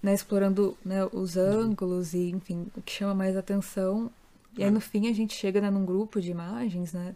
né, 0.00 0.14
explorando 0.14 0.78
né, 0.84 1.04
os 1.12 1.34
uhum. 1.34 1.42
ângulos 1.42 2.14
e, 2.14 2.30
enfim, 2.30 2.68
o 2.76 2.80
que 2.80 2.92
chama 2.92 3.12
mais 3.12 3.36
atenção 3.36 4.08
e 4.56 4.64
aí 4.64 4.70
no 4.70 4.80
fim 4.80 5.08
a 5.08 5.12
gente 5.12 5.34
chega 5.34 5.60
né, 5.60 5.70
num 5.70 5.84
grupo 5.84 6.20
de 6.20 6.30
imagens, 6.30 6.92
né? 6.92 7.14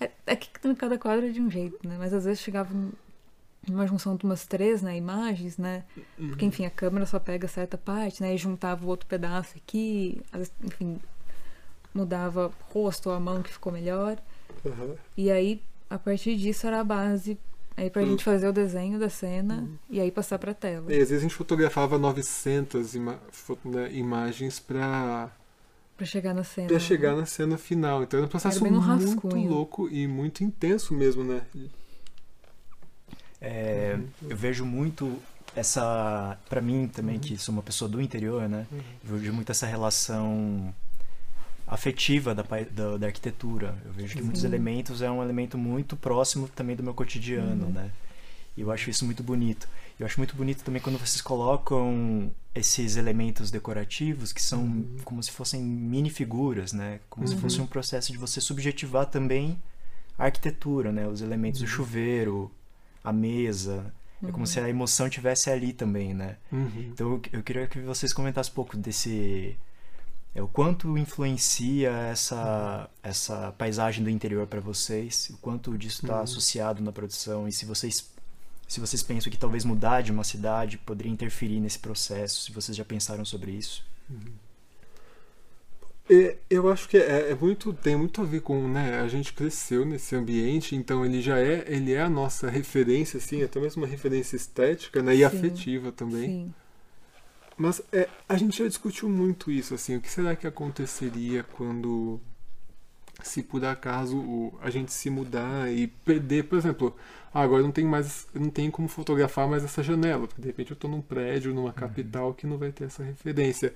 É. 0.00 0.04
é, 0.04 0.10
é 0.28 0.36
que 0.36 0.48
cada 0.76 0.98
quadro 0.98 1.26
é 1.26 1.30
de 1.30 1.40
um 1.40 1.50
jeito, 1.50 1.86
né? 1.86 1.96
Mas 1.98 2.12
às 2.12 2.24
vezes 2.24 2.40
chegava 2.40 2.72
uma 3.68 3.86
junção 3.86 4.16
de 4.16 4.24
umas 4.24 4.46
três 4.46 4.82
né, 4.82 4.96
imagens, 4.96 5.58
né? 5.58 5.84
Uhum. 6.18 6.28
Porque, 6.28 6.44
enfim, 6.44 6.64
a 6.64 6.70
câmera 6.70 7.04
só 7.06 7.18
pega 7.18 7.48
certa 7.48 7.76
parte, 7.76 8.22
né? 8.22 8.34
E 8.34 8.38
juntava 8.38 8.84
o 8.84 8.88
outro 8.88 9.06
pedaço 9.08 9.54
aqui, 9.56 10.20
enfim, 10.62 10.98
mudava 11.92 12.52
rosto 12.72 13.08
ou 13.08 13.14
a 13.14 13.20
mão 13.20 13.42
que 13.42 13.52
ficou 13.52 13.72
melhor. 13.72 14.18
Aham. 14.64 14.94
E 15.16 15.30
aí, 15.30 15.62
a 15.90 15.98
partir 15.98 16.36
disso, 16.36 16.66
era 16.66 16.80
a 16.80 16.84
base 16.84 17.38
aí 17.76 17.90
pra 17.90 18.02
Hum. 18.02 18.06
gente 18.06 18.24
fazer 18.24 18.48
o 18.48 18.52
desenho 18.52 18.98
da 18.98 19.08
cena 19.08 19.68
e 19.90 20.00
aí 20.00 20.10
passar 20.10 20.38
pra 20.38 20.54
tela. 20.54 20.92
E 20.92 20.94
às 20.94 21.08
vezes 21.10 21.18
a 21.18 21.20
gente 21.20 21.34
fotografava 21.34 21.98
900 21.98 22.94
ima 22.94 23.20
né, 23.64 23.92
imagens 23.92 24.58
pra, 24.60 25.30
Pra 25.96 26.04
chegar 26.06 26.34
na 26.34 26.44
cena. 26.44 26.68
pra 26.68 26.78
chegar 26.78 27.16
na 27.16 27.24
cena 27.26 27.56
final. 27.56 28.02
Então 28.02 28.18
era 28.18 28.26
um 28.26 28.30
processo 28.30 28.62
no 28.64 28.70
muito 28.70 29.36
louco 29.48 29.88
e 29.88 30.06
muito 30.06 30.44
intenso 30.44 30.94
mesmo, 30.94 31.24
né? 31.24 31.42
É, 33.40 33.98
eu 34.22 34.36
vejo 34.36 34.64
muito 34.64 35.18
essa, 35.54 36.38
Pra 36.48 36.60
mim 36.60 36.88
também 36.88 37.18
que 37.18 37.36
sou 37.38 37.52
uma 37.54 37.62
pessoa 37.62 37.88
do 37.88 38.00
interior, 38.00 38.48
né? 38.48 38.66
Eu 38.72 39.16
vejo 39.16 39.32
muito 39.32 39.50
essa 39.50 39.66
relação 39.66 40.74
afetiva 41.66 42.34
da, 42.34 42.42
da, 42.70 42.96
da 42.98 43.06
arquitetura. 43.06 43.74
Eu 43.84 43.92
vejo 43.92 44.14
que 44.16 44.22
muitos 44.22 44.42
Sim. 44.42 44.48
elementos 44.48 45.02
é 45.02 45.10
um 45.10 45.22
elemento 45.22 45.56
muito 45.58 45.96
próximo 45.96 46.46
também 46.48 46.76
do 46.76 46.82
meu 46.82 46.94
cotidiano, 46.94 47.66
Uhum. 47.66 47.72
né? 47.72 47.90
E 48.56 48.60
eu 48.60 48.70
acho 48.70 48.88
isso 48.90 49.04
muito 49.04 49.22
bonito. 49.22 49.68
Eu 49.98 50.04
acho 50.06 50.18
muito 50.20 50.36
bonito 50.36 50.62
também 50.62 50.80
quando 50.82 50.98
vocês 50.98 51.22
colocam 51.22 52.30
esses 52.54 52.96
elementos 52.96 53.50
decorativos 53.50 54.32
que 54.32 54.42
são 54.42 54.62
Uhum. 54.62 54.96
como 55.04 55.22
se 55.22 55.30
fossem 55.30 55.62
mini 55.62 56.10
figuras, 56.10 56.72
né? 56.72 57.00
Como 57.08 57.26
se 57.26 57.34
Uhum. 57.34 57.40
fosse 57.40 57.60
um 57.60 57.66
processo 57.66 58.12
de 58.12 58.18
você 58.18 58.40
subjetivar 58.40 59.06
também 59.06 59.60
a 60.18 60.24
arquitetura, 60.24 60.92
né? 60.92 61.06
Os 61.06 61.20
elementos 61.22 61.60
Uhum. 61.60 61.66
do 61.66 61.70
chuveiro, 61.70 62.50
a 63.02 63.12
mesa. 63.12 63.92
É 64.26 64.30
como 64.32 64.46
se 64.46 64.58
a 64.58 64.68
emoção 64.68 65.08
tivesse 65.10 65.50
ali 65.50 65.72
também, 65.74 66.12
né? 66.14 66.36
Uhum. 66.50 66.90
Então 66.92 67.20
eu, 67.32 67.42
queria 67.42 67.66
que 67.66 67.80
vocês 67.80 68.12
comentassem 68.12 68.50
um 68.52 68.54
pouco 68.54 68.76
desse 68.76 69.56
é, 70.34 70.42
o 70.42 70.48
quanto 70.48 70.96
influencia 70.98 71.90
essa 71.90 72.88
essa 73.02 73.52
paisagem 73.52 74.02
do 74.04 74.10
interior 74.10 74.46
para 74.46 74.60
vocês, 74.60 75.30
o 75.30 75.36
quanto 75.38 75.76
disso 75.78 76.02
está 76.04 76.16
Uhum. 76.16 76.22
associado 76.22 76.82
na 76.82 76.92
produção 76.92 77.46
e 77.48 77.52
se 77.52 77.64
vocês 77.66 78.10
se 78.66 78.80
vocês 78.80 79.02
pensam 79.02 79.30
que 79.30 79.38
talvez 79.38 79.64
mudar 79.64 80.02
de 80.02 80.10
uma 80.10 80.24
cidade 80.24 80.78
poderia 80.78 81.12
interferir 81.12 81.60
nesse 81.60 81.78
processo, 81.78 82.42
se 82.42 82.52
vocês 82.52 82.76
já 82.76 82.84
pensaram 82.84 83.24
sobre 83.24 83.52
isso. 83.52 83.84
É, 86.08 86.36
eu 86.48 86.70
acho 86.70 86.88
que 86.88 86.96
é, 86.96 87.30
é 87.30 87.34
muito 87.34 87.72
tem 87.72 87.96
muito 87.96 88.22
a 88.22 88.24
ver 88.24 88.40
com 88.40 88.68
né 88.68 89.00
a 89.00 89.08
gente 89.08 89.32
cresceu 89.32 89.84
nesse 89.84 90.14
ambiente 90.14 90.76
então 90.76 91.04
ele 91.04 91.20
já 91.20 91.36
é 91.40 91.64
ele 91.66 91.92
é 91.92 92.00
a 92.00 92.08
nossa 92.08 92.48
referência 92.48 93.18
assim 93.18 93.42
até 93.42 93.58
mesmo 93.58 93.82
uma 93.82 93.88
referência 93.88 94.36
estética 94.36 95.02
né 95.02 95.16
e 95.16 95.18
Sim. 95.18 95.24
afetiva 95.24 95.90
também 95.90 96.28
Sim. 96.28 96.54
mas 97.56 97.82
é, 97.92 98.08
a 98.28 98.36
gente 98.36 98.56
já 98.56 98.68
discutiu 98.68 99.08
muito 99.08 99.50
isso 99.50 99.74
assim 99.74 99.96
o 99.96 100.00
que 100.00 100.08
será 100.08 100.36
que 100.36 100.46
aconteceria 100.46 101.42
quando 101.42 102.20
se 103.26 103.42
por 103.42 103.64
acaso 103.64 104.52
a 104.60 104.70
gente 104.70 104.92
se 104.92 105.10
mudar 105.10 105.72
e 105.72 105.86
perder 105.86 106.44
por 106.44 106.58
exemplo 106.58 106.96
ah, 107.32 107.42
agora 107.42 107.62
não 107.62 107.72
tem 107.72 107.84
mais 107.84 108.26
não 108.34 108.50
tem 108.50 108.70
como 108.70 108.88
fotografar 108.88 109.48
mais 109.48 109.64
essa 109.64 109.82
janela 109.82 110.26
porque 110.26 110.40
de 110.40 110.48
repente 110.48 110.70
eu 110.70 110.74
estou 110.74 110.90
num 110.90 111.00
prédio 111.00 111.54
numa 111.54 111.72
capital 111.72 112.32
que 112.34 112.46
não 112.46 112.58
vai 112.58 112.72
ter 112.72 112.84
essa 112.84 113.02
referência 113.02 113.74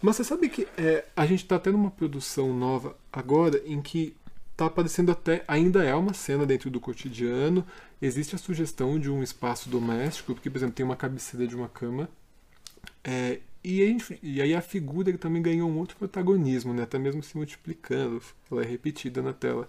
mas 0.00 0.16
você 0.16 0.24
sabe 0.24 0.48
que 0.48 0.66
é, 0.76 1.04
a 1.14 1.24
gente 1.24 1.44
está 1.44 1.58
tendo 1.58 1.76
uma 1.76 1.90
produção 1.90 2.52
nova 2.52 2.96
agora 3.12 3.62
em 3.64 3.80
que 3.80 4.16
está 4.50 4.66
aparecendo 4.66 5.10
até. 5.10 5.44
Ainda 5.48 5.84
é 5.84 5.94
uma 5.94 6.14
cena 6.14 6.46
dentro 6.46 6.70
do 6.70 6.80
cotidiano. 6.80 7.66
Existe 8.00 8.34
a 8.34 8.38
sugestão 8.38 8.98
de 8.98 9.10
um 9.10 9.22
espaço 9.22 9.68
doméstico, 9.68 10.34
porque, 10.34 10.50
por 10.50 10.58
exemplo, 10.58 10.74
tem 10.74 10.84
uma 10.84 10.96
cabeceira 10.96 11.46
de 11.46 11.56
uma 11.56 11.68
cama. 11.68 12.08
É, 13.04 13.40
e, 13.64 13.78
gente- 13.86 14.18
e 14.22 14.40
aí 14.42 14.54
a 14.54 14.60
figura 14.62 15.16
também 15.18 15.42
ganhou 15.42 15.70
um 15.70 15.78
outro 15.78 15.96
protagonismo, 15.96 16.74
né? 16.74 16.82
até 16.82 16.98
mesmo 16.98 17.22
se 17.22 17.36
multiplicando. 17.36 18.22
Ela 18.50 18.62
é 18.62 18.66
repetida 18.66 19.22
na 19.22 19.32
tela. 19.32 19.68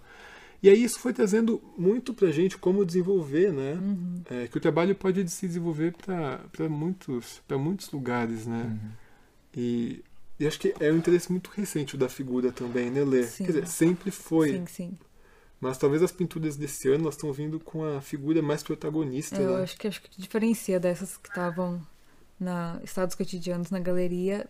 E 0.62 0.68
aí 0.70 0.82
isso 0.82 0.98
foi 0.98 1.12
trazendo 1.12 1.62
muito 1.76 2.14
pra 2.14 2.30
gente 2.30 2.56
como 2.56 2.84
desenvolver, 2.84 3.52
né? 3.52 3.74
Uhum. 3.74 4.22
É, 4.30 4.48
que 4.48 4.56
o 4.56 4.60
trabalho 4.60 4.94
pode 4.94 5.28
se 5.30 5.46
desenvolver 5.46 5.94
para 5.94 6.68
muitos, 6.68 7.42
pra 7.46 7.58
muitos 7.58 7.90
lugares, 7.92 8.46
né? 8.46 8.64
Uhum. 8.64 8.90
E, 9.56 10.02
e 10.40 10.46
acho 10.46 10.58
que 10.58 10.74
é 10.80 10.90
um 10.92 10.96
interesse 10.96 11.30
muito 11.30 11.50
recente 11.50 11.94
o 11.94 11.98
da 11.98 12.08
figura 12.08 12.50
também, 12.50 12.90
né, 12.90 13.04
Lê? 13.04 13.24
Sim. 13.24 13.44
Quer 13.44 13.52
dizer, 13.52 13.66
sempre 13.68 14.10
foi. 14.10 14.50
Sim, 14.52 14.66
sim. 14.66 14.98
Mas 15.60 15.78
talvez 15.78 16.02
as 16.02 16.12
pinturas 16.12 16.56
desse 16.56 16.88
ano 16.88 17.04
elas 17.04 17.14
estão 17.14 17.32
vindo 17.32 17.58
com 17.60 17.84
a 17.84 18.00
figura 18.00 18.42
mais 18.42 18.62
protagonista, 18.62 19.36
É, 19.36 19.44
eu 19.44 19.56
né? 19.56 19.62
acho 19.62 19.76
que 19.78 19.86
acho 19.88 20.02
que 20.02 20.20
diferencia 20.20 20.78
dessas 20.80 21.16
que 21.16 21.28
estavam 21.28 21.80
na 22.44 22.78
estados 22.84 23.14
cotidianos 23.14 23.70
na 23.70 23.78
galeria. 23.78 24.46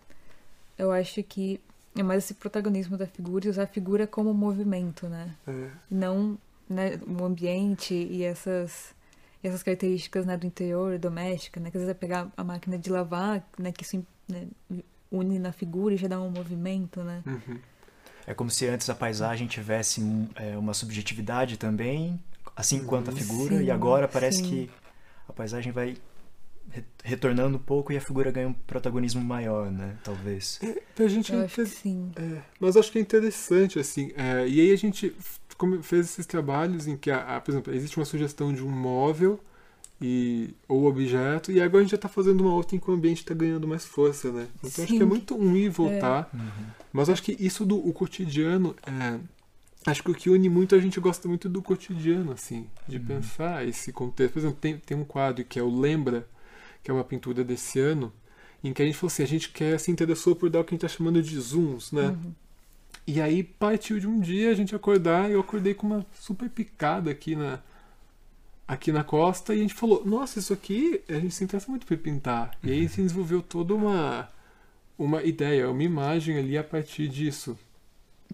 Eu 0.77 0.91
acho 0.91 1.23
que 1.23 1.61
é 1.97 2.03
mais 2.03 2.25
esse 2.25 2.35
protagonismo 2.35 2.97
da 2.97 3.07
figura 3.07 3.47
e 3.47 3.51
usar 3.51 3.63
a 3.63 3.67
figura 3.67 4.07
como 4.07 4.35
movimento, 4.35 5.09
né? 5.09 5.35
É, 5.47 5.69
não 5.91 6.37
né, 6.69 6.99
o 7.07 7.25
ambiente 7.25 7.95
e 7.95 8.25
essas 8.25 8.95
essas 9.43 9.63
características 9.63 10.25
né, 10.25 10.39
do 10.39 10.47
interior 10.47 10.99
doméstica, 10.99 11.61
né, 11.61 11.71
que 11.71 11.77
às 11.77 11.83
vezes 11.83 11.95
é 11.95 11.99
pegar 11.99 12.33
a 12.35 12.43
máquina 12.43 12.79
de 12.79 12.89
lavar, 12.89 13.47
né, 13.59 13.73
que 13.73 13.83
isso 13.83 14.03
né, 14.27 14.47
une 15.13 15.39
na 15.39 15.53
figura 15.53 15.93
e 15.93 15.99
já 15.99 16.09
dá 16.09 16.19
um 16.19 16.31
movimento, 16.31 17.03
né? 17.03 17.23
uhum. 17.27 17.59
É 18.27 18.33
como 18.33 18.51
se 18.51 18.67
antes 18.67 18.89
a 18.89 18.95
paisagem 18.95 19.47
tivesse 19.47 20.01
é, 20.37 20.57
uma 20.57 20.73
subjetividade 20.73 21.59
também, 21.59 22.19
assim 22.57 22.87
quanto 22.87 23.11
a 23.11 23.13
figura, 23.13 23.59
Sim, 23.59 23.65
e 23.65 23.71
agora 23.71 24.09
parece 24.09 24.39
sim. 24.39 24.49
que 24.49 24.71
a 25.29 25.33
paisagem 25.35 25.71
vai 25.73 25.99
retornando 27.03 27.57
um 27.57 27.61
pouco 27.61 27.93
e 27.93 27.97
a 27.97 28.01
figura 28.01 28.31
ganha 28.31 28.49
um 28.49 28.53
protagonismo 28.53 29.23
maior, 29.23 29.71
né? 29.71 29.97
Talvez. 30.03 30.59
É, 30.63 30.83
pra 30.95 31.07
gente 31.07 31.33
Eu 31.33 31.41
é 31.41 31.45
acho 31.45 31.55
que 31.55 31.61
inter- 31.63 31.73
sim. 31.75 32.11
é, 32.17 32.43
mas 32.59 32.77
acho 32.77 32.91
que 32.91 32.99
é 32.99 33.01
interessante, 33.01 33.79
assim. 33.79 34.11
é, 34.17 34.49
e 34.49 34.61
aí 34.61 34.73
a 34.73 34.77
gente 34.77 35.15
fez 35.83 36.07
esses 36.07 36.27
trabalhos 36.27 36.87
em 36.87 36.97
que, 36.97 37.11
a, 37.11 37.37
a- 37.37 37.41
por 37.41 37.51
exemplo, 37.53 37.73
existe 37.75 37.97
uma 37.99 38.05
sugestão 38.07 38.53
de 38.53 38.63
um 38.65 38.71
móvel 38.71 39.39
e, 40.01 40.53
ou 40.69 40.87
objeto, 40.87 41.53
e 41.53 41.61
agora 41.61 41.79
a 41.79 41.83
gente 41.83 41.93
já 41.93 41.97
está 41.97 42.09
fazendo 42.09 42.41
uma 42.41 42.53
outra 42.53 42.75
em 42.77 42.81
que 42.81 42.91
o 42.91 42.95
ambiente 42.95 43.19
está 43.19 43.33
ganhando 43.35 43.69
mais 43.69 43.85
força, 43.85 44.33
né? 44.33 44.49
Então 44.65 44.85
acho 44.85 44.93
que 44.93 44.97
é 44.97 45.01
Sim. 45.01 45.05
muito 45.05 45.37
um 45.37 45.57
ir 45.57 45.67
e 45.67 45.69
voltar. 45.69 46.31
Mas 46.93 47.09
acho 47.09 47.23
que 47.23 47.37
isso 47.39 47.65
do 47.65 47.77
o 47.79 47.93
cotidiano 47.93 48.75
é. 48.87 49.19
Acho 49.87 50.03
que 50.03 50.11
o 50.11 50.15
que 50.15 50.31
une 50.31 50.49
muito, 50.49 50.75
a 50.75 50.79
gente 50.81 50.99
gosta 50.99 51.29
muito 51.29 51.47
do 51.47 51.61
cotidiano, 51.61 52.33
assim, 52.33 52.67
de 52.89 52.99
pensar 52.99 53.69
esse 53.69 53.93
contexto. 53.93 54.33
Por 54.33 54.39
exemplo, 54.39 54.57
tem, 54.59 54.79
tem 54.79 54.97
um 54.97 55.05
quadro 55.05 55.45
que 55.45 55.59
é 55.59 55.63
o 55.63 55.79
Lembra, 55.79 56.27
que 56.85 56.91
é 56.91 56.95
uma 56.95 57.03
pintura 57.03 57.43
desse 57.43 57.81
ano, 57.81 58.13
em 58.63 58.73
que 58.73 58.83
a 58.83 58.85
gente 58.85 58.97
falou 58.97 59.09
assim, 59.09 59.23
a 59.23 59.27
gente 59.27 59.49
quer, 59.49 59.81
se 59.81 59.91
interessou 59.91 60.37
por 60.37 60.51
dar 60.51 60.61
o 60.61 60.65
que 60.65 60.75
a 60.75 60.77
gente 60.77 60.85
está 60.85 60.97
chamando 60.97 61.23
de 61.23 61.41
zooms, 61.41 61.91
né? 61.91 62.09
Uhum. 62.09 62.33
E 63.07 63.21
aí 63.21 63.43
partiu 63.43 63.99
de 63.99 64.07
um 64.07 64.21
dia 64.21 64.51
a 64.51 64.55
gente 64.55 64.75
acordar, 64.75 65.31
e 65.31 65.33
eu 65.33 65.41
acordei 65.41 65.75
com 65.75 65.87
uma 65.87 66.07
super 66.13 66.49
picada 66.49 67.11
aqui 67.11 67.35
na 67.35 67.61
aqui 68.67 68.91
na 68.91 69.05
costa, 69.05 69.55
e 69.55 69.59
a 69.59 69.61
gente 69.61 69.75
falou, 69.75 70.07
nossa, 70.07 70.39
isso 70.39 70.53
aqui 70.53 71.03
a 71.07 71.15
gente 71.15 71.35
se 71.35 71.45
interessa 71.45 71.71
muito 71.71 71.87
por 71.87 71.99
pintar. 71.99 72.57
E 72.63 72.71
aí 72.71 72.89
se 72.89 73.03
desenvolveu 73.03 73.43
toda 73.43 73.75
uma 73.75 74.31
uma 74.99 75.23
ideia, 75.23 75.71
uma 75.71 75.83
imagem 75.83 76.39
ali 76.39 76.57
a 76.57 76.65
partir 76.65 77.09
disso. 77.09 77.59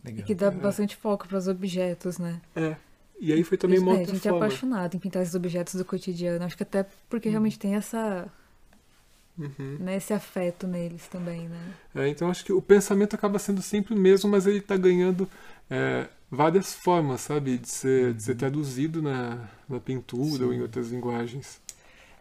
Legal. 0.05 0.25
Que 0.25 0.35
dá 0.35 0.51
bastante 0.51 0.97
foco 0.97 1.27
para 1.27 1.39
os 1.39 1.49
objetos, 1.49 2.19
né? 2.19 2.41
É. 2.55 2.77
E 3.21 3.33
aí 3.33 3.45
foi 3.45 3.59
também 3.59 3.79
uma 3.79 3.99
é, 3.99 4.03
a 4.03 4.05
gente 4.05 4.27
é 4.27 4.31
apaixonado 4.31 4.95
em 4.95 4.99
pintar 4.99 5.23
esses 5.23 5.35
objetos 5.35 5.75
do 5.75 5.85
cotidiano. 5.85 6.43
Acho 6.45 6.57
que 6.57 6.63
até 6.63 6.87
porque 7.09 7.29
realmente 7.29 7.59
tem 7.59 7.75
essa, 7.75 8.27
Uhum. 9.41 9.79
né, 9.81 9.97
esse 9.97 10.13
afeto 10.13 10.67
neles 10.67 11.09
também, 11.09 11.49
né? 11.49 11.75
É, 11.95 12.09
então 12.09 12.31
acho 12.31 12.45
que 12.45 12.53
o 12.53 12.61
pensamento 12.61 13.15
acaba 13.15 13.39
sendo 13.39 13.63
sempre 13.63 13.95
o 13.95 13.97
mesmo, 13.97 14.31
mas 14.31 14.47
ele 14.47 14.59
está 14.59 14.77
ganhando 14.77 15.27
é, 15.71 16.07
várias 16.31 16.75
formas, 16.75 17.23
sabe, 17.23 17.57
de 17.57 17.69
ser, 17.69 18.13
de 18.15 18.23
ser 18.23 18.35
traduzido 18.37 19.01
na, 19.01 19.49
na 19.69 19.81
pintura 19.81 20.45
ou 20.45 20.53
em 20.53 20.61
outras 20.61 20.91
linguagens. 20.91 21.61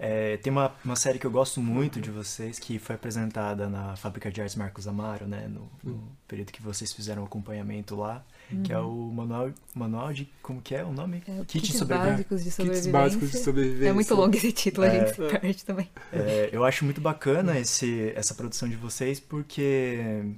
É, 0.01 0.37
tem 0.37 0.49
uma, 0.49 0.73
uma 0.83 0.95
série 0.95 1.19
que 1.19 1.27
eu 1.27 1.31
gosto 1.31 1.59
muito 1.59 1.99
de 1.99 2.09
vocês, 2.09 2.57
que 2.57 2.79
foi 2.79 2.95
apresentada 2.95 3.67
na 3.67 3.97
Fábrica 3.97 4.31
de 4.31 4.39
Artes 4.39 4.55
Marcos 4.55 4.87
Amaro, 4.87 5.27
né? 5.27 5.49
No, 5.49 5.69
no 5.83 6.01
período 6.25 6.53
que 6.53 6.61
vocês 6.61 6.93
fizeram 6.93 7.23
o 7.23 7.25
acompanhamento 7.25 7.97
lá, 7.97 8.23
que 8.63 8.73
é 8.73 8.79
o 8.79 9.11
manual, 9.11 9.51
manual 9.75 10.11
de... 10.13 10.27
Como 10.41 10.61
que 10.61 10.73
é 10.75 10.83
o 10.83 10.91
nome? 10.91 11.23
É, 11.27 11.43
Kit 11.45 11.61
kits 11.67 11.81
básicos 11.83 12.39
de 12.43 12.45
Kits 12.49 12.55
sobrevivência. 12.55 12.91
básicos 12.91 13.31
de 13.31 13.37
sobrevivência. 13.39 13.89
É 13.89 13.93
muito 13.93 14.15
longo 14.15 14.35
esse 14.35 14.51
título, 14.51 14.87
a 14.87 14.89
É. 14.89 14.99
gente 14.99 15.15
se 15.15 15.39
perde 15.39 15.65
também. 15.65 15.89
É, 16.11 16.49
eu 16.51 16.63
acho 16.65 16.83
muito 16.85 16.99
bacana 17.01 17.57
esse, 17.59 18.11
essa 18.15 18.33
produção 18.33 18.67
de 18.67 18.75
vocês 18.75 19.19
porque 19.19 20.33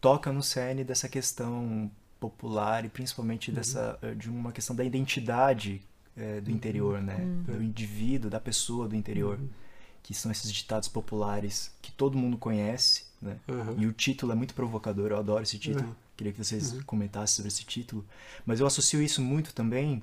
toca 0.00 0.32
no 0.32 0.42
cerne 0.42 0.84
dessa 0.84 1.08
questão 1.08 1.90
popular 2.20 2.84
e 2.84 2.88
principalmente 2.88 3.50
dessa 3.52 3.98
eh, 4.02 4.14
de 4.14 4.28
uma 4.30 4.50
questão 4.52 4.74
da 4.74 4.84
identidade 4.84 5.82
eh, 6.16 6.40
do 6.40 6.50
interior, 6.50 7.00
né? 7.02 7.18
Do 7.46 7.62
indivíduo, 7.62 8.30
da 8.30 8.40
pessoa 8.40 8.88
do 8.88 8.96
interior, 8.96 9.38
que 10.02 10.14
são 10.14 10.30
esses 10.30 10.50
ditados 10.52 10.88
populares 10.88 11.70
que 11.82 11.90
todo 11.92 12.16
mundo 12.16 12.36
conhece, 12.38 13.04
né? 13.20 13.36
Aham. 13.48 13.74
E 13.78 13.86
o 13.86 13.92
título 13.92 14.32
é 14.32 14.34
muito 14.34 14.54
provocador, 14.54 15.10
eu 15.10 15.18
adoro 15.18 15.42
esse 15.42 15.58
título. 15.58 15.94
Queria 16.16 16.32
que 16.32 16.38
vocês 16.42 16.72
comentassem 16.84 17.36
sobre 17.36 17.48
esse 17.48 17.64
título. 17.64 18.04
Mas 18.46 18.60
eu 18.60 18.66
associo 18.66 19.02
isso 19.02 19.20
muito 19.20 19.52
também 19.54 20.02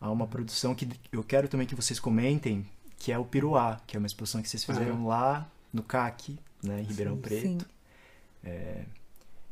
a 0.00 0.10
uma 0.10 0.26
produção 0.26 0.74
que 0.74 0.88
eu 1.12 1.22
quero 1.24 1.48
também 1.48 1.66
que 1.66 1.74
vocês 1.74 1.98
comentem, 2.00 2.64
que 2.96 3.12
é 3.12 3.18
o 3.18 3.24
Piruá, 3.24 3.80
que 3.86 3.96
é 3.96 3.98
uma 3.98 4.06
exposição 4.06 4.40
que 4.42 4.48
vocês 4.48 4.64
fizeram 4.64 5.06
lá 5.06 5.50
no 5.72 5.82
CAC, 5.82 6.38
né, 6.62 6.80
em 6.80 6.84
Ribeirão 6.84 7.14
Sim. 7.16 7.20
Preto. 7.20 7.66
Sim. 8.44 8.84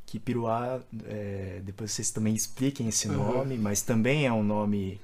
que 0.07 0.21
Piruá, 0.21 0.81
é, 1.05 1.61
depois 1.65 1.91
vocês 1.93 2.11
também 2.13 2.35
expliquem 2.35 2.89
esse 2.89 3.09
Uhum. 3.09 3.17
nome, 3.17 3.59
mas 3.59 3.83
também 3.83 4.25
é 4.27 4.33
um 4.33 4.43
nome 4.43 5.01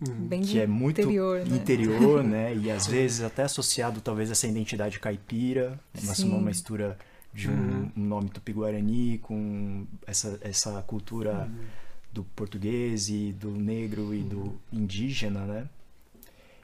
Uhum. 0.00 0.28
Bem 0.28 0.42
que 0.42 0.60
é 0.60 0.66
muito 0.66 1.00
interior, 1.00 1.44
né? 1.44 1.56
interior, 1.56 2.22
né? 2.24 2.54
E 2.54 2.70
às 2.70 2.86
vezes 2.86 3.20
até 3.20 3.42
associado 3.42 4.00
talvez 4.00 4.28
a 4.28 4.32
essa 4.32 4.46
identidade 4.46 5.00
caipira, 5.00 5.78
uma, 6.02 6.14
Sim. 6.14 6.28
uma 6.30 6.40
mistura 6.40 6.96
de 7.32 7.48
um, 7.48 7.52
Uhum. 7.52 7.90
um 7.96 8.04
nome 8.04 8.30
tupi-guarani 8.30 9.18
com 9.18 9.86
essa, 10.06 10.38
essa 10.42 10.82
cultura 10.82 11.46
Uhum. 11.50 11.64
do 12.12 12.24
português 12.24 13.08
e 13.08 13.32
do 13.32 13.50
negro 13.50 14.14
e 14.14 14.22
do 14.22 14.58
indígena, 14.72 15.40
né? 15.44 15.68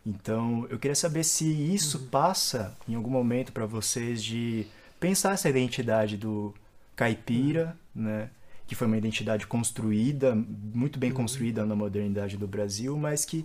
Então, 0.06 0.66
eu 0.68 0.78
queria 0.78 0.94
saber 0.94 1.24
se 1.24 1.46
isso 1.46 2.00
passa 2.10 2.76
em 2.88 2.94
algum 2.94 3.10
momento 3.10 3.52
para 3.52 3.64
vocês 3.66 4.22
de 4.22 4.66
pensar 5.00 5.32
essa 5.32 5.48
identidade 5.48 6.16
do 6.16 6.52
caipira, 6.94 7.76
né? 7.94 8.28
Que 8.66 8.74
foi 8.74 8.86
uma 8.86 8.96
identidade 8.98 9.46
construída, 9.46 10.34
muito 10.34 10.98
bem 10.98 11.10
construída 11.12 11.64
na 11.64 11.74
modernidade 11.74 12.36
do 12.36 12.46
Brasil, 12.46 12.96
mas 12.96 13.24
que 13.24 13.44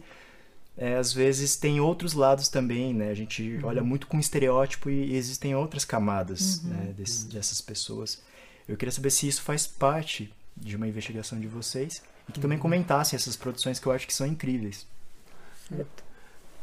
é, 0.82 0.96
às 0.96 1.12
vezes 1.12 1.58
tem 1.58 1.82
outros 1.82 2.14
lados 2.14 2.48
também, 2.48 2.94
né? 2.94 3.10
A 3.10 3.14
gente 3.14 3.60
olha 3.64 3.84
muito 3.84 4.08
com 4.08 4.18
estereótipo 4.18 4.90
e 4.90 5.14
existem 5.14 5.54
outras 5.54 5.84
camadas, 5.84 6.64
né, 6.64 6.94
desse- 6.98 7.26
dessas 7.28 7.60
pessoas. 7.60 8.22
Eu 8.68 8.78
queria 8.78 8.92
saber 8.92 9.12
se 9.12 9.28
isso 9.28 9.42
faz 9.42 9.68
parte 9.68 10.34
de 10.56 10.78
uma 10.78 10.88
investigação 10.88 11.38
de 11.38 11.48
vocês 11.48 12.02
e 12.28 12.32
que 12.32 12.40
também 12.40 12.58
comentassem 12.58 13.18
essas 13.18 13.36
produções 13.36 13.78
que 13.78 13.88
eu 13.88 13.92
acho 13.92 14.08
que 14.08 14.14
são 14.14 14.26
incríveis. 14.26 14.88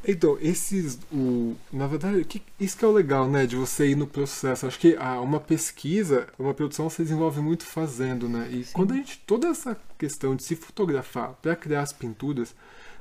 Então, 0.08 0.38
esses. 0.40 0.98
O, 1.12 1.56
na 1.72 1.86
verdade, 1.86 2.24
que, 2.24 2.40
isso 2.60 2.76
que 2.76 2.84
é 2.84 2.88
o 2.88 2.92
legal, 2.92 3.28
né? 3.28 3.44
De 3.44 3.56
você 3.56 3.88
ir 3.88 3.96
no 3.96 4.06
processo. 4.06 4.66
Acho 4.66 4.78
que 4.78 4.96
ah, 4.98 5.20
uma 5.20 5.40
pesquisa, 5.40 6.28
uma 6.38 6.54
produção 6.54 6.88
você 6.88 7.02
desenvolve 7.02 7.40
muito 7.40 7.64
fazendo, 7.66 8.28
né? 8.28 8.48
E 8.52 8.64
quando 8.72 8.92
a 8.92 8.96
gente. 8.96 9.18
Toda 9.26 9.48
essa 9.48 9.76
questão 9.98 10.36
de 10.36 10.42
se 10.44 10.54
fotografar 10.54 11.32
para 11.42 11.56
criar 11.56 11.82
as 11.82 11.92
pinturas 11.92 12.54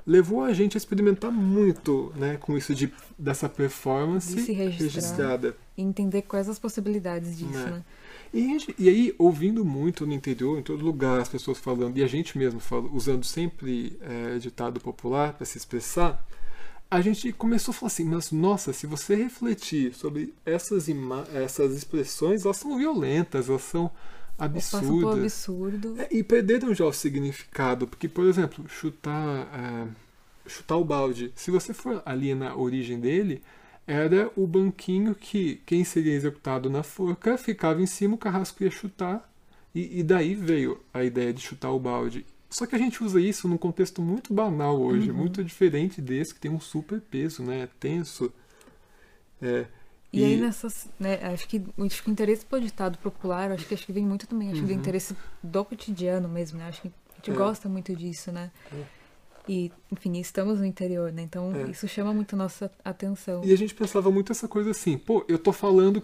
levou 0.05 0.43
a 0.43 0.53
gente 0.53 0.77
a 0.77 0.79
experimentar 0.79 1.31
muito, 1.31 2.13
né? 2.15 2.37
Com 2.37 2.57
isso 2.57 2.75
de, 2.75 2.91
dessa 3.17 3.49
performance 3.49 4.35
De 4.35 4.51
registrada. 4.51 5.55
E 5.75 5.81
entender 5.81 6.21
quais 6.23 6.47
as 6.47 6.59
possibilidades 6.59 7.37
disso, 7.37 7.51
Né. 7.51 7.65
né? 7.65 7.83
E, 8.33 8.57
e 8.77 8.89
aí, 8.89 9.15
ouvindo 9.17 9.63
muito 9.63 10.05
no 10.05 10.13
interior, 10.13 10.59
em 10.59 10.61
todo 10.61 10.83
lugar, 10.83 11.21
as 11.21 11.29
pessoas 11.29 11.57
falando, 11.57 11.97
e 11.97 12.03
a 12.03 12.07
gente 12.07 12.37
mesmo 12.37 12.59
fala, 12.59 12.89
usando 12.91 13.23
sempre 13.23 13.97
é, 14.01 14.37
ditado 14.37 14.79
popular 14.79 15.33
para 15.33 15.45
se 15.45 15.57
expressar, 15.57 16.21
a 16.91 17.01
gente 17.01 17.31
começou 17.31 17.71
a 17.71 17.75
falar 17.75 17.87
assim, 17.87 18.03
mas 18.03 18.31
nossa, 18.31 18.73
se 18.73 18.85
você 18.85 19.15
refletir 19.15 19.93
sobre 19.93 20.33
essas, 20.45 20.87
essas 21.33 21.73
expressões, 21.73 22.45
elas 22.45 22.57
são 22.57 22.77
violentas, 22.77 23.49
elas 23.49 23.63
são 23.63 23.89
Absurdo. 24.37 25.11
É, 25.99 26.07
e 26.11 26.23
perderam 26.23 26.73
já 26.73 26.85
o 26.85 26.91
significado, 26.93 27.87
porque, 27.87 28.07
por 28.07 28.25
exemplo, 28.25 28.67
chutar, 28.67 29.47
é, 29.53 29.87
chutar 30.49 30.77
o 30.77 30.85
balde, 30.85 31.31
se 31.35 31.51
você 31.51 31.73
for 31.73 32.01
ali 32.05 32.35
na 32.35 32.55
origem 32.55 32.99
dele, 32.99 33.41
era 33.87 34.29
o 34.35 34.45
banquinho 34.45 35.15
que 35.15 35.61
quem 35.65 35.83
seria 35.83 36.13
executado 36.13 36.69
na 36.69 36.83
forca 36.83 37.37
ficava 37.37 37.81
em 37.81 37.85
cima, 37.85 38.15
o 38.15 38.17
carrasco 38.17 38.63
ia 38.63 38.71
chutar, 38.71 39.29
e, 39.73 39.99
e 39.99 40.03
daí 40.03 40.35
veio 40.35 40.79
a 40.93 41.03
ideia 41.03 41.33
de 41.33 41.41
chutar 41.41 41.71
o 41.71 41.79
balde. 41.79 42.25
Só 42.49 42.65
que 42.65 42.75
a 42.75 42.79
gente 42.79 43.03
usa 43.03 43.19
isso 43.19 43.47
num 43.47 43.57
contexto 43.57 44.01
muito 44.01 44.33
banal 44.33 44.79
hoje, 44.79 45.11
muito 45.11 45.43
diferente 45.43 46.01
desse, 46.01 46.33
que 46.33 46.39
tem 46.39 46.51
um 46.51 46.59
super 46.59 47.01
peso, 47.01 47.43
né? 47.43 47.63
É 47.63 47.69
tenso. 47.79 48.31
É, 49.41 49.65
E, 50.19 50.23
aí 50.23 50.37
nessas, 50.37 50.87
né, 50.99 51.19
acho 51.33 51.47
que 51.47 51.61
o 51.77 51.83
acho 51.83 52.01
que 52.03 52.09
o 52.09 52.11
interesse 52.11 52.45
pelo 52.45 52.61
ditado 52.61 52.97
popular, 52.99 53.51
acho 53.51 53.65
que 53.67 53.73
acho 53.73 53.85
que 53.85 53.91
vem 53.93 54.05
muito 54.05 54.25
também, 54.27 54.51
acho 54.51 54.61
que 54.61 54.65
do 54.65 54.71
Uhum. 54.71 54.77
interesse 54.79 55.15
do 55.43 55.65
cotidiano 55.65 56.27
mesmo, 56.29 56.57
né? 56.59 56.67
Acho 56.67 56.81
que 56.83 56.87
a 56.87 57.15
gente 57.17 57.31
É. 57.31 57.33
gosta 57.33 57.67
muito 57.67 57.95
disso, 57.95 58.31
né? 58.31 58.51
E, 59.47 59.71
enfim, 59.91 60.17
estamos 60.19 60.59
no 60.59 60.65
interior, 60.65 61.11
né? 61.11 61.21
Então 61.21 61.53
É. 61.55 61.69
isso 61.69 61.87
chama 61.87 62.13
muito 62.13 62.33
a 62.33 62.37
nossa 62.37 62.71
atenção. 62.83 63.43
E 63.43 63.53
a 63.53 63.57
gente 63.57 63.75
pensava 63.75 64.09
muito 64.09 64.31
essa 64.31 64.47
coisa 64.47 64.71
assim, 64.71 64.97
pô, 64.97 65.23
eu 65.27 65.37
tô 65.37 65.51
falando 65.51 66.01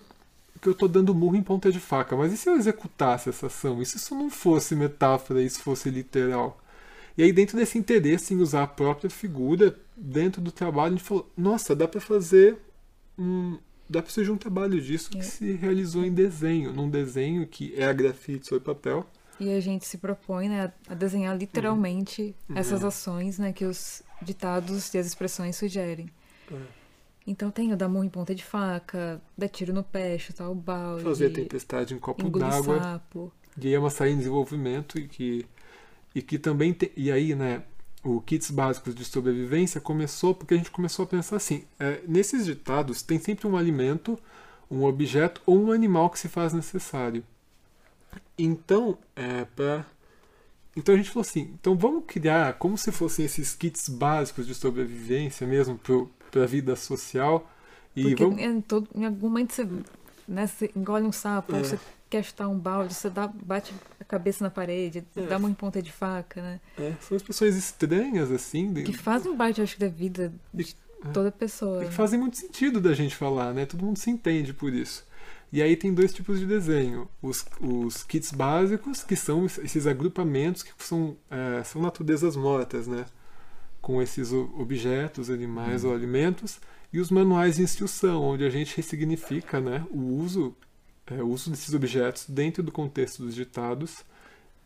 que 0.62 0.68
eu 0.70 0.76
tô 0.76 0.88
dando 0.88 1.16
murro 1.16 1.36
em 1.36 1.42
ponta 1.42 1.72
de 1.72 1.80
faca, 1.80 2.16
mas 2.16 2.32
e 2.32 2.38
se 2.38 2.48
eu 2.48 2.56
executasse 2.56 3.30
essa 3.30 3.48
ação? 3.48 3.82
E 3.82 3.86
se 3.86 3.98
isso 3.98 4.14
não 4.14 4.30
fosse 4.30 4.76
metáfora, 4.76 5.42
isso 5.42 5.60
fosse 5.62 5.90
literal? 5.90 6.62
E 7.18 7.24
aí 7.24 7.32
dentro 7.34 7.58
desse 7.58 7.78
interesse 7.80 8.34
em 8.34 8.38
usar 8.38 8.64
a 8.64 8.68
própria 8.68 9.10
figura, 9.10 9.76
dentro 9.98 10.40
do 10.40 10.52
trabalho, 10.52 10.94
a 10.94 10.98
gente 10.98 11.04
falou, 11.08 11.28
nossa, 11.36 11.76
dá 11.76 11.88
pra 11.88 12.00
fazer 12.00 12.58
um... 13.18 13.58
dá 13.92 14.02
pra 14.02 14.12
surgir 14.12 14.32
um 14.32 14.38
trabalho 14.38 14.80
disso 14.82 15.10
que 15.10 15.20
É. 15.20 15.24
se 15.24 15.52
realizou 15.54 16.04
em 16.04 16.12
desenho, 16.14 16.72
num 16.74 16.90
desenho 16.90 17.46
que 17.46 17.74
é 17.76 17.86
a 17.86 17.94
grafite 17.94 18.48
sobre 18.48 18.64
papel. 18.64 19.06
E 19.40 19.52
a 19.52 19.60
gente 19.60 19.86
se 19.86 19.98
propõe, 19.98 20.48
né, 20.50 20.72
a 20.88 20.94
desenhar 20.94 21.36
literalmente 21.38 22.36
Uhum. 22.50 22.58
essas 22.58 22.84
ações, 22.84 23.38
né, 23.40 23.52
que 23.52 23.66
os 23.66 24.02
ditados 24.22 24.94
e 24.94 24.98
as 24.98 25.08
expressões 25.08 25.56
sugerem. 25.56 26.10
É. 26.52 26.56
Então 27.26 27.52
tem 27.52 27.72
o 27.72 27.78
dar 27.78 27.88
murro 27.88 28.04
em 28.06 28.10
ponta 28.10 28.34
de 28.34 28.44
faca, 28.44 29.22
dar 29.38 29.48
tiro 29.48 29.74
no 29.74 29.84
pé, 29.84 30.18
chutar 30.18 30.50
o 30.50 30.56
balde, 30.56 31.04
Fazer 31.04 31.30
tempestade 31.32 31.94
em 31.94 32.00
copo 32.00 32.30
d'água. 32.30 32.82
sapo. 32.82 33.32
de 33.56 33.70
Yamasai 33.70 34.12
em 34.12 34.18
desenvolvimento 34.18 34.98
e 34.98 35.08
que, 35.08 35.46
e 36.16 36.22
que 36.22 36.40
também 36.40 36.74
tem, 36.74 36.90
e 36.96 37.12
aí 37.12 37.36
né 37.36 37.64
o 38.04 38.20
kits 38.22 38.50
básicos 38.52 38.96
de 38.96 39.06
sobrevivência 39.06 39.80
começou 39.80 40.34
porque 40.34 40.54
a 40.54 40.58
gente 40.58 40.72
começou 40.72 41.04
a 41.04 41.08
pensar 41.08 41.36
assim 41.36 41.64
é, 41.80 42.02
nesses 42.08 42.46
ditados 42.46 43.02
tem 43.02 43.20
sempre 43.20 43.48
um 43.48 43.56
alimento 43.56 44.18
um 44.70 44.84
objeto 44.84 45.42
ou 45.46 45.60
um 45.66 45.72
animal 45.72 46.10
que 46.10 46.20
se 46.20 46.28
faz 46.28 46.54
necessário 46.54 47.24
então 48.38 48.98
é 49.16 49.46
para 49.46 49.86
então 50.76 50.96
a 50.96 50.98
gente 50.98 51.10
falou 51.10 51.22
assim 51.22 51.52
então 51.60 51.76
vamos 51.76 52.04
criar 52.08 52.54
como 52.54 52.78
se 52.78 52.92
fossem 52.92 53.26
esses 53.26 53.54
kits 53.54 53.88
básicos 53.90 54.48
de 54.48 54.56
sobrevivência 54.56 55.46
mesmo 55.46 55.80
para 56.32 56.44
a 56.44 56.48
vida 56.48 56.76
social 56.76 57.48
e 57.96 58.04
Porque 58.04 58.24
vamos 58.24 58.40
em, 58.42 58.62
todo, 58.62 58.88
em 58.96 59.06
algum 59.06 59.28
momento 59.28 59.54
você, 59.54 59.68
né, 60.28 60.48
você 60.48 60.72
engole 60.76 61.06
um 61.06 61.12
sapo, 61.12 61.56
É. 61.56 61.64
você 61.64 61.78
quer 62.12 62.24
chutar 62.24 62.48
um 62.50 62.60
balde, 62.60 62.94
você 62.94 63.10
dá, 63.10 63.26
bate 63.28 63.74
a 64.00 64.04
cabeça 64.04 64.44
na 64.44 64.50
parede, 64.52 65.04
É. 65.16 65.22
dá 65.24 65.38
uma 65.38 65.50
em 65.50 65.54
ponta 65.54 65.82
de 65.82 65.92
faca, 65.92 66.42
né? 66.42 66.60
é, 66.78 66.94
são 67.02 67.16
expressões 67.18 67.56
estranhas 67.56 68.30
assim 68.32 68.72
de- 68.74 68.84
Que 68.84 68.94
fazem 68.94 69.36
parte, 69.36 69.62
acho 69.62 69.76
que, 69.76 69.80
da 69.80 69.88
vida 69.88 70.32
de 70.54 70.76
é. 71.06 71.08
toda 71.10 71.32
pessoa. 71.32 71.84
E 71.84 71.88
que 71.88 71.94
fazem 71.94 72.20
muito 72.20 72.38
sentido 72.38 72.80
da 72.82 72.94
gente 72.94 73.16
falar, 73.16 73.54
né? 73.54 73.66
Todo 73.66 73.84
mundo 73.86 73.98
se 73.98 74.12
entende 74.12 74.54
por 74.54 74.74
isso. 74.74 75.10
E 75.54 75.62
aí 75.62 75.76
tem 75.76 75.94
dois 75.94 76.14
tipos 76.14 76.40
de 76.40 76.46
desenho. 76.46 77.10
Os, 77.22 77.46
os 77.60 78.04
kits 78.04 78.32
básicos, 78.32 79.04
que 79.04 79.16
são 79.16 79.46
esses 79.46 79.88
agrupamentos 79.88 80.64
que 80.64 80.72
são, 80.78 81.18
é, 81.30 81.64
são 81.64 81.82
naturezas 81.82 82.36
mortas, 82.36 82.88
né? 82.88 83.06
Com 83.82 84.02
esses 84.02 84.32
objetos, 84.32 85.30
animais 85.30 85.84
ou 85.84 85.94
alimentos. 85.94 86.60
E 86.94 87.00
os 87.00 87.10
manuais 87.10 87.56
de 87.56 87.64
instrução, 87.64 88.22
onde 88.22 88.44
a 88.46 88.50
gente 88.50 88.76
ressignifica 88.78 89.60
né, 89.62 89.86
o, 89.92 90.00
uso, 90.22 90.54
é, 91.08 91.22
o 91.22 91.28
uso 91.28 91.50
desses 91.50 91.74
objetos 91.74 92.26
dentro 92.30 92.62
do 92.64 92.72
contexto 92.72 93.24
dos 93.24 93.36
ditados. 93.36 94.04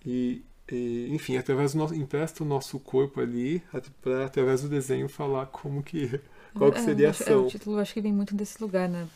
E, 0.05 0.43
e, 0.71 1.07
enfim, 1.11 1.38
através 1.38 1.73
do 1.73 1.79
nosso, 1.79 1.95
empresta 1.95 2.43
o 2.43 2.45
nosso 2.47 2.79
corpo 2.79 3.19
ali 3.21 3.61
para, 4.01 4.25
através 4.25 4.61
do 4.61 4.69
desenho, 4.69 5.09
falar 5.09 5.47
como 5.47 5.81
que 5.83 6.19
qual 6.53 6.71
que 6.71 6.77
É, 6.79 6.83
seria 6.83 7.07
a 7.07 7.09
acho- 7.11 7.23
é, 7.23 7.25
ação? 7.27 7.45
o 7.45 7.47
título 7.49 7.79
acho 7.79 7.93
que 7.93 8.01
vem 8.01 8.13
muito 8.13 8.33
desse 8.36 8.61
lugar, 8.61 8.88
né? 8.88 9.07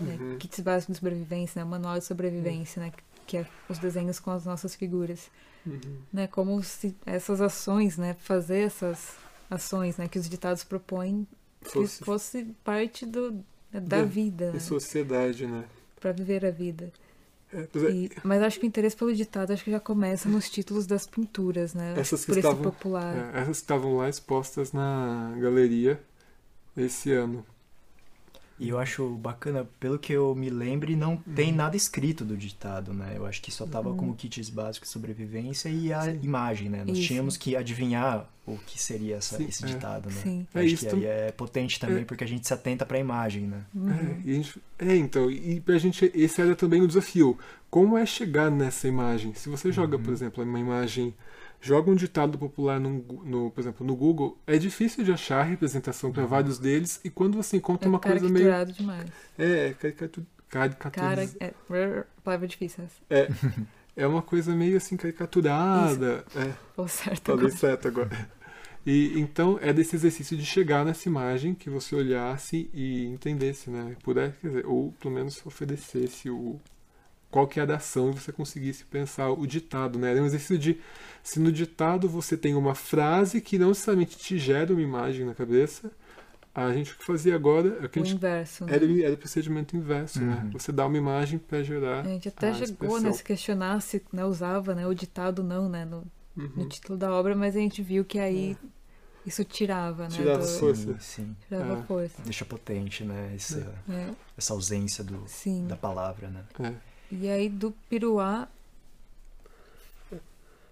né? 0.00 0.16
Uhum. 0.20 0.38
Kits 0.38 0.60
básicos 0.60 0.94
de 0.94 0.98
sobrevivência, 1.00 1.64
né? 1.64 1.68
Manual 1.68 1.98
de 1.98 2.04
sobrevivência, 2.04 2.80
né? 2.82 2.92
Que 3.26 3.38
é 3.38 3.46
os 3.68 3.78
desenhos 3.78 4.20
com 4.20 4.30
as 4.30 4.44
nossas 4.44 4.74
figuras. 4.74 5.28
Uhum. 5.66 5.80
Né? 6.12 6.26
Como 6.28 6.62
se 6.62 6.94
essas 7.04 7.40
ações, 7.40 7.96
né? 7.98 8.14
Fazer 8.20 8.58
essas 8.60 9.16
ações, 9.50 9.96
né? 9.96 10.06
Que 10.06 10.18
os 10.18 10.28
ditados 10.28 10.62
propõem 10.64 11.26
que 11.60 11.70
Fosse 11.70 12.04
fosse 12.04 12.44
parte 12.62 13.04
do, 13.04 13.32
né, 13.32 13.80
da 13.80 13.80
Da- 13.80 14.04
vida, 14.04 14.50
em 14.50 14.52
né? 14.52 14.60
sociedade, 14.60 15.46
né? 15.46 15.64
Pra 16.06 16.12
viver 16.12 16.46
a 16.46 16.52
vida. 16.52 16.92
É, 17.52 17.58
é, 17.62 17.90
E- 17.90 18.10
mas 18.22 18.40
acho 18.40 18.60
que 18.60 18.66
o 18.66 18.68
interesse 18.68 18.94
pelo 18.96 19.12
ditado 19.12 19.52
acho 19.52 19.64
que 19.64 19.72
já 19.72 19.80
começa 19.80 20.28
nos 20.28 20.48
títulos 20.48 20.86
das 20.86 21.04
pinturas, 21.04 21.74
né? 21.74 21.94
Essas 21.96 22.24
que 22.24 22.30
esse 22.30 22.38
estavam- 22.38 22.62
popular. 22.62 23.34
é, 23.34 23.40
essas 23.40 23.56
estavam 23.56 23.96
lá 23.96 24.08
expostas 24.08 24.72
na 24.72 25.34
galeria 25.40 26.00
esse 26.76 27.10
ano. 27.12 27.44
E 28.58 28.70
eu 28.70 28.78
acho 28.78 29.06
bacana, 29.16 29.68
pelo 29.78 29.98
que 29.98 30.12
eu 30.12 30.34
me 30.34 30.48
lembre, 30.48 30.96
não 30.96 31.16
tem 31.18 31.52
nada 31.52 31.76
escrito 31.76 32.24
do 32.24 32.34
ditado, 32.36 32.94
né? 32.94 33.12
Eu 33.14 33.26
acho 33.26 33.42
que 33.42 33.50
só 33.52 33.66
tava 33.66 33.92
como 33.94 34.14
kits 34.14 34.48
básicos 34.48 34.88
de 34.88 34.92
sobrevivência 34.94 35.68
e 35.68 35.92
a 35.92 36.00
Sim. 36.02 36.20
imagem, 36.22 36.70
né? 36.70 36.82
Nós 36.86 36.96
Isso. 36.96 37.06
tínhamos 37.06 37.36
que 37.36 37.54
adivinhar 37.54 38.26
o 38.46 38.56
que 38.56 38.80
seria 38.80 39.16
essa- 39.16 39.36
Sim, 39.36 39.46
esse 39.46 39.62
é. 39.62 39.66
ditado, 39.66 40.08
né? 40.08 40.20
Sim. 40.22 40.46
Eu 40.54 40.60
É 40.62 40.64
acho 40.64 40.74
isso 40.74 40.88
que 40.88 40.94
aí 40.94 41.04
é 41.04 41.32
potente 41.32 41.78
também, 41.78 42.02
É. 42.02 42.04
porque 42.06 42.24
a 42.24 42.26
gente 42.26 42.46
se 42.46 42.54
atenta 42.54 42.86
pra 42.86 42.98
imagem, 42.98 43.42
né? 43.42 43.60
Uhum. 43.74 43.90
É, 43.90 44.16
e 44.24 44.30
a 44.30 44.34
gente- 44.34 44.62
é, 44.78 44.96
então, 44.96 45.30
e 45.30 45.60
pra 45.60 45.76
gente, 45.76 46.10
esse 46.14 46.40
era 46.40 46.56
também 46.56 46.80
o 46.80 46.86
desafio. 46.88 47.38
Como 47.68 47.98
é 47.98 48.06
chegar 48.06 48.50
nessa 48.50 48.88
imagem? 48.88 49.34
Se 49.34 49.50
você 49.50 49.70
joga, 49.70 49.98
por 49.98 50.12
exemplo, 50.14 50.42
uma 50.42 50.58
imagem, 50.58 51.12
joga 51.60 51.90
um 51.90 51.94
ditado 51.94 52.38
popular 52.38 52.78
no, 52.80 53.02
no, 53.24 53.50
por 53.50 53.60
exemplo, 53.60 53.86
no 53.86 53.96
Google, 53.96 54.38
é 54.46 54.56
difícil 54.58 55.02
de 55.04 55.12
achar 55.12 55.42
representação 55.42 56.12
para 56.12 56.24
vários 56.26 56.58
deles, 56.58 57.00
e 57.04 57.10
quando 57.10 57.36
você 57.36 57.56
encontra 57.56 57.86
É 57.86 57.90
uma 57.90 57.98
coisa 57.98 58.28
meio. 58.28 58.46
caricaturado 58.50 58.72
demais. 58.72 59.10
É, 59.38 59.74
caricatu- 59.80 60.26
Cara, 60.48 60.70
caricaturiz- 60.74 61.36
é, 61.40 61.52
palavra 62.22 62.46
difícil 62.46 62.84
essa. 62.84 62.94
É. 63.10 63.28
é 63.96 64.06
uma 64.06 64.22
coisa 64.22 64.54
meio 64.54 64.76
assim 64.76 64.96
caricaturada. 64.96 66.24
É, 66.36 66.52
Falou 66.74 66.88
certo 66.88 67.22
falei 67.26 67.46
agora. 67.46 67.56
certo 67.58 67.88
agora. 67.88 68.30
E 68.86 69.18
então 69.18 69.58
é 69.60 69.72
desse 69.72 69.96
exercício 69.96 70.36
de 70.36 70.46
chegar 70.46 70.84
nessa 70.84 71.08
imagem 71.08 71.52
que 71.54 71.68
você 71.68 71.96
olhasse 71.96 72.70
e 72.72 73.04
entendesse, 73.06 73.68
né? 73.68 73.96
Puder, 74.04 74.32
quer 74.40 74.46
dizer, 74.48 74.66
ou 74.66 74.92
pelo 75.00 75.12
menos 75.12 75.44
oferecesse 75.44 76.30
o 76.30 76.60
qual 77.30 77.46
que 77.46 77.58
é 77.60 77.62
a 77.62 77.76
ação 77.76 78.10
e 78.10 78.14
você 78.14 78.32
conseguisse 78.32 78.84
pensar 78.84 79.30
o 79.30 79.46
ditado, 79.46 79.98
né? 79.98 80.12
Era 80.12 80.22
um 80.22 80.26
exercício 80.26 80.58
de 80.58 80.80
se 81.22 81.38
no 81.40 81.50
ditado 81.52 82.08
você 82.08 82.36
tem 82.36 82.54
uma 82.54 82.74
frase 82.74 83.40
que 83.40 83.58
não 83.58 83.68
necessariamente 83.68 84.16
te 84.16 84.38
gera 84.38 84.72
uma 84.72 84.80
imagem 84.82 85.26
na 85.26 85.34
cabeça, 85.34 85.90
a 86.54 86.72
gente 86.72 86.92
o 86.92 86.96
que 86.96 87.04
fazia 87.04 87.34
agora 87.34 87.78
é 87.82 87.84
o 87.86 87.88
que 87.88 87.98
a 87.98 88.02
O 88.02 88.04
gente 88.04 88.16
inverso. 88.16 88.64
né? 88.64 88.74
era, 88.74 88.84
o- 88.86 89.02
era 89.02 89.12
o 89.14 89.18
procedimento 89.18 89.76
inverso, 89.76 90.20
né? 90.22 90.40
Uhum. 90.44 90.50
Você 90.52 90.72
dá 90.72 90.86
uma 90.86 90.96
imagem 90.96 91.38
para 91.38 91.62
gerar 91.62 92.00
A 92.00 92.04
gente 92.08 92.28
até 92.28 92.48
a 92.50 92.54
chegou 92.54 92.70
expressão. 92.72 93.00
né, 93.00 93.08
a 93.10 93.12
se 93.12 93.22
questionar 93.24 93.80
se 93.82 94.02
né, 94.12 94.24
usava 94.24 94.74
né, 94.74 94.86
o 94.86 94.94
ditado 94.94 95.42
não, 95.42 95.68
né? 95.68 95.84
No, 95.84 96.04
Uhum. 96.36 96.50
no 96.56 96.68
título 96.68 96.96
da 96.98 97.10
obra, 97.12 97.34
mas 97.34 97.56
a 97.56 97.58
gente 97.58 97.82
viu 97.82 98.04
que 98.04 98.18
aí 98.18 98.56
isso 99.26 99.42
tirava, 99.44 100.04
né? 100.04 100.10
Tirava 100.10 100.38
do- 100.46 100.46
força. 100.58 100.92
Sim, 100.92 100.96
sim. 101.00 101.36
tirava 101.48 101.78
É. 101.78 101.82
força. 101.82 102.22
Deixa 102.22 102.44
potente, 102.44 103.04
né? 103.04 103.32
Essa, 103.34 103.74
É, 103.90 104.10
essa 104.38 104.52
ausência 104.54 105.02
do, 105.02 105.24
sim. 105.26 105.66
da 105.66 105.76
palavra, 105.76 106.28
né? 106.28 106.44
É. 106.60 106.72
E 107.10 107.28
aí 107.28 107.48
do 107.48 107.72
Piruá, 107.88 108.48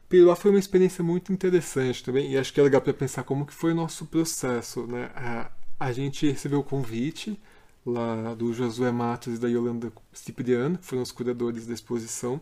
Piruá 0.09 0.37
foi 0.37 0.53
uma 0.53 0.61
experiência 0.61 1.03
muito 1.03 1.33
interessante 1.33 2.05
também, 2.05 2.31
e 2.31 2.39
acho 2.39 2.53
que 2.53 2.61
é 2.61 2.63
legal 2.63 2.81
para 2.81 2.95
pensar 2.95 3.25
como 3.25 3.45
que 3.45 3.53
foi 3.53 3.73
o 3.73 3.75
nosso 3.75 4.07
processo, 4.07 4.87
né? 4.87 5.11
A, 5.15 5.51
a 5.81 5.93
gente 5.93 6.31
recebeu 6.31 6.61
o 6.61 6.65
convite 6.65 7.37
lá 7.85 8.33
do 8.35 8.53
Josué 8.55 8.93
Matos 8.93 9.35
e 9.35 9.41
da 9.41 9.49
Yolanda 9.49 9.93
Cipriano, 10.13 10.79
que 10.79 10.85
foram 10.85 11.03
os 11.03 11.11
curadores 11.11 11.67
da 11.67 11.75
exposição, 11.75 12.41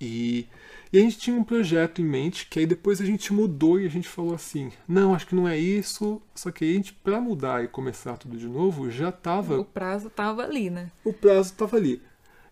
e, 0.00 0.46
e 0.92 0.98
a 0.98 1.00
gente 1.00 1.18
tinha 1.18 1.36
um 1.36 1.42
projeto 1.42 2.00
em 2.00 2.04
mente 2.04 2.46
que 2.46 2.60
aí 2.60 2.66
depois 2.66 3.00
a 3.00 3.04
gente 3.04 3.32
mudou 3.32 3.80
e 3.80 3.84
a 3.84 3.90
gente 3.90 4.08
falou 4.08 4.34
assim, 4.34 4.70
não, 4.86 5.14
acho 5.14 5.26
que 5.26 5.34
não 5.34 5.48
é 5.48 5.58
isso, 5.58 6.22
só 6.34 6.52
que 6.52 6.64
a 6.64 6.72
gente, 6.72 6.92
para 6.92 7.20
mudar 7.20 7.64
e 7.64 7.66
começar 7.68 8.16
tudo 8.16 8.36
de 8.36 8.46
novo, 8.46 8.88
já 8.88 9.08
estava 9.08 9.58
o 9.58 9.64
prazo 9.64 10.08
tava 10.10 10.44
ali, 10.44 10.70
né? 10.70 10.92
o 11.04 11.12
prazo 11.12 11.50
estava 11.50 11.76
ali. 11.76 12.00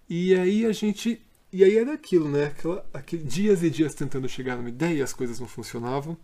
E 0.08 0.34
aí 0.34 0.64
a 0.66 0.72
gente. 0.72 1.20
E 1.52 1.64
aí 1.64 1.76
era 1.78 1.92
aquilo, 1.94 2.28
né? 2.28 2.46
Aquela, 2.46 2.84
aquele, 2.92 3.22
dias 3.22 3.62
e 3.62 3.70
dias 3.70 3.94
tentando 3.94 4.28
chegar 4.28 4.56
numa 4.56 4.68
ideia 4.68 4.94
e 4.98 5.02
as 5.02 5.12
coisas 5.12 5.40
não 5.40 5.46
funcionavam. 5.46 6.16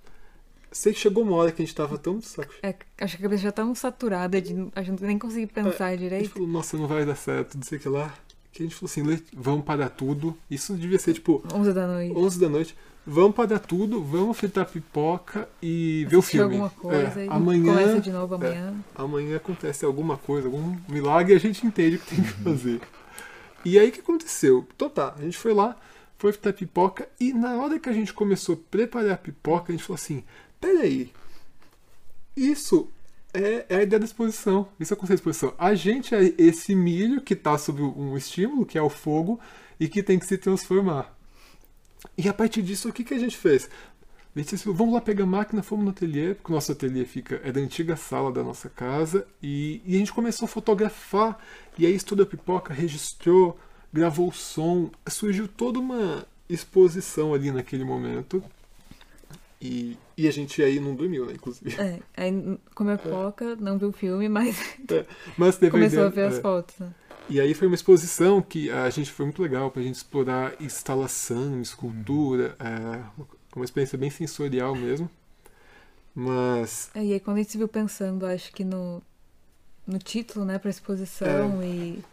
Sei 0.70 0.92
que 0.92 0.98
chegou 0.98 1.22
uma 1.22 1.36
hora 1.36 1.52
que 1.52 1.62
a 1.62 1.64
gente 1.64 1.74
tava 1.74 1.98
tão 1.98 2.20
saco. 2.20 2.52
É, 2.62 2.74
acho 3.00 3.16
que 3.16 3.22
a 3.22 3.26
cabeça 3.28 3.42
já 3.42 3.52
tava 3.52 3.74
saturada 3.74 4.40
de 4.40 4.54
a 4.74 4.82
gente 4.82 5.02
nem 5.04 5.18
conseguir 5.18 5.46
pensar 5.48 5.86
A 5.86 5.90
gente 5.90 6.00
direito. 6.00 6.30
falou, 6.30 6.48
nossa, 6.48 6.76
não 6.78 6.86
vai 6.86 7.04
dar 7.04 7.14
certo, 7.14 7.56
não 7.56 7.62
sei 7.62 7.76
o 7.78 7.80
que 7.80 7.88
lá. 7.88 8.12
Que 8.52 8.62
a 8.62 8.66
gente 8.66 8.74
falou 8.74 8.90
assim, 8.90 9.02
"Le- 9.02 9.22
vamos 9.34 9.64
parar 9.64 9.90
tudo. 9.90 10.36
Isso 10.50 10.74
devia 10.74 10.98
ser 10.98 11.14
tipo 11.14 11.42
11 11.54 11.72
da 11.72 11.86
noite. 11.86 12.16
11 12.16 12.40
da 12.40 12.48
noite. 12.48 12.76
Vamos 13.06 13.34
parar 13.34 13.58
tudo, 13.58 14.02
vamos 14.02 14.36
fritar 14.38 14.64
pipoca 14.66 15.48
e 15.60 16.06
ver 16.08 16.16
o 16.16 16.18
assistir 16.20 16.38
filme. 16.38 16.54
alguma 16.56 16.70
coisa 16.70 17.20
É, 17.20 17.26
amanhã, 17.28 17.64
começa 17.74 18.00
de 18.00 18.10
novo 18.12 18.34
amanhã. 18.36 18.74
amanhã 18.94 19.36
acontece 19.36 19.84
alguma 19.84 20.16
coisa, 20.16 20.46
algum 20.48 20.76
milagre 20.88 21.32
e 21.32 21.36
a 21.36 21.40
gente 21.40 21.66
entende 21.66 21.96
o 21.96 21.98
que 21.98 22.14
tem 22.14 22.22
que 22.24 22.30
fazer. 22.44 22.80
E 23.64 23.78
aí 23.78 23.88
o 23.88 23.92
que 23.92 24.00
aconteceu? 24.00 24.66
Então 24.74 24.90
tá, 24.90 25.14
a 25.16 25.22
gente 25.22 25.38
foi 25.38 25.52
lá, 25.54 25.76
foi 26.18 26.32
fritar 26.32 26.52
pipoca 26.52 27.08
e 27.18 27.32
na 27.32 27.56
hora 27.56 27.78
que 27.78 27.88
a 27.88 27.92
gente 27.92 28.12
começou 28.12 28.54
a 28.54 28.70
preparar 28.70 29.12
a 29.12 29.16
pipoca, 29.16 29.72
a 29.72 29.76
gente 29.76 29.84
falou 29.84 29.96
assim: 29.96 30.24
peraí, 30.60 31.12
isso 32.36 32.88
é, 33.32 33.66
é 33.68 33.76
a 33.76 33.82
ideia 33.82 33.98
da 34.00 34.04
exposição, 34.04 34.68
isso 34.78 34.92
é 34.92 34.96
o 34.96 34.98
conceito 34.98 35.18
da 35.18 35.30
exposição. 35.30 35.54
A 35.58 35.74
gente 35.74 36.14
é 36.14 36.34
esse 36.38 36.74
milho 36.74 37.20
que 37.20 37.34
está 37.34 37.56
sob 37.56 37.82
um 37.82 38.16
estímulo, 38.16 38.66
que 38.66 38.78
é 38.78 38.82
o 38.82 38.90
fogo, 38.90 39.40
e 39.78 39.88
que 39.88 40.02
tem 40.02 40.18
que 40.18 40.26
se 40.26 40.36
transformar. 40.36 41.16
E 42.16 42.28
a 42.28 42.34
partir 42.34 42.62
disso, 42.62 42.88
o 42.88 42.92
que, 42.92 43.04
que 43.04 43.14
a 43.14 43.18
gente 43.18 43.36
fez? 43.36 43.68
A 44.34 44.72
vamos 44.72 44.94
lá 44.94 45.00
pegar 45.00 45.24
a 45.24 45.26
máquina, 45.26 45.62
fomos 45.62 45.84
no 45.84 45.90
ateliê, 45.90 46.34
porque 46.34 46.50
o 46.50 46.54
nosso 46.54 46.72
ateliê 46.72 47.04
fica, 47.04 47.40
é 47.44 47.52
da 47.52 47.60
antiga 47.60 47.96
sala 47.96 48.32
da 48.32 48.42
nossa 48.42 48.70
casa, 48.70 49.26
e, 49.42 49.82
e 49.84 49.94
a 49.94 49.98
gente 49.98 50.12
começou 50.12 50.46
a 50.46 50.48
fotografar, 50.48 51.38
e 51.78 51.84
aí 51.84 51.94
estudou 51.94 52.24
a 52.24 52.26
pipoca, 52.26 52.72
registrou, 52.72 53.58
gravou 53.92 54.28
o 54.28 54.32
som, 54.32 54.90
surgiu 55.06 55.46
toda 55.46 55.78
uma 55.78 56.26
exposição 56.48 57.34
ali 57.34 57.50
naquele 57.50 57.84
momento, 57.84 58.42
e, 59.60 59.98
e 60.16 60.26
a 60.26 60.30
gente 60.30 60.62
aí 60.62 60.80
não 60.80 60.94
dormiu, 60.94 61.26
né, 61.26 61.34
inclusive. 61.34 61.78
É, 61.78 62.00
aí 62.16 62.58
comeu 62.74 62.96
pipoca, 62.96 63.54
não 63.56 63.76
viu 63.76 63.90
o 63.90 63.92
filme, 63.92 64.30
mas 64.30 64.56
Mas 65.36 65.58
teve 65.58 65.70
começou 65.70 66.04
a 66.04 66.08
ver 66.08 66.28
as 66.28 66.38
é. 66.38 66.40
fotos. 66.40 66.78
Né? 66.78 66.90
E 67.28 67.38
aí 67.38 67.52
foi 67.52 67.68
uma 67.68 67.76
exposição 67.76 68.40
que 68.40 68.70
a 68.70 68.88
gente 68.88 69.12
foi 69.12 69.26
muito 69.26 69.42
legal 69.42 69.70
pra 69.70 69.82
gente 69.82 69.96
explorar 69.96 70.54
instalação, 70.58 71.60
escultura, 71.60 72.56
é, 72.58 73.22
uma 73.54 73.64
experiência 73.64 73.98
bem 73.98 74.10
sensorial 74.10 74.74
mesmo. 74.74 75.08
Mas 76.14 76.90
É, 76.94 77.04
e 77.04 77.12
aí 77.14 77.20
quando 77.20 77.36
a 77.38 77.40
gente 77.40 77.52
se 77.52 77.58
viu 77.58 77.68
pensando, 77.68 78.26
acho 78.26 78.52
que 78.52 78.64
no, 78.64 79.02
no 79.86 79.98
título, 79.98 80.44
né, 80.44 80.58
pra 80.58 80.70
exposição 80.70 81.62
É. 81.62 81.66
e 81.66 82.04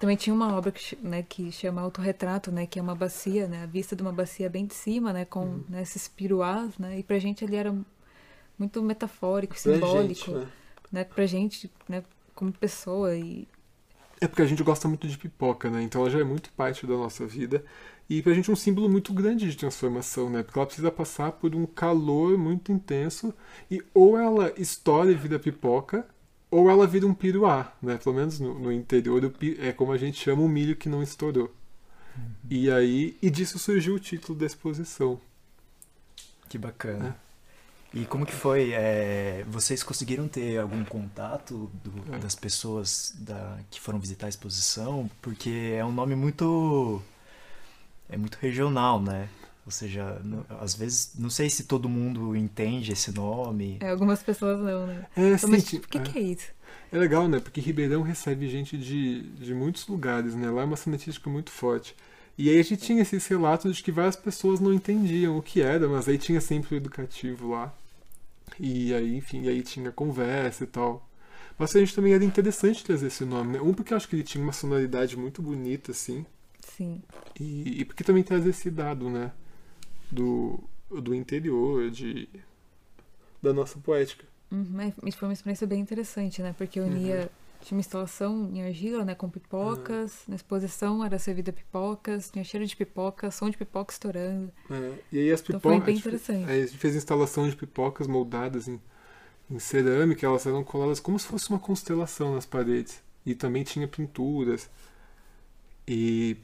também 0.00 0.16
tinha 0.16 0.34
uma 0.34 0.54
obra 0.56 0.70
que, 0.72 0.96
né, 0.96 1.22
que 1.22 1.50
chama 1.52 1.80
Autorretrato, 1.82 2.52
né, 2.52 2.66
que 2.66 2.78
é 2.78 2.82
uma 2.82 2.94
bacia, 2.94 3.48
né, 3.48 3.62
a 3.62 3.66
vista 3.66 3.96
de 3.96 4.02
uma 4.02 4.12
bacia 4.12 4.48
bem 4.50 4.66
de 4.66 4.74
cima, 4.74 5.12
né, 5.12 5.24
com 5.24 5.44
Uhum. 5.44 5.64
né, 5.68 5.82
esses 5.82 6.08
piruás, 6.08 6.76
né, 6.78 6.98
e 6.98 7.02
pra 7.02 7.18
gente 7.18 7.44
ali 7.44 7.56
era 7.56 7.74
muito 8.58 8.82
metafórico, 8.82 9.54
pra 9.54 9.60
simbólico, 9.62 10.14
gente, 10.14 10.30
né? 10.30 10.48
né, 10.92 11.04
pra 11.04 11.26
gente, 11.26 11.70
né, 11.88 12.04
como 12.34 12.52
pessoa 12.52 13.16
e 13.16 13.48
É 14.20 14.26
porque 14.28 14.42
a 14.42 14.46
gente 14.46 14.62
gosta 14.62 14.88
muito 14.88 15.06
de 15.08 15.18
pipoca, 15.18 15.68
né? 15.70 15.82
Então 15.82 16.00
ela 16.02 16.10
já 16.10 16.20
é 16.20 16.24
muito 16.24 16.50
parte 16.52 16.86
da 16.86 16.94
nossa 16.94 17.26
vida. 17.26 17.64
E 18.08 18.22
pra 18.22 18.32
gente 18.34 18.50
é 18.50 18.52
um 18.52 18.56
símbolo 18.56 18.88
muito 18.88 19.12
grande 19.12 19.50
de 19.50 19.56
transformação, 19.56 20.30
né? 20.30 20.42
Porque 20.42 20.58
ela 20.58 20.66
precisa 20.66 20.90
passar 20.90 21.32
por 21.32 21.54
um 21.54 21.66
calor 21.66 22.36
muito 22.38 22.70
intenso 22.72 23.34
e 23.70 23.82
ou 23.94 24.18
ela 24.18 24.52
estoura 24.56 25.10
e 25.10 25.14
vira 25.14 25.38
pipoca, 25.38 26.06
ou 26.50 26.70
ela 26.70 26.86
vira 26.86 27.06
um 27.06 27.14
piruá, 27.14 27.72
né? 27.82 27.96
Pelo 27.98 28.14
menos 28.14 28.38
no, 28.40 28.58
no 28.58 28.72
interior 28.72 29.28
pi- 29.30 29.56
é 29.60 29.72
como 29.72 29.92
a 29.92 29.98
gente 29.98 30.18
chama 30.22 30.42
o 30.42 30.48
milho 30.48 30.76
que 30.76 30.88
não 30.88 31.02
estourou. 31.02 31.52
E 32.50 32.70
aí, 32.70 33.16
e 33.22 33.30
disso 33.30 33.58
surgiu 33.58 33.94
o 33.94 34.00
título 34.00 34.38
da 34.38 34.46
exposição. 34.46 35.20
Que 36.48 36.58
bacana. 36.58 37.16
E 37.94 38.04
como 38.06 38.26
que 38.26 38.32
foi? 38.32 38.72
é, 38.72 39.44
vocês 39.48 39.82
conseguiram 39.82 40.26
ter 40.26 40.58
algum 40.58 40.84
contato 40.84 41.70
do- 41.84 42.14
É. 42.14 42.18
das 42.18 42.34
pessoas 42.34 43.14
da, 43.18 43.58
que 43.70 43.80
foram 43.80 44.00
visitar 44.00 44.26
a 44.26 44.28
exposição? 44.28 45.08
Porque 45.22 45.74
é 45.78 45.84
um 45.84 45.92
nome 45.92 46.14
muito 46.16 47.00
é 48.08 48.16
muito 48.16 48.36
regional, 48.40 49.00
né? 49.00 49.28
Ou 49.64 49.70
seja, 49.72 50.20
não- 50.24 50.44
às 50.60 50.74
vezes 50.74 51.12
não 51.18 51.30
sei 51.30 51.48
se 51.48 51.64
todo 51.64 51.88
mundo 51.88 52.36
entende 52.36 52.92
esse 52.92 53.12
nome. 53.12 53.78
é, 53.80 53.90
algumas 53.90 54.22
pessoas 54.22 54.58
não, 54.58 54.86
né. 54.86 55.06
É, 55.16 55.32
Então, 55.34 55.48
mas 55.48 55.62
sim, 55.64 55.76
tipo, 55.78 55.86
o 55.86 55.88
que, 55.88 55.98
é. 55.98 56.00
que 56.02 56.18
é 56.18 56.22
isso? 56.22 56.48
É 56.92 56.98
legal, 56.98 57.26
né? 57.28 57.40
Porque 57.40 57.60
Ribeirão 57.60 58.02
recebe 58.02 58.48
gente 58.48 58.76
de, 58.76 59.22
de 59.22 59.54
muitos 59.54 59.86
lugares, 59.88 60.34
né? 60.34 60.50
Lá 60.50 60.62
é 60.62 60.64
uma 60.64 60.76
cena 60.76 60.96
artística 60.96 61.30
muito 61.30 61.50
forte. 61.50 61.94
E 62.36 62.50
aí 62.50 62.58
a 62.58 62.62
gente 62.64 62.82
tinha 62.84 63.00
esses 63.02 63.26
relatos 63.26 63.76
de 63.76 63.82
que 63.82 63.92
várias 63.92 64.16
pessoas 64.16 64.58
não 64.60 64.72
entendiam 64.72 65.38
o 65.38 65.42
que 65.42 65.60
era, 65.62 65.88
mas 65.88 66.08
aí 66.08 66.18
tinha 66.18 66.40
sempre 66.40 66.74
o 66.74 66.76
educativo 66.76 67.50
lá. 67.50 67.72
E 68.58 68.94
aí, 68.94 69.16
enfim, 69.16 69.42
e 69.42 69.48
aí 69.48 69.62
tinha 69.62 69.90
conversa 69.90 70.64
e 70.64 70.66
tal. 70.66 71.08
Mas 71.58 71.74
a 71.74 71.80
gente 71.80 71.94
também 71.94 72.12
era 72.12 72.24
interessante 72.24 72.84
trazer 72.84 73.06
esse 73.06 73.24
nome, 73.24 73.54
né? 73.54 73.60
Um, 73.60 73.72
porque 73.72 73.92
eu 73.92 73.96
acho 73.96 74.08
que 74.08 74.16
ele 74.16 74.22
tinha 74.22 74.42
uma 74.42 74.52
sonoridade 74.52 75.16
muito 75.16 75.40
bonita, 75.40 75.92
assim. 75.92 76.26
Sim. 76.60 77.02
E, 77.38 77.80
e 77.80 77.84
porque 77.84 78.02
também 78.02 78.22
traz 78.22 78.46
esse 78.46 78.70
dado, 78.70 79.08
né? 79.08 79.32
Do, 80.10 80.58
do 80.90 81.14
interior, 81.14 81.90
de, 81.90 82.28
da 83.42 83.52
nossa 83.52 83.78
poética. 83.78 84.24
Uhum, 84.50 84.66
mas 85.02 85.14
foi 85.14 85.28
uma 85.28 85.32
experiência 85.32 85.66
bem 85.66 85.80
interessante, 85.80 86.42
né? 86.42 86.54
Porque 86.56 86.80
unia. 86.80 87.30
Tinha 87.64 87.76
uma 87.76 87.80
instalação 87.80 88.50
em 88.52 88.62
argila, 88.62 89.04
né? 89.04 89.14
Com 89.14 89.28
pipocas. 89.30 90.22
Na 90.28 90.36
exposição 90.36 91.04
era 91.04 91.18
servida 91.18 91.52
pipocas. 91.52 92.30
Tinha 92.30 92.44
cheiro 92.44 92.66
de 92.66 92.76
pipoca, 92.76 93.30
som 93.30 93.48
de 93.50 93.56
pipoca 93.56 93.92
estourando. 93.92 94.52
É, 94.70 94.98
e 95.12 95.18
aí 95.20 95.32
as 95.32 95.40
Então 95.40 95.58
pipocas. 95.60 95.78
foi 95.78 95.80
bem 95.86 95.96
interessante. 95.96 96.50
aí 96.50 96.62
a 96.62 96.66
gente 96.66 96.78
fez 96.78 96.94
instalação 96.94 97.48
de 97.48 97.56
pipocas 97.56 98.06
moldadas 98.06 98.68
em, 98.68 98.80
em 99.50 99.58
cerâmica, 99.58 100.26
elas 100.26 100.46
eram 100.46 100.64
coladas 100.64 101.00
como 101.00 101.18
se 101.18 101.26
fosse 101.26 101.50
uma 101.50 101.58
constelação 101.58 102.34
nas 102.34 102.46
paredes. 102.46 103.02
E 103.26 103.34
também 103.34 103.64
tinha 103.64 103.88
pinturas. 103.88 104.70
E. 105.86 106.36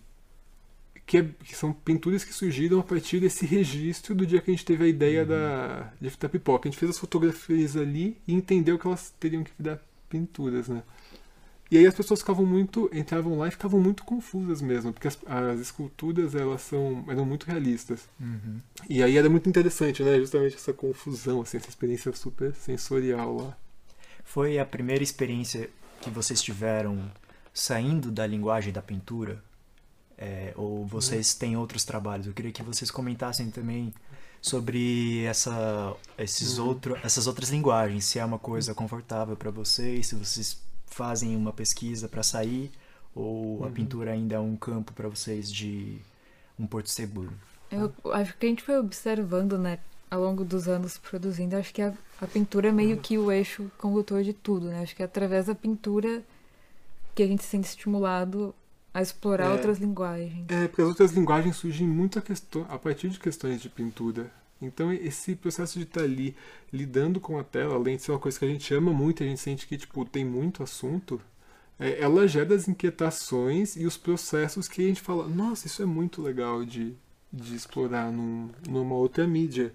Que, 1.07 1.19
é- 1.19 1.25
que 1.45 1.57
são 1.57 1.73
pinturas 1.73 2.23
que 2.25 2.33
surgiram 2.33 2.79
a 2.79 2.85
partir 2.85 3.19
desse 3.21 3.45
registro 3.45 4.15
do 4.15 4.25
dia 4.25 4.41
que 4.41 4.51
a 4.51 4.55
gente 4.55 4.65
teve 4.65 4.85
a 4.85 4.89
ideia 4.89 5.27
da, 5.27 5.93
de 6.01 6.09
da 6.17 6.29
pipoca. 6.29 6.69
A 6.69 6.71
gente 6.71 6.79
fez 6.79 6.91
as 6.91 6.99
fotografias 6.99 7.77
ali 7.77 8.17
e 8.29 8.33
entendeu 8.35 8.79
que 8.79 8.87
elas 8.87 9.11
teriam 9.19 9.43
que 9.43 9.51
virar 9.59 9.81
pinturas, 10.09 10.69
né? 10.69 10.83
E 11.71 11.79
aí 11.79 11.87
as 11.87 11.95
pessoas 11.95 12.21
ficavam 12.21 12.45
muito, 12.45 12.91
entravam 12.93 13.39
lá 13.39 13.47
e 13.47 13.51
ficavam 13.53 13.79
muito 13.81 14.03
confusas 14.05 14.61
mesmo, 14.61 14.93
porque 14.93 15.07
as, 15.07 15.17
as 15.25 15.61
esculturas 15.61 16.35
elas 16.35 16.63
são, 16.63 17.05
eram 17.09 17.25
muito 17.25 17.45
realistas. 17.47 18.09
Uhum. 18.19 18.59
E 18.89 19.03
aí 19.03 19.17
era 19.17 19.31
muito 19.31 19.49
interessante, 19.49 20.03
né? 20.03 20.19
Justamente 20.19 20.57
essa 20.57 20.73
confusão, 20.73 21.43
assim, 21.43 21.59
essa 21.59 21.69
experiência 21.69 22.13
super 22.13 22.53
sensorial 22.55 23.37
lá. 23.37 23.57
Foi 24.25 24.59
a 24.59 24.67
primeira 24.67 25.03
experiência 25.05 25.71
que 26.01 26.11
vocês 26.11 26.43
tiveram 26.43 27.11
saindo 27.55 28.11
da 28.11 28.27
linguagem 28.27 28.73
da 28.73 28.83
pintura? 28.83 29.43
É, 30.19 30.53
ou 30.57 30.85
vocês 30.85 31.35
têm 31.35 31.57
outros 31.57 31.85
trabalhos? 31.85 32.27
Eu 32.27 32.33
queria 32.35 32.53
que 32.53 32.63
vocês 32.63 32.91
comentassem 32.91 33.51
também 33.51 33.95
sobre 34.43 35.25
essa, 35.25 35.95
esses 36.19 36.59
Uhum. 36.59 36.67
outro, 36.67 36.99
essas 37.03 37.27
outras 37.27 37.51
linguagens, 37.51 38.05
se 38.05 38.19
é 38.19 38.25
uma 38.25 38.39
coisa 38.39 38.75
confortável 38.75 39.37
para 39.37 39.51
vocês, 39.51 40.09
se 40.09 40.15
vocês 40.15 40.59
fazem 40.91 41.37
uma 41.37 41.53
pesquisa 41.53 42.09
para 42.09 42.23
sair, 42.23 42.71
ou 43.15 43.65
a 43.65 43.69
Uhum. 43.69 43.73
pintura 43.73 44.13
ainda 44.13 44.37
é 44.37 44.41
um 44.41 44.57
campo 44.57 44.93
para 44.93 45.09
vocês 45.09 45.51
de 45.53 45.99
um 46.59 46.67
porto 46.67 46.91
seguro. 46.91 47.33
Eu 47.71 47.93
acho 48.13 48.37
que 48.37 48.47
a 48.47 48.49
gente 48.49 48.63
foi 48.63 48.79
observando, 48.79 49.57
né, 49.59 49.79
ao 50.11 50.21
longo 50.21 50.45
dos 50.45 50.67
anos 50.69 50.99
produzindo, 50.99 51.57
acho 51.57 51.73
que 51.73 51.83
a, 51.83 51.95
a 52.21 52.27
pintura 52.27 52.69
é 52.69 52.73
meio 52.73 52.99
que 52.99 53.17
o 53.17 53.31
eixo 53.31 53.71
condutor 53.79 54.23
de 54.25 54.33
tudo, 54.33 54.67
né? 54.67 54.83
Acho 54.83 54.95
que 54.97 55.03
é 55.03 55.05
através 55.07 55.47
da 55.47 55.55
pintura 55.55 56.23
que 57.15 57.23
a 57.23 57.27
gente 57.27 57.43
se 57.45 57.51
sente 57.51 57.69
estimulado 57.69 58.55
a 58.93 59.01
explorar 59.03 59.47
É. 59.47 59.53
outras 59.53 59.79
linguagens. 59.79 60.47
É, 60.49 60.67
porque 60.69 60.83
as 60.83 60.89
outras 60.89 61.13
linguagens 61.13 61.57
surgem 61.57 61.87
muito 61.87 62.19
a, 62.19 62.23
questão, 62.23 62.67
a 62.69 62.79
partir 62.79 63.09
de 63.11 63.21
questões 63.21 63.61
de 63.63 63.69
pintura. 63.69 64.31
Então, 64.61 64.93
esse 64.93 65.35
processo 65.35 65.79
de 65.79 65.85
estar 65.85 66.03
ali 66.03 66.37
lidando 66.73 67.19
com 67.19 67.39
a 67.39 67.45
tela, 67.45 67.75
além 67.75 67.97
de 67.97 68.03
ser 68.03 68.13
uma 68.13 68.19
coisa 68.19 68.39
que 68.39 68.45
a 68.45 68.49
gente 68.49 68.73
ama 68.75 68.93
muito, 68.93 69.23
a 69.23 69.27
gente 69.27 69.41
sente 69.41 69.67
que 69.67 69.79
tipo, 69.79 70.05
tem 70.05 70.25
muito 70.25 70.63
assunto, 70.63 71.21
é, 71.79 71.99
ela 72.01 72.29
gera 72.29 72.55
as 72.55 72.69
inquietações 72.69 73.75
e 73.75 73.87
os 73.87 73.97
processos 73.97 74.69
que 74.69 74.83
a 74.83 74.87
gente 74.87 75.01
fala: 75.01 75.27
nossa, 75.27 75.67
isso 75.67 75.83
é 75.83 75.87
muito 75.87 76.21
legal 76.21 76.65
de, 76.65 76.95
de 77.33 77.55
explorar 77.55 78.13
num, 78.13 78.51
numa 78.69 78.95
outra 78.95 79.27
mídia. 79.27 79.75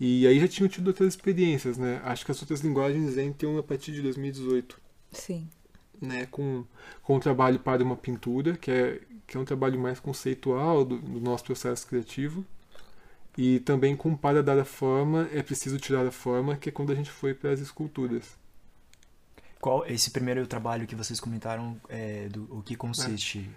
E 0.00 0.26
aí 0.26 0.40
já 0.40 0.48
tinham 0.48 0.68
tido 0.68 0.88
outras 0.88 1.08
experiências, 1.14 1.78
né? 1.78 2.00
Acho 2.02 2.24
que 2.24 2.32
as 2.32 2.40
outras 2.40 2.60
linguagens 2.60 3.16
entram 3.18 3.56
a 3.58 3.62
partir 3.62 3.92
de 3.92 4.02
2018 4.02 4.80
Sim. 5.12 5.48
né, 6.00 6.26
com, 6.26 6.64
com 7.02 7.16
o 7.16 7.20
trabalho 7.20 7.58
para 7.60 7.84
uma 7.84 7.96
pintura, 7.96 8.56
que 8.56 8.70
é, 8.70 9.00
que 9.26 9.36
é 9.36 9.40
um 9.40 9.44
trabalho 9.44 9.78
mais 9.78 10.00
conceitual 10.00 10.84
do, 10.84 10.98
do 10.98 11.20
nosso 11.20 11.44
processo 11.44 11.86
criativo. 11.86 12.44
E 13.36 13.60
também 13.60 13.96
com 13.96 14.14
para 14.14 14.42
dar 14.42 14.58
a 14.58 14.64
forma, 14.64 15.28
é 15.32 15.42
preciso 15.42 15.78
tirar 15.78 16.06
a 16.06 16.10
forma, 16.10 16.56
que 16.56 16.68
é 16.68 16.72
quando 16.72 16.92
a 16.92 16.94
gente 16.94 17.10
foi 17.10 17.32
para 17.32 17.50
as 17.50 17.60
esculturas. 17.60 18.36
Qual 19.60 19.86
esse 19.86 20.10
primeiro 20.10 20.46
trabalho 20.46 20.86
que 20.86 20.94
vocês 20.94 21.20
comentaram, 21.20 21.80
é, 21.88 22.28
do, 22.28 22.48
o 22.50 22.62
que 22.62 22.76
consiste? 22.76 23.48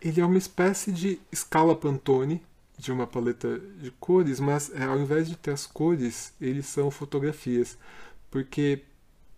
Ele 0.00 0.20
é 0.20 0.24
uma 0.24 0.38
espécie 0.38 0.92
de 0.92 1.20
escala 1.30 1.74
Pantone 1.74 2.40
de 2.78 2.92
uma 2.92 3.06
paleta 3.06 3.58
de 3.58 3.90
cores, 3.90 4.38
mas 4.38 4.72
é, 4.72 4.84
ao 4.84 4.98
invés 4.98 5.28
de 5.28 5.36
ter 5.36 5.50
as 5.50 5.66
cores, 5.66 6.32
eles 6.40 6.66
são 6.66 6.90
fotografias. 6.90 7.76
Porque 8.30 8.84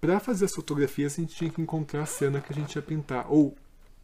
para 0.00 0.20
fazer 0.20 0.44
as 0.44 0.54
fotografias 0.54 1.14
a 1.14 1.22
gente 1.22 1.34
tinha 1.34 1.50
que 1.50 1.60
encontrar 1.60 2.02
a 2.02 2.06
cena 2.06 2.40
que 2.40 2.52
a 2.52 2.56
gente 2.56 2.76
ia 2.76 2.82
pintar. 2.82 3.26
Ou 3.32 3.56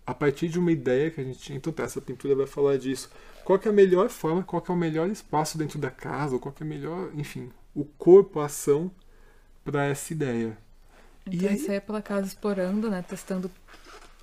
a 0.07 0.15
partir 0.15 0.49
de 0.49 0.59
uma 0.59 0.73
ideia 0.73 1.11
que 1.11 1.21
a 1.21 1.25
gente 1.25 1.39
tinha. 1.39 1.59
Então 1.59 1.73
tá, 1.73 1.83
essa 1.83 2.01
pintura 2.01 2.35
vai 2.35 2.47
falar 2.47 2.79
disso. 2.79 3.11
Qual 3.47 3.61
que 3.61 3.69
é 3.69 3.71
a 3.71 3.75
melhor 3.75 4.09
forma, 4.09 4.43
qual 4.43 4.61
que 4.61 4.73
é 4.73 4.75
o 4.75 4.77
melhor 4.77 5.09
espaço 5.09 5.57
dentro 5.57 5.79
da 5.79 5.89
casa, 5.91 6.35
ou 6.35 6.41
qual 6.41 6.53
que 6.53 6.65
é 6.65 6.67
a 6.67 6.69
melhor, 6.69 7.11
enfim, 7.15 7.49
o 7.73 7.85
corpo, 7.85 8.41
a 8.41 8.47
ação 8.47 8.91
para 9.65 9.85
essa 9.87 10.13
ideia. 10.13 10.59
E 11.31 11.37
Então 11.37 11.49
aí- 11.51 11.55
aí 11.55 11.61
saía 11.61 11.81
pela 11.81 12.03
casa 12.03 12.27
explorando, 12.27 12.91
né, 12.91 13.03
testando 13.09 13.49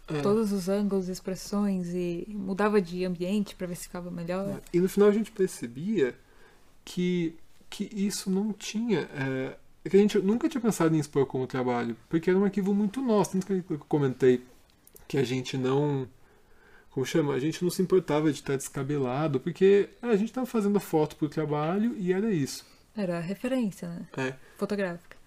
É. 0.09 0.19
todos 0.21 0.51
os 0.51 0.67
ângulos, 0.67 1.07
expressões 1.07 1.87
e 1.93 2.25
mudava 2.27 2.81
de 2.81 3.05
ambiente 3.05 3.55
pra 3.55 3.65
ver 3.65 3.75
se 3.75 3.83
ficava 3.83 4.11
melhor. 4.11 4.59
E 4.73 4.79
no 4.81 4.89
final 4.89 5.07
a 5.07 5.13
gente 5.13 5.31
percebia 5.31 6.13
que, 6.83 7.33
que 7.69 7.89
isso 7.93 8.29
não 8.29 8.51
tinha. 8.51 9.07
É, 9.15 9.55
que 9.89 9.95
a 9.95 9.99
gente 10.01 10.17
nunca 10.19 10.49
tinha 10.49 10.59
pensado 10.61 10.93
em 10.93 10.99
expor 10.99 11.25
como 11.25 11.47
trabalho, 11.47 11.95
porque 12.09 12.29
era 12.29 12.37
um 12.37 12.43
arquivo 12.43 12.73
muito 12.73 13.01
nosso. 13.01 13.31
Tanto 13.31 13.45
que 13.47 13.73
eu 13.73 13.79
comentei 13.87 14.43
que 15.07 15.17
a 15.17 15.23
gente 15.23 15.57
não. 15.57 16.07
Como 16.93 17.05
chama? 17.05 17.33
A 17.33 17.39
gente 17.39 17.63
não 17.63 17.71
se 17.71 17.81
importava 17.81 18.31
de 18.31 18.39
estar 18.39 18.55
descabelado, 18.55 19.39
porque 19.39 19.89
a 20.01 20.15
gente 20.15 20.29
estava 20.29 20.45
fazendo 20.45 20.77
a 20.77 20.79
foto 20.79 21.15
pro 21.15 21.27
trabalho 21.27 21.95
e 21.97 22.13
era 22.13 22.31
isso. 22.31 22.65
Era 22.95 23.17
a 23.17 23.21
referência, 23.21 23.87
né, 23.89 24.07
É. 24.15 24.33
fotográfica. 24.57 25.17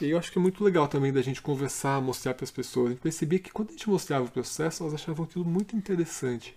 E 0.00 0.08
eu 0.10 0.18
acho 0.18 0.30
que 0.32 0.38
é 0.38 0.40
muito 0.40 0.62
legal 0.62 0.86
também 0.88 1.12
da 1.12 1.20
gente 1.20 1.42
conversar, 1.42 2.00
mostrar 2.00 2.34
para 2.34 2.44
as 2.44 2.50
pessoas. 2.50 2.86
A 2.86 2.90
gente 2.90 3.00
percebia 3.02 3.38
que 3.40 3.50
quando 3.50 3.70
a 3.70 3.72
gente 3.72 3.88
mostrava 3.90 4.24
o 4.24 4.30
processo, 4.30 4.82
elas 4.82 4.94
achavam 4.94 5.24
aquilo 5.24 5.44
muito 5.44 5.76
interessante. 5.76 6.56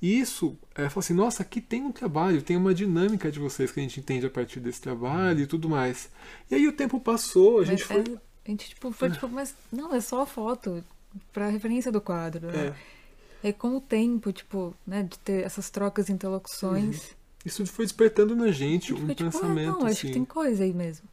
E 0.00 0.18
isso, 0.18 0.56
é, 0.74 0.88
fala 0.88 1.00
assim, 1.00 1.12
nossa, 1.12 1.42
aqui 1.42 1.60
tem 1.60 1.82
um 1.82 1.92
trabalho, 1.92 2.40
tem 2.40 2.56
uma 2.56 2.72
dinâmica 2.72 3.30
de 3.30 3.38
vocês 3.38 3.70
que 3.70 3.80
a 3.80 3.82
gente 3.82 4.00
entende 4.00 4.24
a 4.24 4.30
partir 4.30 4.60
desse 4.60 4.80
trabalho 4.80 5.40
e 5.40 5.46
tudo 5.46 5.68
mais. 5.68 6.08
E 6.50 6.54
aí 6.54 6.66
o 6.66 6.72
tempo 6.72 6.98
passou, 7.00 7.58
a 7.60 7.64
gente 7.64 7.80
Mas, 7.80 8.04
foi. 8.06 8.14
é, 8.14 8.18
a 8.46 8.50
gente 8.50 8.68
tipo, 8.70 8.90
foi 8.92 9.10
tipo, 9.10 9.28
mas 9.28 9.54
não, 9.70 9.92
é 9.94 10.00
só 10.00 10.22
a 10.22 10.26
foto 10.26 10.82
pra 11.32 11.48
referência 11.48 11.92
do 11.92 12.00
quadro, 12.00 12.46
né? 12.46 12.68
É, 12.68 12.74
É 13.42 13.52
com 13.52 13.76
o 13.76 13.80
tempo, 13.80 14.32
tipo, 14.32 14.74
né, 14.86 15.02
de 15.02 15.18
ter 15.18 15.44
essas 15.44 15.70
trocas 15.70 16.08
e 16.08 16.12
interlocuções. 16.12 17.16
isso 17.44 17.64
foi 17.66 17.84
despertando 17.84 18.36
na 18.36 18.50
gente 18.50 18.92
um 18.92 19.08
tipo, 19.08 19.12
ah, 19.12 19.14
pensamento. 19.14 19.78
não, 19.78 19.86
acho 19.86 19.86
assim. 19.86 20.06
que 20.08 20.12
tem 20.12 20.24
coisa 20.24 20.64
aí 20.64 20.72
mesmo. 20.72 21.08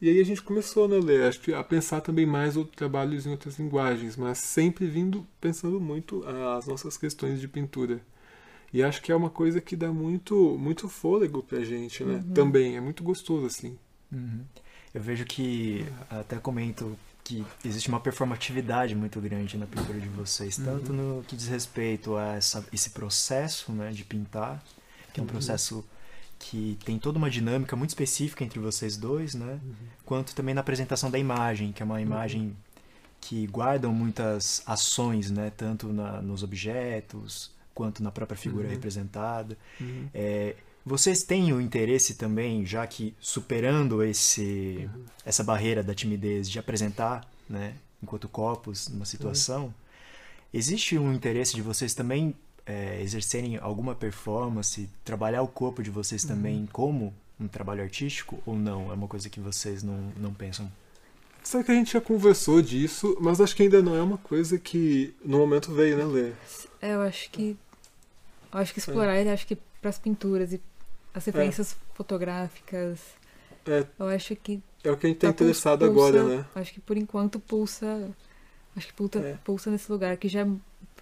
E 0.00 0.10
aí 0.10 0.20
a 0.20 0.24
gente 0.24 0.42
começou, 0.42 0.86
né, 0.86 0.98
Lê, 0.98 1.26
acho 1.26 1.40
que 1.40 1.54
a 1.54 1.64
pensar 1.64 2.00
também 2.00 2.26
mais 2.26 2.56
outros 2.56 2.76
trabalhos 2.76 3.26
em 3.26 3.30
outras 3.30 3.58
linguagens, 3.58 4.16
mas 4.16 4.38
sempre 4.38 4.86
vindo 4.86 5.26
pensando 5.40 5.80
muito 5.80 6.22
as 6.26 6.66
nossas 6.66 6.96
questões 6.96 7.40
de 7.40 7.48
pintura. 7.48 8.00
E 8.72 8.82
acho 8.82 9.00
que 9.00 9.10
é 9.10 9.16
uma 9.16 9.30
coisa 9.30 9.60
que 9.60 9.74
dá 9.74 9.90
muito, 9.90 10.58
muito 10.58 10.88
fôlego 10.88 11.42
pra 11.42 11.64
gente, 11.64 12.04
né? 12.04 12.16
Uhum. 12.16 12.34
Também, 12.34 12.76
é 12.76 12.80
muito 12.80 13.02
gostoso, 13.02 13.46
assim. 13.46 13.78
Uhum. 14.12 14.40
Eu 14.92 15.00
vejo 15.00 15.24
que, 15.24 15.86
até 16.10 16.36
comento 16.36 16.96
que 17.26 17.44
existe 17.64 17.88
uma 17.88 17.98
performatividade 17.98 18.94
muito 18.94 19.20
grande 19.20 19.56
na 19.56 19.66
pintura 19.66 19.98
de 19.98 20.08
vocês, 20.08 20.56
tanto 20.56 20.92
no 20.92 21.24
que 21.26 21.34
diz 21.34 21.48
respeito 21.48 22.16
a 22.16 22.34
essa, 22.34 22.64
esse 22.72 22.90
processo 22.90 23.72
né, 23.72 23.90
de 23.90 24.04
pintar, 24.04 24.62
que 25.12 25.18
é 25.18 25.22
um 25.22 25.26
Uhum. 25.26 25.32
processo 25.32 25.84
que 26.38 26.78
tem 26.84 26.98
toda 27.00 27.18
uma 27.18 27.28
dinâmica 27.28 27.74
muito 27.74 27.90
específica 27.90 28.44
entre 28.44 28.60
vocês 28.60 28.96
dois, 28.96 29.34
né? 29.34 29.58
Quanto 30.04 30.34
também 30.36 30.54
na 30.54 30.60
apresentação 30.60 31.10
da 31.10 31.18
imagem, 31.18 31.72
que 31.72 31.82
é 31.82 31.84
uma 31.84 32.00
imagem 32.00 32.56
que 33.20 33.46
guardam 33.48 33.92
muitas 33.92 34.62
ações, 34.64 35.28
né? 35.30 35.50
Tanto 35.56 35.88
na, 35.92 36.22
nos 36.22 36.44
objetos, 36.44 37.50
quanto 37.74 38.02
na 38.04 38.12
própria 38.12 38.36
figura 38.38 38.66
Uhum. 38.66 38.70
representada. 38.70 39.56
É, 40.14 40.54
vocês 40.86 41.24
têm 41.24 41.52
o 41.52 41.60
interesse 41.60 42.14
também, 42.14 42.64
já 42.64 42.86
que 42.86 43.12
superando 43.18 44.04
esse, 44.04 44.88
essa 45.24 45.42
barreira 45.42 45.82
da 45.82 45.92
timidez 45.92 46.48
de 46.48 46.60
apresentar, 46.60 47.28
né, 47.50 47.74
enquanto 48.00 48.28
corpos 48.28 48.86
numa 48.86 49.04
situação, 49.04 49.74
existe 50.54 50.96
um 50.96 51.12
interesse 51.12 51.56
de 51.56 51.60
vocês 51.60 51.92
também 51.92 52.32
é, 52.64 53.02
exercerem 53.02 53.56
alguma 53.56 53.96
performance, 53.96 54.88
trabalhar 55.04 55.42
o 55.42 55.48
corpo 55.48 55.82
de 55.82 55.90
vocês 55.90 56.24
também 56.24 56.68
como 56.70 57.12
um 57.38 57.48
trabalho 57.48 57.82
artístico 57.82 58.40
ou 58.46 58.54
não? 58.54 58.92
É 58.92 58.94
uma 58.94 59.08
coisa 59.08 59.28
que 59.28 59.40
vocês 59.40 59.82
não, 59.82 60.12
não 60.16 60.32
pensam? 60.32 60.70
Sabe 61.42 61.64
que 61.64 61.72
a 61.72 61.74
gente 61.74 61.94
já 61.94 62.00
conversou 62.00 62.62
disso, 62.62 63.16
mas 63.20 63.40
acho 63.40 63.56
que 63.56 63.64
ainda 63.64 63.82
não 63.82 63.96
é 63.96 64.02
uma 64.02 64.18
coisa 64.18 64.56
que 64.56 65.12
no 65.24 65.38
momento 65.38 65.72
veio, 65.72 65.96
né, 65.96 66.04
Lê? 66.04 66.32
É, 66.80 66.94
eu 66.94 67.02
acho 67.02 67.28
que. 67.30 67.56
Eu 68.52 68.60
acho 68.60 68.72
que 68.72 68.78
explorar 68.78 69.18
ele, 69.18 69.30
acho 69.30 69.46
que 69.46 69.56
pras 69.80 69.98
pinturas 69.98 70.52
e 70.52 70.60
as 71.16 71.24
referências 71.24 71.76
fotográficas, 71.94 73.00
É, 73.66 73.84
eu 73.98 74.06
acho 74.06 74.36
que. 74.36 74.60
é 74.84 74.90
o 74.90 74.96
que 74.96 75.06
a 75.06 75.08
gente 75.10 75.18
tá 75.18 75.28
tá 75.28 75.30
interessado 75.32 75.80
pulsa- 75.90 76.08
agora, 76.20 76.24
né? 76.36 76.44
Acho 76.54 76.72
que 76.74 76.80
por 76.80 76.96
enquanto 76.96 77.40
pulsa. 77.40 78.10
Acho 78.76 78.86
que 78.88 78.92
pulsa, 78.92 79.18
É. 79.20 79.38
pulsa 79.42 79.70
nesse 79.70 79.90
lugar 79.90 80.16
que 80.18 80.28
já 80.28 80.42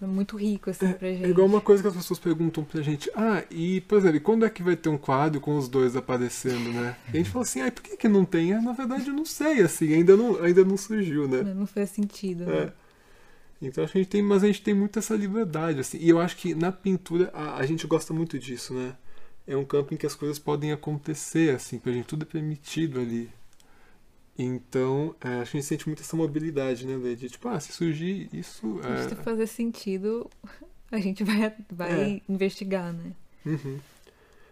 é 0.01 0.05
muito 0.05 0.37
rico, 0.37 0.69
assim, 0.69 0.93
pra 0.93 1.09
gente. 1.09 1.25
É 1.25 1.27
igual 1.29 1.45
uma 1.45 1.59
coisa 1.59 1.83
que 1.83 1.89
as 1.89 1.95
pessoas 1.95 2.17
perguntam 2.17 2.63
pra 2.63 2.81
gente. 2.81 3.11
Ah, 3.13 3.43
e, 3.51 3.81
por 3.81 3.97
exemplo, 3.97 4.21
quando 4.21 4.45
é 4.45 4.49
que 4.49 4.63
vai 4.63 4.77
ter 4.77 4.87
um 4.89 4.97
quadro 4.97 5.41
com 5.41 5.57
os 5.57 5.67
dois 5.67 5.95
aparecendo, 5.95 6.71
né? 6.71 6.95
E 7.07 7.17
a 7.17 7.17
gente 7.17 7.29
fala 7.29 7.43
assim, 7.43 7.61
ah, 7.61 7.69
por 7.71 7.83
que, 7.83 7.97
que 7.97 8.07
não 8.07 8.23
tem? 8.23 8.53
Ah, 8.53 8.61
na 8.61 8.71
verdade, 8.71 9.09
eu 9.09 9.13
não 9.13 9.25
sei, 9.25 9.61
assim, 9.61 9.93
ainda 9.93 10.15
não, 10.15 10.41
ainda 10.41 10.63
não 10.63 10.77
surgiu, 10.77 11.27
né? 11.27 11.43
Não 11.43 11.67
faz 11.67 11.89
sentido, 11.89 12.43
É. 12.49 12.65
né? 12.67 12.73
Então 13.61 13.83
acho 13.83 13.91
que 13.93 13.99
a 13.99 14.01
gente 14.01 14.11
tem, 14.11 14.21
mas 14.23 14.43
a 14.43 14.47
gente 14.47 14.61
tem 14.61 14.73
muito 14.73 14.97
essa 14.99 15.15
liberdade, 15.15 15.79
assim. 15.81 15.97
E 15.99 16.07
eu 16.09 16.19
acho 16.19 16.35
que 16.37 16.55
na 16.55 16.71
pintura 16.71 17.29
a, 17.33 17.57
a 17.57 17.65
gente 17.65 17.85
gosta 17.87 18.13
muito 18.13 18.39
disso, 18.39 18.73
né? 18.73 18.95
É 19.47 19.55
um 19.55 19.63
campo 19.65 19.93
em 19.93 19.97
que 19.97 20.05
as 20.05 20.15
coisas 20.15 20.39
podem 20.39 20.71
acontecer, 20.71 21.53
assim, 21.55 21.77
pra 21.77 21.91
gente 21.91 22.05
tudo 22.05 22.23
é 22.23 22.25
permitido 22.25 22.99
ali. 22.99 23.29
Então, 24.37 25.15
é, 25.21 25.39
acho 25.41 25.51
que 25.51 25.57
a 25.57 25.61
gente 25.61 25.67
sente 25.69 25.87
muito 25.87 26.01
essa 26.01 26.15
mobilidade, 26.17 26.85
né, 26.85 26.95
Lê? 26.97 27.15
De 27.15 27.29
tipo, 27.29 27.47
ah, 27.47 27.59
se 27.59 27.71
surgir 27.71 28.29
isso. 28.33 28.79
Se 29.07 29.13
É... 29.13 29.15
fazer 29.23 29.47
sentido, 29.47 30.29
a 30.91 30.99
gente 30.99 31.23
vai, 31.23 31.53
vai 31.71 32.21
investigar, 32.27 32.91
né? 32.91 33.11
Uhum. 33.45 33.79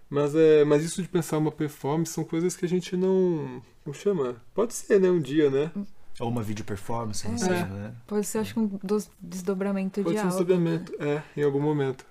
Mas, 0.09 0.35
é, 0.35 0.63
mas 0.63 0.83
isso 0.83 1.01
de 1.01 1.07
pensar 1.09 1.37
uma 1.39 1.51
performance 1.51 2.13
são 2.13 2.23
coisas 2.23 2.55
que 2.55 2.65
a 2.65 2.69
gente 2.69 2.95
não. 2.95 3.61
Como 3.83 3.93
chama? 3.95 4.35
Pode 4.53 4.73
ser, 4.73 4.99
né? 4.99 5.09
Um 5.09 5.19
dia, 5.19 5.49
né? 5.49 5.71
Ou 6.19 6.29
uma 6.29 6.43
video 6.43 6.63
performance, 6.63 7.27
não 7.27 7.33
É. 7.33 7.37
sei, 7.39 7.49
né? 7.49 7.95
Pode 8.05 8.25
ser, 8.27 8.37
acho 8.37 8.53
que 8.53 8.59
um 8.59 8.67
dos 8.83 9.09
desdobramento 9.19 10.03
Pode 10.03 10.15
de 10.15 10.21
ser 10.21 10.27
um 10.27 10.29
algo. 10.29 10.39
né? 10.39 10.53
suplemento. 10.55 10.93
É, 11.03 11.23
em 11.35 11.43
algum 11.43 11.59
momento. 11.59 12.05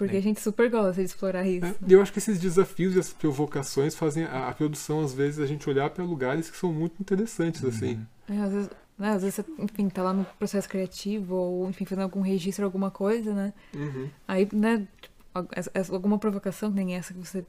Porque 0.00 0.16
É. 0.16 0.18
a 0.18 0.22
gente 0.22 0.40
super 0.40 0.70
gosta 0.70 0.94
de 1.02 1.08
explorar 1.08 1.46
isso. 1.46 1.66
É? 1.66 1.74
E 1.86 1.92
eu 1.92 2.00
acho 2.00 2.10
que 2.10 2.18
esses 2.18 2.40
desafios 2.40 2.96
e 2.96 2.98
essas 2.98 3.12
provocações 3.12 3.94
fazem 3.94 4.24
a, 4.24 4.48
a 4.48 4.52
produção, 4.54 5.00
às 5.02 5.12
vezes, 5.12 5.38
a 5.38 5.44
gente 5.46 5.68
olhar 5.68 5.90
para 5.90 6.02
lugares 6.02 6.50
que 6.50 6.56
são 6.56 6.72
muito 6.72 6.94
interessantes, 7.02 7.62
assim. 7.62 8.00
Uhum. 8.26 8.34
É, 8.36 8.40
às 8.40 8.52
vezes 8.52 8.70
né? 8.98 9.10
Às 9.12 9.22
vezes 9.22 9.34
você, 9.34 9.44
enfim, 9.58 9.88
tá 9.90 10.02
lá 10.02 10.14
no 10.14 10.24
processo 10.38 10.66
criativo 10.68 11.34
ou, 11.34 11.68
enfim, 11.68 11.84
fazendo 11.84 12.04
algum 12.04 12.22
registro, 12.22 12.64
alguma 12.64 12.90
coisa, 12.90 13.34
né? 13.34 13.52
Uhum. 13.74 14.08
Aí, 14.26 14.48
né, 14.52 14.86
tipo, 15.02 15.94
alguma 15.94 16.18
provocação, 16.18 16.70
que 16.70 16.76
nem 16.76 16.94
essa 16.94 17.12
que 17.12 17.18
você 17.20 17.44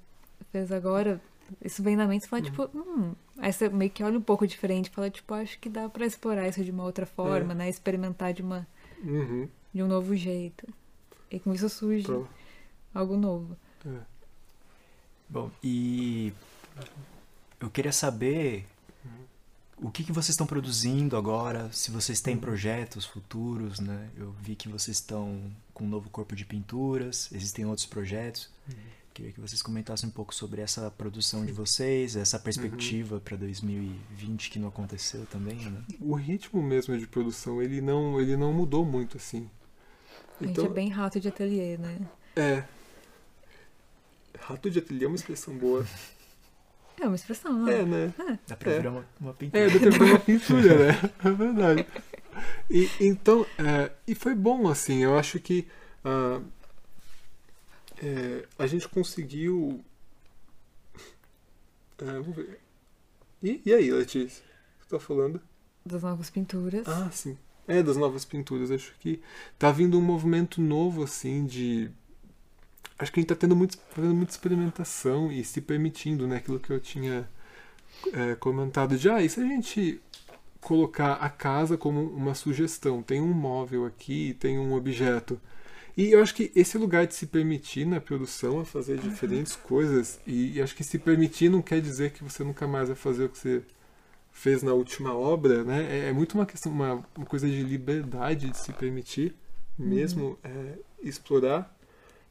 fez 0.51 0.71
agora, 0.73 1.21
isso 1.63 1.81
vem 1.81 1.95
na 1.95 2.05
mente 2.07 2.25
e 2.25 2.27
fala, 2.29 2.41
tipo, 2.41 2.69
hum. 2.75 3.13
Aí 3.37 3.51
você 3.53 3.69
meio 3.69 3.91
que 3.91 4.03
olha 4.03 4.17
um 4.17 4.21
pouco 4.21 4.45
diferente 4.45 4.87
e 4.87 4.91
fala, 4.91 5.09
tipo, 5.09 5.33
acho 5.33 5.57
que 5.59 5.69
dá 5.69 5.87
pra 5.89 6.05
explorar 6.05 6.47
isso 6.49 6.63
de 6.63 6.71
uma 6.71 6.83
outra 6.83 7.05
forma, 7.05 7.53
né? 7.53 7.69
Experimentar 7.69 8.33
de, 8.33 8.41
uma, 8.41 8.67
Uhum. 9.03 9.47
de 9.73 9.83
um 9.83 9.87
novo 9.87 10.15
jeito. 10.15 10.67
E 11.29 11.39
com 11.39 11.53
isso 11.53 11.67
surge 11.69 12.03
Então, 12.03 12.27
algo 12.93 13.17
novo. 13.17 13.57
é. 13.85 13.99
Bom, 15.29 15.49
e 15.63 16.33
eu 17.59 17.69
queria 17.69 17.93
saber 17.93 18.65
o 19.81 19.89
que, 19.89 20.03
que 20.03 20.11
vocês 20.11 20.29
estão 20.29 20.45
produzindo 20.45 21.17
agora, 21.17 21.71
se 21.71 21.89
vocês 21.89 22.21
têm 22.21 22.37
projetos 22.37 23.03
futuros, 23.03 23.79
né? 23.79 24.09
Eu 24.15 24.31
vi 24.39 24.55
que 24.55 24.69
vocês 24.69 24.97
estão 24.97 25.41
com 25.73 25.85
um 25.85 25.87
novo 25.87 26.09
corpo 26.09 26.35
de 26.35 26.45
pinturas, 26.45 27.29
existem 27.31 27.65
outros 27.65 27.87
projetos. 27.87 28.49
Queria 29.13 29.31
que 29.31 29.41
vocês 29.41 29.61
comentassem 29.61 30.07
um 30.07 30.11
pouco 30.11 30.33
sobre 30.33 30.61
essa 30.61 30.89
produção 30.91 31.45
de 31.45 31.51
vocês, 31.51 32.15
essa 32.15 32.39
perspectiva 32.39 33.19
para 33.19 33.35
2020 33.35 34.49
que 34.49 34.59
não 34.59 34.69
aconteceu 34.69 35.25
também, 35.25 35.57
né? 35.57 35.83
O 35.99 36.13
ritmo 36.13 36.61
mesmo 36.61 36.97
de 36.97 37.07
produção, 37.07 37.61
ele 37.61 37.81
não, 37.81 38.21
ele 38.21 38.37
não 38.37 38.53
mudou 38.53 38.85
muito, 38.85 39.17
assim. 39.17 39.49
A 40.39 40.45
gente 40.45 40.63
é 40.63 40.69
bem 40.69 40.89
rato 40.89 41.19
de 41.19 41.27
ateliê, 41.27 41.77
né? 41.77 41.99
É. 42.35 42.63
Rato 44.39 44.69
de 44.69 44.79
ateliê 44.79 45.05
é 45.05 45.07
uma 45.07 45.15
expressão 45.15 45.55
boa. 45.57 45.85
É 46.99 47.07
uma 47.07 47.15
expressão, 47.15 47.53
não 47.53 47.67
É, 47.69 47.83
né? 47.83 48.13
Dá 48.47 48.55
pra 48.55 48.71
É. 48.71 48.77
virar 48.77 48.91
uma, 48.91 49.05
uma 49.19 49.33
pintura. 49.33 49.63
É, 49.63 49.69
determinou 49.69 50.07
uma 50.09 50.19
pintura, 50.21 50.77
né? 50.77 51.11
É 51.25 51.31
verdade. 51.31 51.87
E, 52.69 52.89
então, 52.99 53.45
é, 53.57 53.91
e 54.07 54.13
foi 54.15 54.35
bom, 54.35 54.67
assim, 54.69 55.03
eu 55.03 55.17
acho 55.17 55.39
que 55.39 55.67
ah, 56.05 56.41
é, 58.01 58.45
a 58.57 58.67
gente 58.67 58.87
conseguiu. 58.87 59.83
É, 61.99 62.05
vamos 62.05 62.35
ver. 62.35 62.59
E, 63.43 63.61
e 63.65 63.73
aí, 63.73 63.91
Letícia? 63.91 64.43
O 64.43 64.79
que 64.79 64.85
você 64.85 64.89
tá 64.89 64.99
falando? 64.99 65.41
Das 65.85 66.03
novas 66.03 66.29
pinturas. 66.29 66.87
Ah, 66.87 67.09
sim. 67.11 67.37
É, 67.67 67.81
das 67.81 67.97
novas 67.97 68.25
pinturas. 68.25 68.71
Acho 68.71 68.93
que 68.99 69.21
tá 69.57 69.71
vindo 69.71 69.97
um 69.97 70.01
movimento 70.01 70.61
novo, 70.61 71.03
assim, 71.03 71.45
de. 71.45 71.91
Acho 73.01 73.11
que 73.11 73.19
a 73.19 73.21
gente 73.21 73.29
tá 73.29 73.35
tendo 73.35 73.55
muito, 73.55 73.77
fazendo 73.89 74.13
muita 74.13 74.31
experimentação 74.31 75.31
e 75.31 75.43
se 75.43 75.59
permitindo, 75.59 76.27
né? 76.27 76.37
Aquilo 76.37 76.59
que 76.59 76.71
eu 76.71 76.79
tinha 76.79 77.27
é, 78.13 78.35
comentado 78.35 78.95
de, 78.95 79.09
ah, 79.09 79.21
e 79.21 79.27
se 79.27 79.39
a 79.39 79.43
gente 79.43 79.99
colocar 80.59 81.13
a 81.13 81.27
casa 81.27 81.75
como 81.75 81.99
uma 81.99 82.35
sugestão? 82.35 83.01
Tem 83.01 83.19
um 83.19 83.33
móvel 83.33 83.85
aqui, 83.87 84.37
tem 84.39 84.59
um 84.59 84.75
objeto. 84.75 85.41
E 85.97 86.11
eu 86.11 86.21
acho 86.21 86.35
que 86.35 86.51
esse 86.55 86.77
lugar 86.77 87.07
de 87.07 87.15
se 87.15 87.25
permitir 87.25 87.85
na 87.85 87.99
produção 87.99 88.59
a 88.59 88.65
fazer 88.65 88.99
diferentes 88.99 89.55
coisas, 89.55 90.19
e, 90.25 90.57
e 90.57 90.61
acho 90.61 90.75
que 90.75 90.83
se 90.83 90.99
permitir 90.99 91.49
não 91.49 91.61
quer 91.61 91.81
dizer 91.81 92.11
que 92.11 92.23
você 92.23 92.43
nunca 92.43 92.67
mais 92.67 92.87
vai 92.87 92.95
fazer 92.95 93.25
o 93.25 93.29
que 93.29 93.37
você 93.37 93.63
fez 94.31 94.61
na 94.61 94.73
última 94.73 95.13
obra, 95.13 95.63
né? 95.63 95.87
É, 95.89 96.09
é 96.09 96.13
muito 96.13 96.35
uma 96.35 96.45
questão, 96.45 96.71
uma, 96.71 97.03
uma 97.17 97.25
coisa 97.25 97.49
de 97.49 97.63
liberdade 97.63 98.51
de 98.51 98.57
se 98.57 98.71
permitir 98.71 99.35
mesmo 99.77 100.37
é, 100.43 100.77
explorar. 101.01 101.75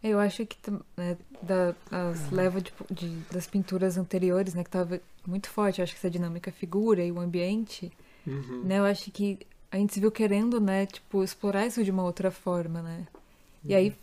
Eu 0.02 0.18
acho 0.18 0.46
que 0.46 0.56
né, 0.96 1.16
da, 1.42 1.74
as 1.90 2.30
leva 2.30 2.60
de, 2.60 2.72
de- 2.90 3.18
das 3.30 3.46
pinturas 3.46 3.98
anteriores, 3.98 4.54
né, 4.54 4.64
que 4.64 4.70
tava 4.70 5.00
muito 5.26 5.48
forte, 5.50 5.78
eu 5.80 5.82
acho 5.84 5.92
que 5.92 5.98
essa 5.98 6.10
dinâmica 6.10 6.50
figura 6.50 7.04
e 7.04 7.12
o 7.12 7.20
ambiente, 7.20 7.92
Uhum. 8.26 8.62
né, 8.64 8.78
eu 8.78 8.84
acho 8.84 9.10
que 9.10 9.38
a 9.70 9.76
gente 9.76 9.94
se 9.94 10.00
viu 10.00 10.10
querendo, 10.10 10.60
né, 10.60 10.86
tipo, 10.86 11.22
explorar 11.22 11.66
isso 11.66 11.84
de 11.84 11.90
uma 11.90 12.02
outra 12.02 12.30
forma, 12.30 12.82
né. 12.82 13.06
E 13.68 13.74
aí 13.74 13.94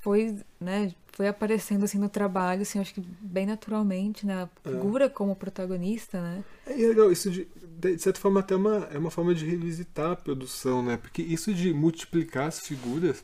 foi, 0.00 0.36
né, 0.60 0.92
foi 1.12 1.28
aparecendo 1.28 1.84
assim 1.84 1.98
no 1.98 2.08
trabalho, 2.08 2.62
assim, 2.62 2.78
acho 2.78 2.94
que 2.94 3.00
bem 3.20 3.46
naturalmente, 3.46 4.24
né, 4.26 4.42
a 4.44 4.48
figura 4.68 5.10
como 5.10 5.34
protagonista, 5.34 6.20
né. 6.20 6.44
É 6.66 6.74
legal, 6.74 7.10
isso 7.12 7.30
de, 7.30 7.46
de 7.78 7.98
certa 7.98 8.20
forma 8.20 8.40
até 8.40 8.56
uma, 8.56 8.88
é 8.92 8.98
uma 8.98 9.10
forma 9.10 9.34
de 9.34 9.44
revisitar 9.44 10.12
a 10.12 10.16
produção, 10.16 10.82
né? 10.82 10.96
Porque 10.96 11.20
isso 11.22 11.52
de 11.52 11.72
multiplicar 11.74 12.48
as 12.48 12.60
figuras, 12.60 13.22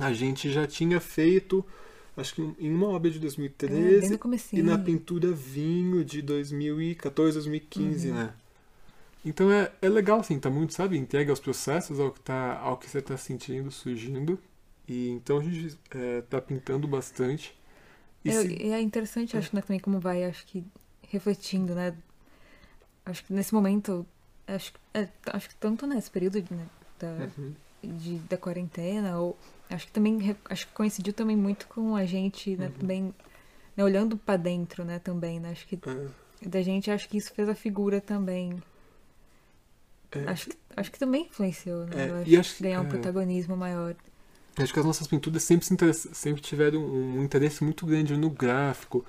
a 0.00 0.12
gente 0.12 0.50
já 0.50 0.66
tinha 0.66 1.00
feito, 1.00 1.64
acho 2.16 2.34
que 2.34 2.42
em 2.42 2.70
uma 2.72 2.88
obra 2.88 3.10
de 3.10 3.18
É, 3.66 3.92
bem 3.92 4.08
2013 4.08 4.10
no 4.10 4.18
e 4.54 4.62
na 4.62 4.78
pintura 4.78 5.32
Vinho 5.32 6.04
de 6.04 6.22
2014, 6.22 7.34
2015, 7.34 8.10
Uhum. 8.10 8.12
né? 8.12 8.34
Então 9.24 9.50
é, 9.52 9.72
é 9.82 9.88
legal, 9.88 10.20
assim, 10.20 10.38
tá 10.40 10.50
muito, 10.50 10.74
sabe, 10.74 10.96
entregue 10.98 11.30
aos 11.30 11.40
processos, 11.40 12.00
ao 12.00 12.12
que, 12.12 12.20
tá, 12.20 12.58
ao 12.60 12.76
que 12.78 12.88
você 12.90 13.02
tá 13.02 13.16
sentindo, 13.16 13.70
surgindo. 13.70 14.38
E 14.88 15.10
então 15.10 15.38
a 15.38 15.42
gente 15.42 15.78
é, 15.90 16.22
tá 16.22 16.40
pintando 16.40 16.88
bastante. 16.88 17.56
E 18.24 18.30
É, 18.30 18.32
se- 18.32 18.56
é 18.72 18.80
interessante, 18.80 19.36
acho, 19.36 19.54
né, 19.54 19.62
também 19.62 19.80
como 19.80 20.00
vai, 20.00 20.24
acho 20.24 20.44
que 20.46 20.64
refletindo, 21.02 21.74
né? 21.74 21.96
Acho 23.04 23.24
que 23.24 23.32
nesse 23.32 23.54
momento, 23.54 24.06
acho, 24.46 24.72
que- 24.72 24.78
é, 24.94 25.08
acho 25.32 25.48
que 25.48 25.54
tanto 25.56 25.86
nesse 25.86 26.10
período 26.10 26.42
né, 26.50 26.66
da, 26.98 27.10
Uhum. 27.18 27.56
de, 27.82 28.18
da 28.20 28.36
quarentena, 28.36 29.18
ou 29.20 29.38
acho 29.70 29.86
que 29.86 29.92
também 29.92 30.36
acho 30.50 30.66
que 30.66 30.72
coincidiu 30.72 31.12
também 31.12 31.36
muito 31.36 31.66
com 31.68 31.96
a 31.96 32.04
gente, 32.04 32.56
né, 32.56 32.68
Uhum. 32.68 32.74
também 32.78 33.14
né, 33.76 33.84
olhando 33.84 34.16
pra 34.18 34.36
dentro, 34.36 34.84
né, 34.84 34.98
também, 35.00 35.40
né? 35.40 35.50
Acho 35.52 35.66
que 35.66 35.80
É, 35.86 36.26
da 36.46 36.62
gente, 36.62 36.90
acho 36.90 37.08
que 37.08 37.18
isso 37.18 37.32
fez 37.34 37.48
a 37.48 37.54
figura 37.54 38.00
também. 38.00 38.62
é, 40.12 40.20
Acho 40.26 40.48
que, 40.50 40.58
acho 40.76 40.92
que 40.92 40.98
também 40.98 41.22
influenciou, 41.24 41.86
né? 41.86 42.04
É, 42.04 42.10
Eu 42.10 42.16
e 42.26 42.36
acho 42.36 42.38
acho 42.38 42.56
que 42.56 42.62
ganhar 42.62 42.80
um 42.82 42.84
é. 42.84 42.86
protagonismo 42.86 43.56
maior. 43.56 43.96
Acho 44.58 44.72
que 44.72 44.78
as 44.80 44.86
nossas 44.86 45.06
pinturas 45.06 45.42
sempre, 45.42 45.66
se 45.92 46.14
sempre 46.14 46.40
tiveram 46.40 46.80
um 46.82 47.22
interesse 47.22 47.62
muito 47.62 47.84
grande 47.84 48.16
no 48.16 48.30
gráfico, 48.30 49.04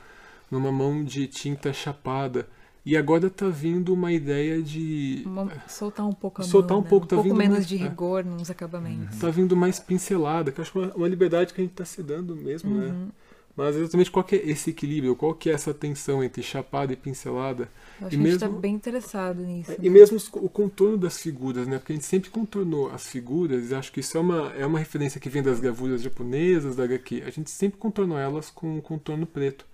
numa 0.51 0.72
mão 0.72 1.03
de 1.03 1.28
tinta 1.28 1.72
chapada. 1.74 2.47
E 2.89 2.95
agora 2.95 3.29
tá 3.29 3.49
vindo 3.49 3.93
uma 3.93 4.13
ideia 4.13 4.61
de. 4.61 5.21
Uma- 5.25 5.51
soltar 5.67 6.07
um 6.07 6.13
pouco 6.13 6.41
a 6.41 6.45
Soltar 6.45 6.71
mão, 6.71 6.79
um 6.79 6.83
né? 6.83 6.89
pouco, 6.89 7.05
tá 7.05 7.15
pouco 7.17 7.27
vindo 7.29 7.38
menos 7.38 7.55
mais- 7.57 7.67
de 7.67 7.75
é. 7.75 7.79
rigor 7.79 8.23
nos 8.23 8.49
acabamentos. 8.49 9.19
Tá 9.19 9.29
vindo 9.29 9.57
mais 9.57 9.77
pincelada, 9.77 10.53
que 10.53 10.59
eu 10.59 10.63
acho 10.63 10.79
uma, 10.79 10.93
uma 10.95 11.07
liberdade 11.09 11.53
que 11.53 11.59
a 11.59 11.63
gente 11.65 11.73
tá 11.73 11.83
se 11.83 12.01
dando 12.01 12.33
mesmo, 12.33 12.73
né? 12.73 12.85
Uhum. 12.88 13.09
Mas 13.57 13.75
exatamente 13.75 14.09
qual 14.09 14.23
que 14.23 14.35
é 14.38 14.49
esse 14.49 14.69
equilíbrio, 14.69 15.15
qual 15.17 15.33
que 15.33 15.49
é 15.49 15.53
essa 15.53 15.73
tensão 15.73 16.23
entre 16.23 16.41
chapada 16.41 16.93
e 16.93 16.95
pincelada. 16.95 17.67
Eu 17.99 18.07
acho 18.07 18.15
E 18.15 18.19
que 18.19 18.23
a 18.25 18.29
gente 18.29 18.39
tá 18.39 18.45
mesmo- 18.45 18.61
bem 18.61 18.73
interessado 18.75 19.41
nisso. 19.41 19.71
E 19.81 19.89
né? 19.89 19.89
mesmo 19.89 20.17
o 20.35 20.47
contorno 20.47 20.97
das 20.97 21.17
figuras, 21.19 21.67
né? 21.67 21.79
Porque 21.79 21.91
a 21.91 21.95
gente 21.95 22.05
sempre 22.05 22.29
contornou 22.29 22.89
as 22.91 23.07
figuras, 23.07 23.69
e 23.69 23.75
acho 23.75 23.91
que 23.91 23.99
isso 23.99 24.15
é 24.17 24.21
uma, 24.21 24.53
é 24.53 24.65
uma 24.65 24.79
referência 24.79 25.19
que 25.19 25.27
vem 25.27 25.43
das 25.43 25.59
gravuras 25.59 26.01
japonesas, 26.01 26.75
da 26.77 26.83
HQ. 26.85 27.23
A 27.25 27.31
gente 27.31 27.49
sempre 27.49 27.77
contornou 27.79 28.17
elas 28.17 28.49
com 28.49 28.77
um 28.77 28.79
contorno 28.81 29.25
preto. 29.25 29.65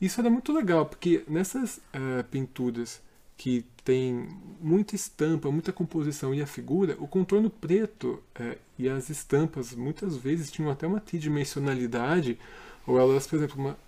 Isso 0.00 0.20
era 0.20 0.28
muito 0.30 0.52
legal, 0.52 0.86
porque 0.86 1.24
nessas 1.28 1.80
eh, 1.92 2.22
pinturas 2.30 3.00
que 3.36 3.64
tem 3.84 4.28
muita 4.60 4.94
estampa, 4.94 5.50
muita 5.50 5.72
composição 5.72 6.34
e 6.34 6.42
a 6.42 6.46
figura, 6.46 6.96
o 6.98 7.06
contorno 7.08 7.48
preto 7.50 8.22
eh, 8.34 8.58
e 8.78 8.88
as 8.88 9.08
estampas 9.10 9.74
muitas 9.74 10.16
vezes 10.16 10.50
tinham 10.50 10.70
até 10.70 10.86
uma 10.86 11.00
tridimensionalidade, 11.00 12.38
ou 12.86 12.98
elas, 13.00 13.26
por 13.26 13.36
exemplo, 13.36 13.56
uma- 13.58 13.78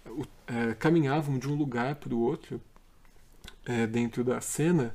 eh, 0.46 0.74
caminhavam 0.78 1.38
de 1.38 1.48
um 1.48 1.54
lugar 1.54 1.96
para 1.96 2.14
o 2.14 2.20
outro 2.20 2.60
dentro 3.90 4.24
da 4.24 4.40
cena. 4.40 4.94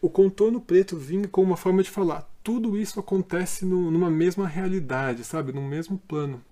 O 0.00 0.10
contorno 0.10 0.60
preto 0.60 0.96
vinha 0.96 1.26
como 1.28 1.48
uma 1.48 1.56
forma 1.56 1.82
de 1.82 1.90
falar 1.90 2.28
tudo 2.44 2.76
isso 2.76 2.98
acontece 2.98 3.64
no- 3.64 3.90
numa 3.90 4.10
mesma 4.10 4.48
realidade, 4.48 5.22
sabe, 5.24 5.52
num 5.52 5.66
mesmo 5.66 5.96
plano. 5.96 6.42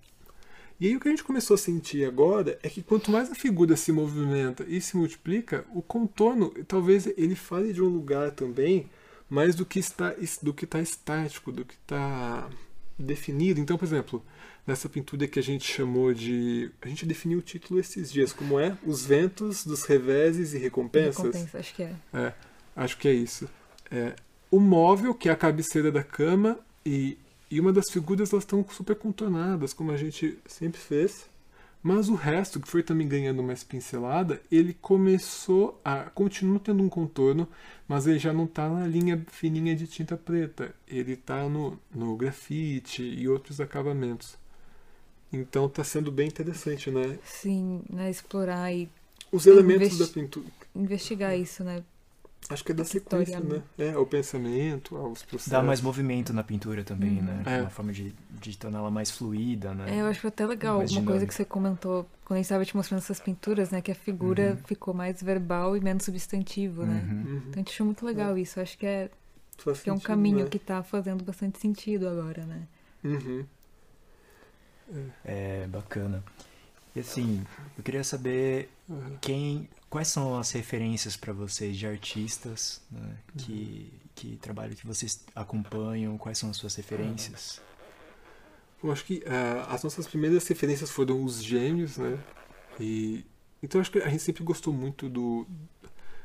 E 0.81 0.87
aí 0.87 0.97
o 0.97 1.01
que 1.01 1.09
a 1.09 1.11
gente 1.11 1.22
começou 1.22 1.55
a 1.55 1.59
sentir 1.59 2.07
agora 2.07 2.59
é 2.62 2.68
que 2.70 2.83
quanto 2.83 3.11
mais 3.11 3.31
a 3.31 3.35
figura 3.35 3.76
se 3.76 3.93
movimenta 3.93 4.64
e 4.66 4.81
se 4.81 4.97
multiplica, 4.97 5.64
o 5.74 5.83
contorno 5.83 6.51
talvez 6.66 7.07
ele 7.18 7.35
fale 7.35 7.72
de 7.74 7.83
um 7.83 7.89
lugar 7.89 8.31
também 8.31 8.89
mais 9.28 9.55
do 9.55 9.66
que 9.66 9.78
está 9.78 10.14
do 10.43 10.55
que 10.55 10.64
está 10.64 10.81
estático, 10.81 11.53
do 11.53 11.66
que 11.66 11.74
está 11.74 12.49
definido. 12.99 13.61
Então, 13.61 13.76
por 13.76 13.85
exemplo, 13.85 14.24
nessa 14.66 14.89
pintura 14.89 15.28
que 15.28 15.39
a 15.39 15.43
gente 15.43 15.70
chamou 15.70 16.14
de, 16.14 16.70
a 16.81 16.89
gente 16.89 17.05
definiu 17.05 17.39
o 17.39 17.43
título 17.43 17.78
esses 17.78 18.11
dias 18.11 18.33
como 18.33 18.59
é 18.59 18.76
Os 18.85 19.05
ventos 19.05 19.64
dos 19.64 19.85
reveses 19.85 20.55
e 20.55 20.59
recompensas. 20.59 21.16
Recompensa, 21.16 21.59
acho 21.59 21.74
que 21.74 21.83
é. 21.83 21.95
É, 22.14 22.33
acho 22.74 22.97
que 22.97 23.07
é 23.07 23.12
isso. 23.12 23.49
É, 23.91 24.14
o 24.51 24.59
móvel, 24.59 25.14
que 25.14 25.28
é 25.28 25.33
a 25.33 25.37
cabeceira 25.37 25.93
da 25.93 26.03
cama, 26.03 26.59
e, 26.85 27.18
e 27.51 27.61
uma 27.61 27.72
das 27.72 27.90
figuras 27.90 28.32
elas 28.32 28.44
estão 28.44 28.64
super 28.70 28.96
contornadas, 28.96 29.72
como 29.72 29.90
a 29.92 29.96
gente 29.96 30.38
sempre 30.46 30.80
fez. 30.80 31.28
Mas 31.82 32.11
o 32.11 32.14
resto, 32.14 32.61
que 32.61 32.68
foi 32.68 32.82
também 32.82 33.09
ganhando 33.09 33.42
mais 33.42 33.64
pincelada, 33.64 34.40
ele 34.53 34.74
começou 34.74 35.80
a. 35.82 36.05
continua 36.11 36.61
tendo 36.61 36.82
um 36.82 36.90
contorno, 36.90 37.48
mas 37.88 38.07
ele 38.07 38.18
já 38.18 38.34
não 38.34 38.44
está 38.44 38.68
na 38.68 38.86
linha 38.86 39.24
fininha 39.28 39.74
de 39.74 39.86
tinta 39.86 40.14
preta. 40.14 40.74
Ele 40.86 41.12
está 41.12 41.48
no, 41.48 41.78
no 41.94 42.14
grafite 42.16 43.03
e 43.03 43.26
outros 43.26 43.61
acabamentos. 43.62 44.36
Então 45.32 45.66
está 45.66 45.82
sendo 45.82 46.12
bem 46.12 46.28
interessante, 46.28 46.90
né? 46.90 47.18
Sim, 47.24 47.82
né? 47.88 48.11
Explorar 48.11 48.70
e 48.72 48.86
Os 49.32 49.46
elementos 49.46 49.94
Investi- 49.94 49.98
da 50.14 50.20
pintura. 50.20 50.46
investigar 50.74 51.38
isso, 51.38 51.64
né? 51.64 51.82
Acho 52.49 52.64
que 52.64 52.72
é 52.72 52.74
da 52.74 52.84
sequência, 52.84 53.38
né? 53.38 53.62
É, 53.78 53.93
ao 53.93 54.05
pensamento, 54.05 54.97
aos 54.97 55.22
processos. 55.22 55.53
Dá 55.53 55.62
mais 55.62 55.80
movimento 55.80 56.32
na 56.32 56.43
pintura 56.43 56.82
também, 56.82 57.18
Uhum. 57.18 57.24
né? 57.24 57.43
É. 57.47 57.61
Uma 57.61 57.70
forma 57.70 57.93
de, 57.93 58.12
de 58.41 58.57
torná-la 58.59 58.91
mais 58.91 59.11
fluida, 59.11 59.72
né? 59.74 59.99
É, 59.99 60.01
eu 60.01 60.07
acho 60.07 60.26
até 60.26 60.45
legal 60.47 60.78
Mais 60.78 60.91
uma 60.91 60.97
coisa 61.03 61.05
dinâmico. 61.20 61.28
que 61.28 61.34
você 61.34 61.45
comentou 61.45 62.05
quando 62.24 62.36
a 62.36 62.38
gente 62.38 62.47
estava 62.47 62.64
te 62.64 62.74
mostrando 62.76 62.99
essas 63.01 63.20
pinturas, 63.20 63.70
né? 63.70 63.80
Que 63.80 63.93
a 63.93 63.95
figura 63.95 64.53
Uhum. 64.53 64.64
ficou 64.66 64.93
mais 64.95 65.22
verbal 65.22 65.76
e 65.76 65.80
menos 65.80 66.05
substantivo, 66.05 66.84
né? 66.84 67.07
Uhum. 67.09 67.18
Uhum. 67.18 67.36
Então 67.36 67.53
a 67.55 67.57
gente 67.59 67.70
achou 67.72 67.86
muito 67.86 68.05
legal 68.05 68.36
isso. 68.36 68.59
Eu 68.59 68.62
acho 68.64 68.76
que 68.78 68.86
é, 68.86 69.11
Faz 69.59 69.80
que 69.82 69.88
é 69.91 69.93
um 69.93 69.97
sentido, 69.97 70.07
caminho 70.09 70.38
né? 70.45 70.51
que 70.51 70.59
tá 70.59 70.82
fazendo 70.82 71.22
bastante 71.22 71.59
sentido 71.61 72.09
agora, 72.09 72.45
né? 72.47 72.62
Uhum. 73.05 73.45
É, 75.24 75.66
bacana. 75.68 76.22
E 76.97 77.01
assim, 77.01 77.45
eu 77.78 77.84
queria 77.84 78.03
saber 78.03 78.68
Uhum. 78.88 79.16
quem, 79.20 79.68
quais 79.91 80.07
são 80.07 80.38
as 80.38 80.53
referências 80.53 81.16
para 81.16 81.32
vocês 81.32 81.76
de 81.76 81.86
artistas 81.86 82.80
né, 82.91 83.16
que, 83.36 83.93
que 84.14 84.36
trabalham, 84.36 84.74
que 84.74 84.86
vocês 84.86 85.24
acompanham, 85.34 86.16
quais 86.16 86.38
são 86.38 86.49
as 86.49 86.57
suas 86.57 86.76
referências? 86.76 87.61
Eu 88.82 88.91
acho 88.93 89.05
que 89.05 89.22
ah, 89.26 89.66
as 89.74 89.82
nossas 89.82 90.07
primeiras 90.07 90.47
referências 90.47 90.91
foram 90.91 91.22
os 91.22 91.43
gêmeos, 91.43 91.99
né? 91.99 92.18
E 92.78 93.26
então 93.62 93.78
acho 93.78 93.91
que 93.91 93.99
a 93.99 94.09
gente 94.09 94.22
sempre 94.22 94.43
gostou 94.43 94.72
muito 94.72 95.09
do 95.09 95.47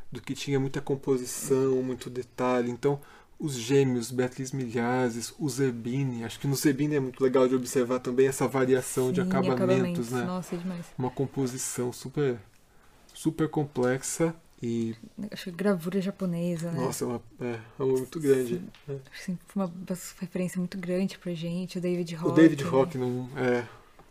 do 0.09 0.21
que 0.21 0.33
tinha 0.33 0.57
muita 0.57 0.79
composição, 0.79 1.83
muito 1.83 2.09
detalhe. 2.09 2.71
Então 2.71 3.01
os 3.37 3.55
gêmeos, 3.55 4.11
Beatriz 4.11 4.53
Milhazes, 4.53 5.33
o 5.37 5.49
Zerbini, 5.49 6.23
acho 6.23 6.39
que 6.39 6.47
no 6.47 6.55
Zerbini 6.55 6.95
é 6.95 6.99
muito 7.01 7.21
legal 7.21 7.45
de 7.45 7.55
observar 7.55 7.99
também 7.99 8.27
essa 8.27 8.47
variação 8.47 9.11
de 9.11 9.21
Sim, 9.21 9.27
acabamentos, 9.27 10.11
né? 10.11 10.23
Nossa, 10.23 10.55
é 10.55 10.57
demais. 10.57 10.85
Uma 10.97 11.09
composição 11.09 11.91
super 11.91 12.39
super 13.15 13.49
complexa 13.49 14.35
e 14.61 14.95
Acho 15.31 15.45
que 15.45 15.51
gravura 15.51 15.99
japonesa, 16.01 16.71
né? 16.71 16.79
nossa, 16.81 17.03
é 17.03 17.07
uma, 17.07 17.21
é, 17.41 17.59
é 17.79 17.83
uma 17.83 17.93
muito 17.97 18.19
grande. 18.19 18.55
né? 18.87 18.95
Acho 19.11 19.11
que 19.11 19.23
sempre 19.23 19.41
foi 19.47 19.63
uma 19.63 19.73
referência 20.19 20.59
muito 20.59 20.77
grande 20.77 21.17
pra 21.17 21.33
gente. 21.33 21.77
O 21.77 21.81
David 21.81 22.15
Rock. 22.15 22.31
O 22.31 22.35
David 22.35 22.63
né? 22.63 22.69
Rock 22.69 22.97
não 22.97 23.29
é 23.37 23.63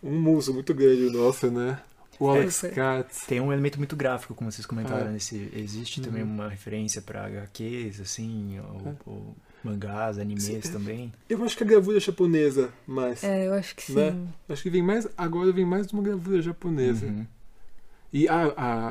um 0.02 0.18
muso 0.20 0.52
muito 0.52 0.74
grande 0.74 1.08
nossa, 1.10 1.50
né? 1.50 1.80
O 2.20 2.28
Alex 2.28 2.54
Super. 2.56 2.74
Katz. 2.74 3.26
Tem 3.26 3.40
um 3.40 3.52
elemento 3.52 3.76
muito 3.78 3.96
gráfico, 3.96 4.34
como 4.34 4.50
vocês 4.52 4.64
comentaram. 4.66 5.08
É. 5.08 5.12
Nesse, 5.12 5.50
existe 5.54 5.98
Uhum. 5.98 6.06
também 6.06 6.22
uma 6.22 6.48
referência 6.48 7.02
para 7.02 7.24
HQs, 7.26 8.00
assim, 8.00 8.60
ou, 8.60 8.96
ou 9.04 9.36
mangás, 9.64 10.18
animes 10.18 10.44
Sim. 10.44 10.60
também. 10.60 11.12
Eu 11.28 11.42
acho 11.42 11.56
que 11.56 11.64
a 11.64 11.66
gravura 11.66 11.96
é 11.96 12.00
japonesa, 12.00 12.72
mas 12.86 13.24
É, 13.24 13.48
eu 13.48 13.54
acho 13.54 13.74
que 13.74 13.82
sim. 13.82 13.94
Né? 13.94 14.14
acho 14.48 14.62
que 14.62 14.70
vem 14.70 14.82
mais 14.82 15.08
agora 15.16 15.50
vem 15.50 15.64
mais 15.64 15.86
de 15.88 15.94
uma 15.94 16.02
gravura 16.04 16.40
japonesa. 16.40 17.06
Uhum. 17.06 17.26
E 18.14 18.28
a, 18.28 18.44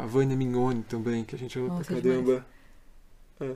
a 0.03 0.05
Vânia 0.05 0.37
Mignoni 0.37 0.83
também, 0.83 1.23
que 1.23 1.35
a 1.35 1.39
gente 1.39 1.57
ama 1.57 1.69
Nossa, 1.69 1.85
pra 1.85 2.01
caramba. 2.01 2.45
É. 3.39 3.55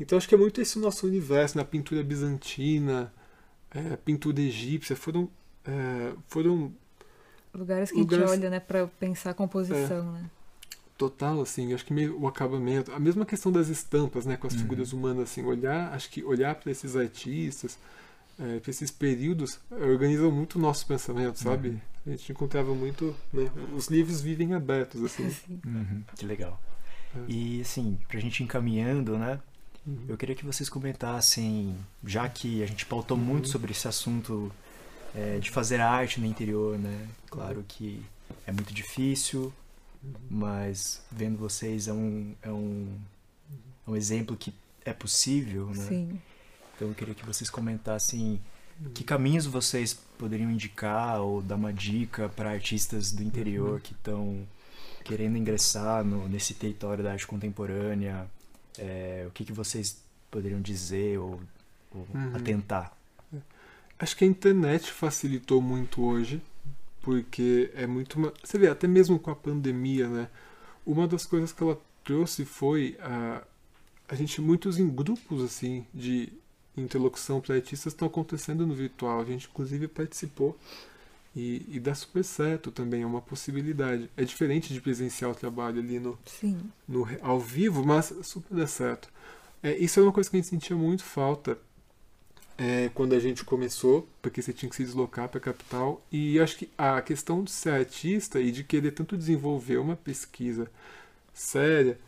Então 0.00 0.16
acho 0.16 0.28
que 0.28 0.34
é 0.34 0.38
muito 0.38 0.60
esse 0.60 0.78
nosso 0.78 1.06
universo, 1.06 1.56
na 1.58 1.64
pintura 1.64 2.02
bizantina, 2.04 3.12
é, 3.72 3.96
pintura 3.96 4.40
egípcia, 4.40 4.96
foram 4.96 5.28
é, 5.66 6.14
foram 6.28 6.72
Lugares 7.54 7.90
que 7.90 7.98
Lugares- 7.98 8.24
a 8.30 8.34
gente 8.34 8.40
olha, 8.40 8.50
né, 8.50 8.60
pra 8.60 8.86
pensar 8.86 9.30
a 9.30 9.34
composição, 9.34 10.12
né? 10.12 10.30
total 10.96 11.40
assim, 11.40 11.72
acho 11.72 11.84
que 11.84 11.92
meio 11.92 12.18
o 12.20 12.26
acabamento, 12.26 12.92
a 12.92 12.98
mesma 12.98 13.24
questão 13.24 13.52
das 13.52 13.68
estampas, 13.68 14.26
né, 14.26 14.36
com 14.36 14.46
as 14.46 14.54
Uhum. 14.54 14.60
figuras 14.60 14.92
humanas 14.92 15.30
assim, 15.30 15.44
olhar, 15.44 15.92
acho 15.94 16.10
que 16.10 16.24
olhar 16.24 16.54
para 16.56 16.70
esses 16.72 16.96
artistas, 16.96 17.78
é, 18.38 18.60
para 18.60 18.70
esses 18.70 18.90
períodos, 18.90 19.60
é, 19.70 19.84
organizam 19.84 20.30
muito 20.32 20.56
o 20.58 20.62
nosso 20.62 20.86
pensamento, 20.86 21.38
sabe? 21.38 21.70
Uhum. 21.70 21.80
A 22.08 22.16
gente 22.16 22.32
encontrava 22.32 22.74
muito, 22.74 23.14
né, 23.32 23.50
os 23.76 23.88
livros 23.88 24.20
vivem 24.20 24.54
abertos 24.54 25.02
assim. 25.04 25.26
Assim. 25.28 25.60
Uhum. 25.66 26.02
Que 26.16 26.24
legal. 26.26 26.60
É. 27.14 27.18
E 27.30 27.60
assim, 27.60 27.98
pra 28.08 28.18
gente 28.18 28.40
ir 28.40 28.44
encaminhando, 28.44 29.18
né? 29.18 29.40
Uhum. 29.86 30.04
Eu 30.08 30.16
queria 30.16 30.34
que 30.34 30.44
vocês 30.44 30.68
comentassem, 30.68 31.74
já 32.04 32.28
que 32.28 32.62
a 32.62 32.66
gente 32.66 32.84
pautou 32.86 33.16
Uhum. 33.16 33.22
muito 33.24 33.48
sobre 33.48 33.72
esse 33.72 33.86
assunto 33.88 34.50
é, 35.14 35.38
de 35.38 35.50
fazer 35.50 35.80
arte 35.80 36.20
no 36.20 36.26
interior, 36.26 36.78
né? 36.78 37.08
Claro 37.30 37.64
que 37.66 38.02
é 38.46 38.52
muito 38.52 38.72
difícil, 38.74 39.52
Uhum. 40.02 40.12
mas 40.30 41.02
vendo 41.10 41.36
vocês 41.38 41.88
é 41.88 41.92
um, 41.92 42.34
é 42.42 42.50
um, 42.50 42.88
é 43.86 43.90
um 43.90 43.96
exemplo 43.96 44.36
que 44.36 44.52
é 44.84 44.92
possível, 44.92 45.66
né? 45.66 45.86
Sim. 45.88 46.20
Então 46.76 46.88
eu 46.88 46.94
queria 46.94 47.14
que 47.14 47.24
vocês 47.26 47.50
comentassem 47.50 48.40
que 48.94 49.02
caminhos 49.04 49.46
vocês 49.46 49.94
poderiam 50.16 50.50
indicar 50.50 51.20
ou 51.20 51.42
dar 51.42 51.56
uma 51.56 51.72
dica 51.72 52.28
para 52.28 52.50
artistas 52.50 53.12
do 53.12 53.22
interior 53.22 53.74
Uhum. 53.74 53.80
que 53.80 53.92
estão 53.92 54.48
querendo 55.04 55.36
ingressar 55.36 56.04
no, 56.04 56.28
nesse 56.28 56.54
território 56.54 57.02
da 57.02 57.12
arte 57.12 57.26
contemporânea. 57.26 58.26
É, 58.78 59.24
o 59.26 59.30
que, 59.32 59.44
que 59.44 59.52
vocês 59.52 60.00
poderiam 60.30 60.60
dizer 60.60 61.18
ou, 61.18 61.40
ou 61.92 62.06
Uhum. 62.14 62.36
atentar? 62.36 62.92
Acho 63.98 64.16
que 64.16 64.24
a 64.24 64.28
internet 64.28 64.92
facilitou 64.92 65.60
muito 65.60 66.00
hoje, 66.02 66.40
porque 67.02 67.70
é 67.74 67.84
muito 67.86 68.16
uma... 68.16 68.32
Você 68.44 68.56
vê, 68.56 68.68
até 68.68 68.86
mesmo 68.86 69.18
com 69.18 69.30
a 69.30 69.34
pandemia, 69.34 70.08
né? 70.08 70.28
Uma 70.86 71.08
das 71.08 71.26
coisas 71.26 71.50
que 71.52 71.60
ela 71.62 71.76
trouxe 72.04 72.44
foi 72.44 72.96
a, 73.00 73.42
a 74.08 74.14
gente, 74.14 74.40
muitos 74.40 74.78
em 74.78 74.88
grupos, 74.88 75.42
assim, 75.42 75.84
de 75.92 76.32
interlocução 76.80 77.40
para 77.40 77.54
artistas 77.54 77.92
estão 77.92 78.08
acontecendo 78.08 78.66
no 78.66 78.74
virtual. 78.74 79.20
A 79.20 79.24
gente, 79.24 79.48
inclusive, 79.48 79.88
participou 79.88 80.56
e, 81.34 81.64
e 81.68 81.80
dá 81.80 81.94
super 81.94 82.24
certo 82.24 82.70
também, 82.70 83.02
é 83.02 83.06
uma 83.06 83.20
possibilidade. 83.20 84.10
É 84.16 84.24
diferente 84.24 84.72
de 84.72 84.80
presenciar 84.80 85.30
o 85.30 85.34
trabalho 85.34 85.78
ali 85.80 86.00
no, 86.00 86.18
Sim. 86.26 86.58
no, 86.86 87.06
ao 87.22 87.38
vivo, 87.38 87.84
mas 87.84 88.12
super 88.22 88.56
dá 88.56 88.66
certo. 88.66 89.08
É, 89.62 89.76
isso 89.76 90.00
é 90.00 90.02
uma 90.02 90.12
coisa 90.12 90.30
que 90.30 90.36
a 90.36 90.40
gente 90.40 90.48
sentia 90.48 90.76
muito 90.76 91.04
falta 91.04 91.58
é, 92.56 92.90
quando 92.92 93.14
a 93.14 93.20
gente 93.20 93.44
começou, 93.44 94.08
porque 94.20 94.42
você 94.42 94.52
tinha 94.52 94.68
que 94.68 94.74
se 94.74 94.84
deslocar 94.84 95.28
para 95.28 95.38
a 95.38 95.40
capital. 95.40 96.04
E 96.10 96.40
acho 96.40 96.56
que 96.56 96.70
a 96.76 97.00
questão 97.00 97.44
de 97.44 97.52
ser 97.52 97.70
artista 97.70 98.40
e 98.40 98.50
de 98.50 98.64
querer 98.64 98.90
tanto 98.90 99.16
desenvolver 99.16 99.78
uma 99.78 99.94
pesquisa 99.94 100.68
séria, 101.32 101.98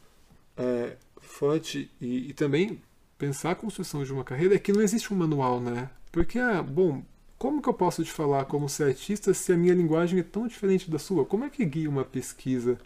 é, 0.56 0.96
forte 1.20 1.88
e, 2.00 2.30
e 2.30 2.32
também 2.32 2.80
pensar 3.20 3.50
a 3.50 3.54
construção 3.54 4.02
de 4.02 4.10
uma 4.12 4.24
carreira 4.24 4.54
é 4.54 4.58
que 4.58 4.72
não 4.72 4.80
existe 4.80 5.12
um 5.12 5.16
manual, 5.16 5.60
né? 5.60 5.90
Porque, 6.10 6.38
ah, 6.38 6.62
bom, 6.62 7.02
como 7.38 7.60
que 7.60 7.68
eu 7.68 7.74
posso 7.74 8.02
te 8.02 8.10
falar 8.10 8.46
como 8.46 8.66
ser 8.66 8.84
artista 8.84 9.34
se 9.34 9.52
a 9.52 9.56
minha 9.58 9.74
linguagem 9.74 10.18
é 10.18 10.22
tão 10.22 10.48
diferente 10.48 10.90
da 10.90 10.98
sua? 10.98 11.26
Como 11.26 11.44
é 11.44 11.50
que 11.50 11.62
guia 11.66 11.88
uma 11.88 12.04
pesquisa? 12.04 12.78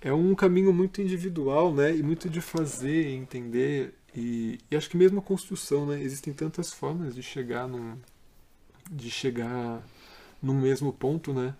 É 0.00 0.12
um 0.12 0.34
caminho 0.34 0.72
muito 0.72 1.00
individual, 1.00 1.72
né? 1.72 1.96
E 1.96 2.02
muito 2.02 2.28
de 2.28 2.40
fazer, 2.40 3.12
entender. 3.12 3.94
E, 4.14 4.58
e 4.68 4.76
acho 4.76 4.90
que 4.90 4.96
mesmo 4.96 5.20
a 5.20 5.22
construção, 5.22 5.86
né? 5.86 6.02
Existem 6.02 6.32
tantas 6.34 6.72
formas 6.72 7.14
de 7.14 7.22
chegar 7.22 7.68
num. 7.68 7.96
de 8.90 9.08
chegar 9.08 9.82
num 10.42 10.60
mesmo 10.60 10.92
ponto, 10.92 11.32
né? 11.32 11.54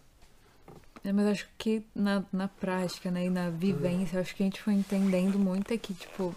É, 1.04 1.12
mas 1.12 1.26
acho 1.26 1.48
que 1.56 1.84
na, 1.94 2.24
na 2.32 2.48
prática, 2.48 3.10
né, 3.10 3.26
e 3.26 3.30
na 3.30 3.48
vivência, 3.48 4.20
acho 4.20 4.34
que 4.34 4.42
a 4.42 4.46
gente 4.46 4.60
foi 4.60 4.74
entendendo 4.74 5.38
muito 5.38 5.72
é 5.72 5.78
que, 5.78 5.94
tipo, 5.94 6.34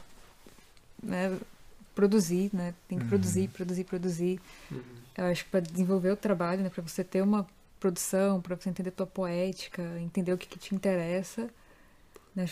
né, 1.01 1.37
produzir, 1.95 2.49
né, 2.53 2.73
tem 2.87 2.97
que 2.97 3.03
Uhum. 3.05 3.09
produzir, 3.09 3.47
produzir, 3.49 3.83
produzir. 3.85 4.41
Eu 5.17 5.25
acho 5.25 5.43
que 5.45 5.51
para 5.51 5.59
desenvolver 5.59 6.11
o 6.11 6.17
trabalho, 6.17 6.63
né, 6.63 6.69
para 6.69 6.81
você 6.81 7.03
ter 7.03 7.21
uma 7.21 7.45
produção, 7.79 8.41
para 8.41 8.55
você 8.55 8.69
entender 8.69 8.91
tua 8.91 9.05
poética, 9.07 9.81
entender 9.99 10.33
o 10.33 10.37
que, 10.37 10.47
que 10.47 10.57
te 10.59 10.73
interessa, 10.73 11.49
né, 12.35 12.45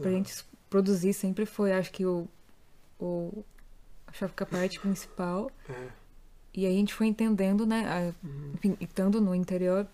pra 0.00 0.10
Uhum. 0.10 0.16
gente 0.18 0.44
produzir 0.68 1.12
sempre 1.14 1.46
foi, 1.46 1.72
acho 1.72 1.92
que 1.92 2.04
o, 2.04 2.28
o 3.00 3.44
acho 4.06 4.28
que 4.28 4.42
a 4.42 4.46
parte 4.46 4.80
principal. 4.80 5.50
É. 5.68 5.88
E 6.52 6.66
aí 6.66 6.74
a 6.74 6.78
gente 6.78 6.94
foi 6.94 7.06
entendendo, 7.06 7.66
né, 7.66 7.84
a- 7.88 8.26
Uhum. 8.26 8.52
enfim, 8.54 8.76
estando 8.80 9.20
no 9.20 9.34
interior, 9.34 9.86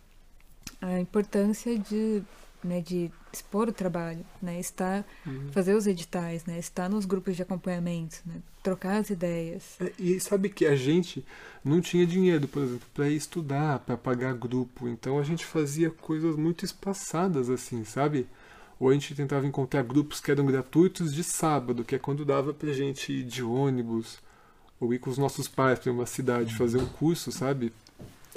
a 0.80 0.99
importância 1.01 1.78
de, 1.78 2.22
né, 2.62 2.80
de 2.80 3.11
expor 3.32 3.68
o 3.68 3.72
trabalho, 3.72 4.24
né, 4.42 4.58
estar, 4.61 5.04
Uhum. 5.26 5.50
fazer 5.52 5.74
os 5.74 5.86
editais, 5.86 6.44
né, 6.44 6.58
estar 6.58 6.88
nos 6.88 7.04
grupos 7.06 7.36
de 7.36 7.42
acompanhamento, 7.42 8.16
né, 8.26 8.34
trocar 8.62 8.96
as 9.00 9.11
ideias. 9.11 9.76
É, 9.80 9.92
E 9.98 10.18
sabe 10.20 10.48
que 10.48 10.66
a 10.66 10.76
gente 10.76 11.24
não 11.64 11.80
tinha 11.80 12.06
dinheiro, 12.06 12.46
por 12.48 12.62
exemplo, 12.62 12.86
para 12.94 13.08
ir 13.08 13.16
estudar, 13.16 13.78
para 13.80 13.96
pagar 13.96 14.34
grupo. 14.34 14.88
Então 14.88 15.18
a 15.18 15.22
gente 15.22 15.44
fazia 15.44 15.90
coisas 15.90 16.36
muito 16.36 16.64
espaçadas 16.64 17.48
assim, 17.48 17.84
sabe? 17.84 18.26
Ou 18.78 18.88
a 18.88 18.92
gente 18.94 19.14
tentava 19.14 19.46
encontrar 19.46 19.82
grupos 19.82 20.20
que 20.20 20.30
eram 20.30 20.46
gratuitos 20.46 21.14
de 21.14 21.22
sábado, 21.22 21.84
que 21.84 21.94
é 21.94 21.98
quando 21.98 22.24
dava 22.24 22.52
pra 22.54 22.72
gente 22.72 23.12
ir 23.12 23.24
de 23.24 23.42
ônibus 23.42 24.18
ou 24.80 24.94
ir 24.94 24.98
com 24.98 25.11
os 25.11 25.18
nossos 25.18 25.46
pais 25.46 25.78
para 25.78 25.92
uma 25.92 26.06
cidade 26.06 26.56
fazer 26.56 26.78
um 26.78 26.86
curso, 26.86 27.30
sabe? 27.30 27.72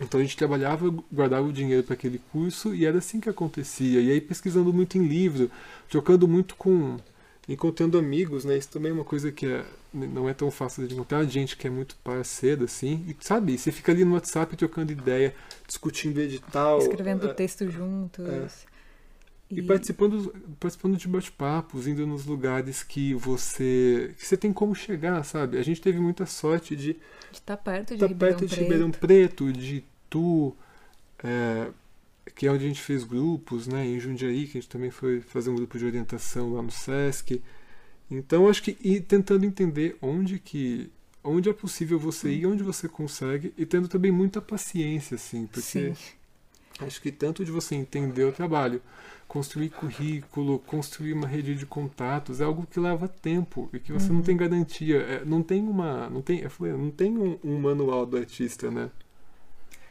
Então 0.01 0.19
a 0.19 0.23
gente 0.23 0.35
trabalhava, 0.35 0.89
guardava 1.11 1.47
o 1.47 1.53
dinheiro 1.53 1.83
para 1.83 1.93
aquele 1.93 2.19
curso 2.31 2.73
e 2.73 2.85
era 2.85 2.97
assim 2.97 3.19
que 3.19 3.29
acontecia. 3.29 4.01
E 4.01 4.11
aí 4.11 4.19
pesquisando 4.19 4.73
muito 4.73 4.97
em 4.97 5.05
livro, 5.05 5.51
trocando 5.89 6.27
muito 6.27 6.55
com 6.55 6.97
encontrando 7.47 7.97
amigos, 7.97 8.45
né? 8.45 8.57
Isso 8.57 8.69
também 8.69 8.91
é 8.91 8.93
uma 8.93 9.03
coisa 9.03 9.31
que 9.31 9.45
é, 9.45 9.65
não 9.93 10.27
é 10.29 10.33
tão 10.33 10.49
fácil 10.49 10.87
de 10.87 10.93
encontrar 10.93 11.23
gente 11.25 11.57
que 11.57 11.67
é 11.67 11.69
muito 11.69 11.95
parceira, 11.97 12.65
assim. 12.65 13.05
E 13.07 13.15
sabe, 13.19 13.57
você 13.57 13.71
fica 13.71 13.91
ali 13.91 14.05
no 14.05 14.13
WhatsApp 14.13 14.55
trocando 14.55 14.91
ideia, 14.91 15.35
discutindo 15.67 16.19
edital. 16.19 16.79
escrevendo 16.79 17.27
é, 17.29 17.33
texto 17.33 17.69
juntos. 17.69 18.65
E, 19.53 19.59
e 19.59 19.63
participando, 19.63 20.33
participando 20.59 20.97
de 20.97 21.07
bate-papos, 21.07 21.87
indo 21.87 22.05
nos 22.05 22.25
lugares 22.25 22.83
que 22.83 23.13
você 23.13 24.13
que 24.17 24.25
você 24.25 24.37
tem 24.37 24.51
como 24.51 24.73
chegar, 24.73 25.23
sabe? 25.23 25.57
A 25.57 25.63
gente 25.63 25.81
teve 25.81 25.99
muita 25.99 26.25
sorte 26.25 26.75
de 26.75 26.97
estar 27.31 27.57
tá 27.57 27.57
perto 27.57 27.93
de, 27.93 27.99
tá 27.99 28.07
Ribeirão, 28.07 28.37
perto 28.37 28.47
de 28.47 28.55
Preto. 28.55 28.63
Ribeirão 28.63 28.91
Preto, 28.91 29.53
de 29.53 29.83
Tu, 30.09 30.55
é, 31.23 31.69
que 32.35 32.47
é 32.47 32.51
onde 32.51 32.65
a 32.65 32.67
gente 32.67 32.81
fez 32.81 33.03
grupos, 33.03 33.67
né? 33.67 33.85
Em 33.85 33.99
Jundiaí, 33.99 34.45
que 34.45 34.57
a 34.57 34.61
gente 34.61 34.69
também 34.69 34.91
foi 34.91 35.21
fazer 35.21 35.49
um 35.49 35.55
grupo 35.55 35.77
de 35.77 35.85
orientação 35.85 36.53
lá 36.53 36.61
no 36.61 36.71
Sesc. 36.71 37.41
Então, 38.09 38.47
acho 38.47 38.61
que 38.61 38.77
e 38.81 38.99
tentando 38.99 39.45
entender 39.45 39.97
onde 40.01 40.39
que 40.39 40.91
onde 41.23 41.49
é 41.49 41.53
possível 41.53 41.97
você 41.97 42.29
ir, 42.29 42.45
onde 42.45 42.63
você 42.63 42.87
consegue 42.87 43.53
e 43.57 43.65
tendo 43.65 43.87
também 43.87 44.11
muita 44.11 44.41
paciência, 44.41 45.15
assim, 45.15 45.47
porque 45.47 45.93
Sim. 45.93 45.95
acho 46.81 47.01
que 47.01 47.11
tanto 47.11 47.45
de 47.45 47.51
você 47.51 47.75
entender 47.75 48.25
o 48.25 48.31
trabalho, 48.31 48.81
construir 49.33 49.69
currículo, 49.71 50.59
construir 50.59 51.11
uma 51.13 51.25
rede 51.25 51.55
de 51.55 51.65
contatos 51.65 52.39
é 52.39 52.43
algo 52.43 52.67
que 52.69 52.79
leva 52.79 53.07
tempo 53.07 53.67
e 53.73 53.79
que 53.79 53.91
você 53.91 54.13
não 54.13 54.21
tem 54.21 54.37
garantia, 54.37 54.97
é, 54.97 55.25
não 55.25 55.41
tem 55.41 55.67
uma, 55.67 56.07
não 56.07 56.21
tem, 56.21 56.41
eu 56.41 56.51
falei, 56.51 56.71
não 56.73 56.91
tem 56.91 57.17
um, 57.17 57.39
um 57.43 57.59
manual 57.59 58.05
do 58.05 58.15
artista, 58.15 58.69
né? 58.69 58.91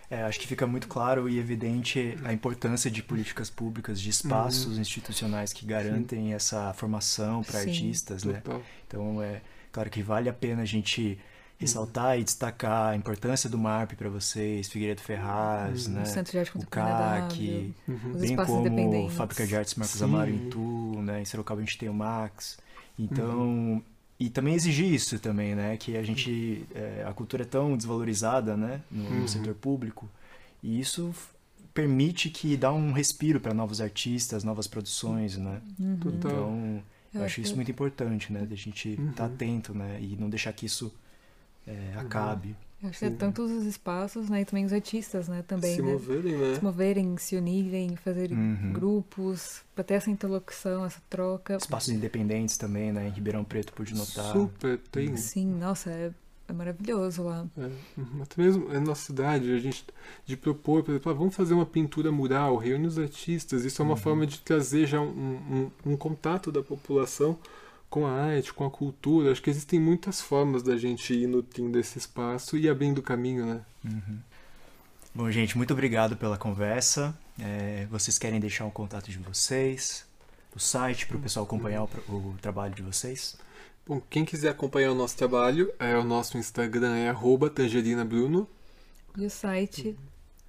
É, 0.09 0.23
acho 0.23 0.39
que 0.39 0.47
fica 0.47 0.65
muito 0.65 0.87
claro 0.87 1.29
e 1.29 1.41
evidente 1.41 2.17
a 2.23 2.33
importância 2.33 2.89
de 2.89 3.03
políticas 3.03 3.51
públicas, 3.51 4.01
de 4.01 4.11
espaços 4.11 4.77
Uhum. 4.77 4.81
institucionais 4.81 5.53
que 5.53 5.67
garantem 5.67 6.35
essa 6.35 6.73
formação 6.75 7.43
para 7.43 7.59
Sim. 7.63 7.71
artistas, 7.71 8.23
né? 8.23 8.35
Total. 8.45 8.63
Então 8.87 9.21
é 9.21 9.41
claro 9.73 9.91
que 9.91 10.05
vale 10.05 10.29
a 10.29 10.33
pena 10.33 10.63
a 10.63 10.67
gente 10.67 11.19
ressaltar 11.63 12.19
e 12.19 12.25
destacar 12.25 12.93
a 12.93 12.97
importância 12.97 13.49
do 13.49 13.57
MARP 13.59 13.93
para 13.97 14.09
vocês, 14.09 14.69
Figueiredo 14.69 15.01
Ferraz, 15.01 15.87
Uhum. 15.87 15.95
né? 15.95 16.03
O 16.03 16.07
Centro 16.07 16.33
de 16.33 16.39
Arte 16.39 16.53
Contemporânea 16.53 16.95
CAC, 17.23 17.75
Uhum. 17.89 18.13
Bem 18.21 18.37
como. 18.37 19.09
Fábrica 19.11 19.47
de 19.47 19.57
Artes 19.57 19.75
Marcos 19.75 19.99
Sim. 19.99 20.05
Amaro 20.05 20.31
em 20.31 20.49
Tu, 20.51 21.01
né? 21.03 21.23
Em 21.23 21.25
Sorocaba 21.25 21.61
a 21.61 21.65
gente 21.65 21.79
tem 21.79 21.89
o 21.89 21.95
Max. 21.95 22.59
Então, 22.99 23.41
Uhum. 23.41 23.83
e 24.21 24.29
também 24.31 24.55
exigir 24.55 24.93
isso 24.93 25.19
também, 25.19 25.55
né? 25.55 25.77
Que 25.77 25.97
a 25.97 26.03
gente, 26.03 26.67
é, 26.75 27.05
a 27.09 27.13
cultura 27.13 27.43
é 27.43 27.47
tão 27.47 27.77
desvalorizada, 27.77 28.57
né? 28.57 28.81
No, 28.91 29.09
no 29.11 29.21
Uhum. 29.23 29.29
setor 29.29 29.55
público. 29.55 30.09
E 30.63 30.79
isso 30.79 31.13
permite 31.75 32.29
que 32.31 32.57
dá 32.57 32.71
um 32.73 32.93
respiro 32.93 33.41
para 33.41 33.55
novos 33.55 33.81
artistas, 33.81 34.45
novas 34.45 34.67
produções, 34.67 35.37
né? 35.39 35.61
Uhum. 35.81 35.99
Então, 36.07 36.83
eu, 37.15 37.23
acho 37.25 37.41
isso 37.41 37.57
muito 37.57 37.71
importante, 37.71 38.33
né? 38.33 38.45
De 38.45 38.53
a 38.55 38.57
gente 38.57 38.91
estar 38.91 39.25
Uhum. 39.27 39.35
atento, 39.35 39.75
né? 39.75 39.99
E 40.01 40.17
não 40.17 40.29
deixar 40.29 40.53
que 40.53 40.67
isso 40.67 40.93
é, 41.67 41.95
acabe. 41.97 42.57
Eu 42.83 42.89
acho 42.89 42.99
que 42.99 43.05
é 43.05 43.11
Sim. 43.11 43.17
tanto 43.17 43.43
os 43.43 43.65
espaços, 43.65 44.29
né? 44.29 44.41
E 44.41 44.45
também 44.45 44.65
os 44.65 44.73
artistas, 44.73 45.29
né? 45.29 45.45
Também, 45.47 45.77
se 45.77 45.83
né? 45.83 45.93
moverem, 45.93 46.37
né? 46.37 46.55
Se 46.57 46.65
moverem, 46.65 47.17
se 47.17 47.37
unirem, 47.37 47.95
fazerem 47.95 48.37
Uhum. 48.37 48.73
grupos, 48.73 49.63
pra 49.73 49.85
ter 49.85 49.95
essa 49.95 50.11
interlocução, 50.11 50.85
essa 50.85 51.01
troca. 51.09 51.57
Espaços 51.57 51.91
independentes 51.91 52.57
também, 52.57 52.91
né? 52.93 53.07
Em 53.07 53.11
Ribeirão 53.11 53.45
Preto, 53.45 53.73
pude 53.73 53.95
notar. 53.95 54.33
Super, 54.33 54.79
tem. 54.91 55.17
Sim, 55.17 55.47
nossa, 55.61 55.91
é, 55.91 56.11
é 56.49 56.53
maravilhoso 56.53 57.23
lá. 57.23 57.47
É, 57.57 57.71
uhum. 57.97 58.23
até 58.23 58.43
mesmo 58.43 58.69
na 58.69 58.81
nossa 58.81 59.05
cidade, 59.05 59.53
a 59.53 59.59
gente 59.61 59.85
de 60.27 60.37
propor, 60.37 60.83
por 60.83 60.91
exemplo, 60.91 61.13
ah, 61.13 61.15
vamos 61.15 61.37
fazer 61.37 61.55
uma 61.55 61.65
pintura 61.67 62.11
mural, 62.11 62.57
reúne 62.57 62.89
os 62.89 62.99
artistas, 62.99 63.65
isso 63.65 63.81
é 63.81 63.85
uma 63.85 63.93
Uhum. 63.93 63.97
forma 63.97 64.27
de 64.27 64.41
trazer 64.41 64.87
já 64.87 65.01
um, 65.01 65.71
um, 65.87 65.93
um 65.93 65.97
contato 65.97 66.51
da 66.51 66.65
população 66.65 67.39
com 67.93 68.05
a 68.07 68.11
arte, 68.11 68.55
com 68.55 68.65
a 68.65 68.71
cultura. 68.71 69.31
Acho 69.31 69.43
que 69.43 69.51
existem 69.51 69.79
muitas 69.79 70.19
formas 70.19 70.63
da 70.63 70.79
gente 70.79 71.13
ir 71.13 71.27
nutrindo 71.27 71.79
esse 71.79 71.99
espaço 71.99 72.57
e 72.57 72.67
abrindo 72.67 73.03
caminho, 73.03 73.45
né? 73.45 73.61
Uhum. 73.85 74.19
Bom, 75.15 75.31
gente, 75.31 75.59
muito 75.59 75.75
obrigado 75.75 76.17
pela 76.17 76.39
conversa. 76.39 77.15
É, 77.39 77.87
vocês 77.91 78.19
querem 78.19 78.41
deixar 78.41 78.65
um 78.65 78.71
contato 78.71 79.11
de 79.11 79.19
vocês, 79.19 80.07
o 80.57 80.59
site 80.59 81.07
para 81.07 81.19
o 81.19 81.21
pessoal 81.21 81.45
acompanhar 81.45 81.83
o, 81.83 81.89
o 82.13 82.35
trabalho 82.41 82.75
de 82.75 82.81
vocês? 82.81 83.37
Bom, 83.87 84.01
quem 84.09 84.25
quiser 84.25 84.49
acompanhar 84.49 84.91
o 84.91 84.95
nosso 84.95 85.19
trabalho, 85.19 85.71
é, 85.79 85.95
o 85.95 86.03
nosso 86.03 86.39
Instagram 86.39 86.97
é 86.97 87.11
arroba 87.11 87.51
tangerinaBruno. 87.51 88.49
E 89.19 89.27
o 89.27 89.31
site 89.31 89.99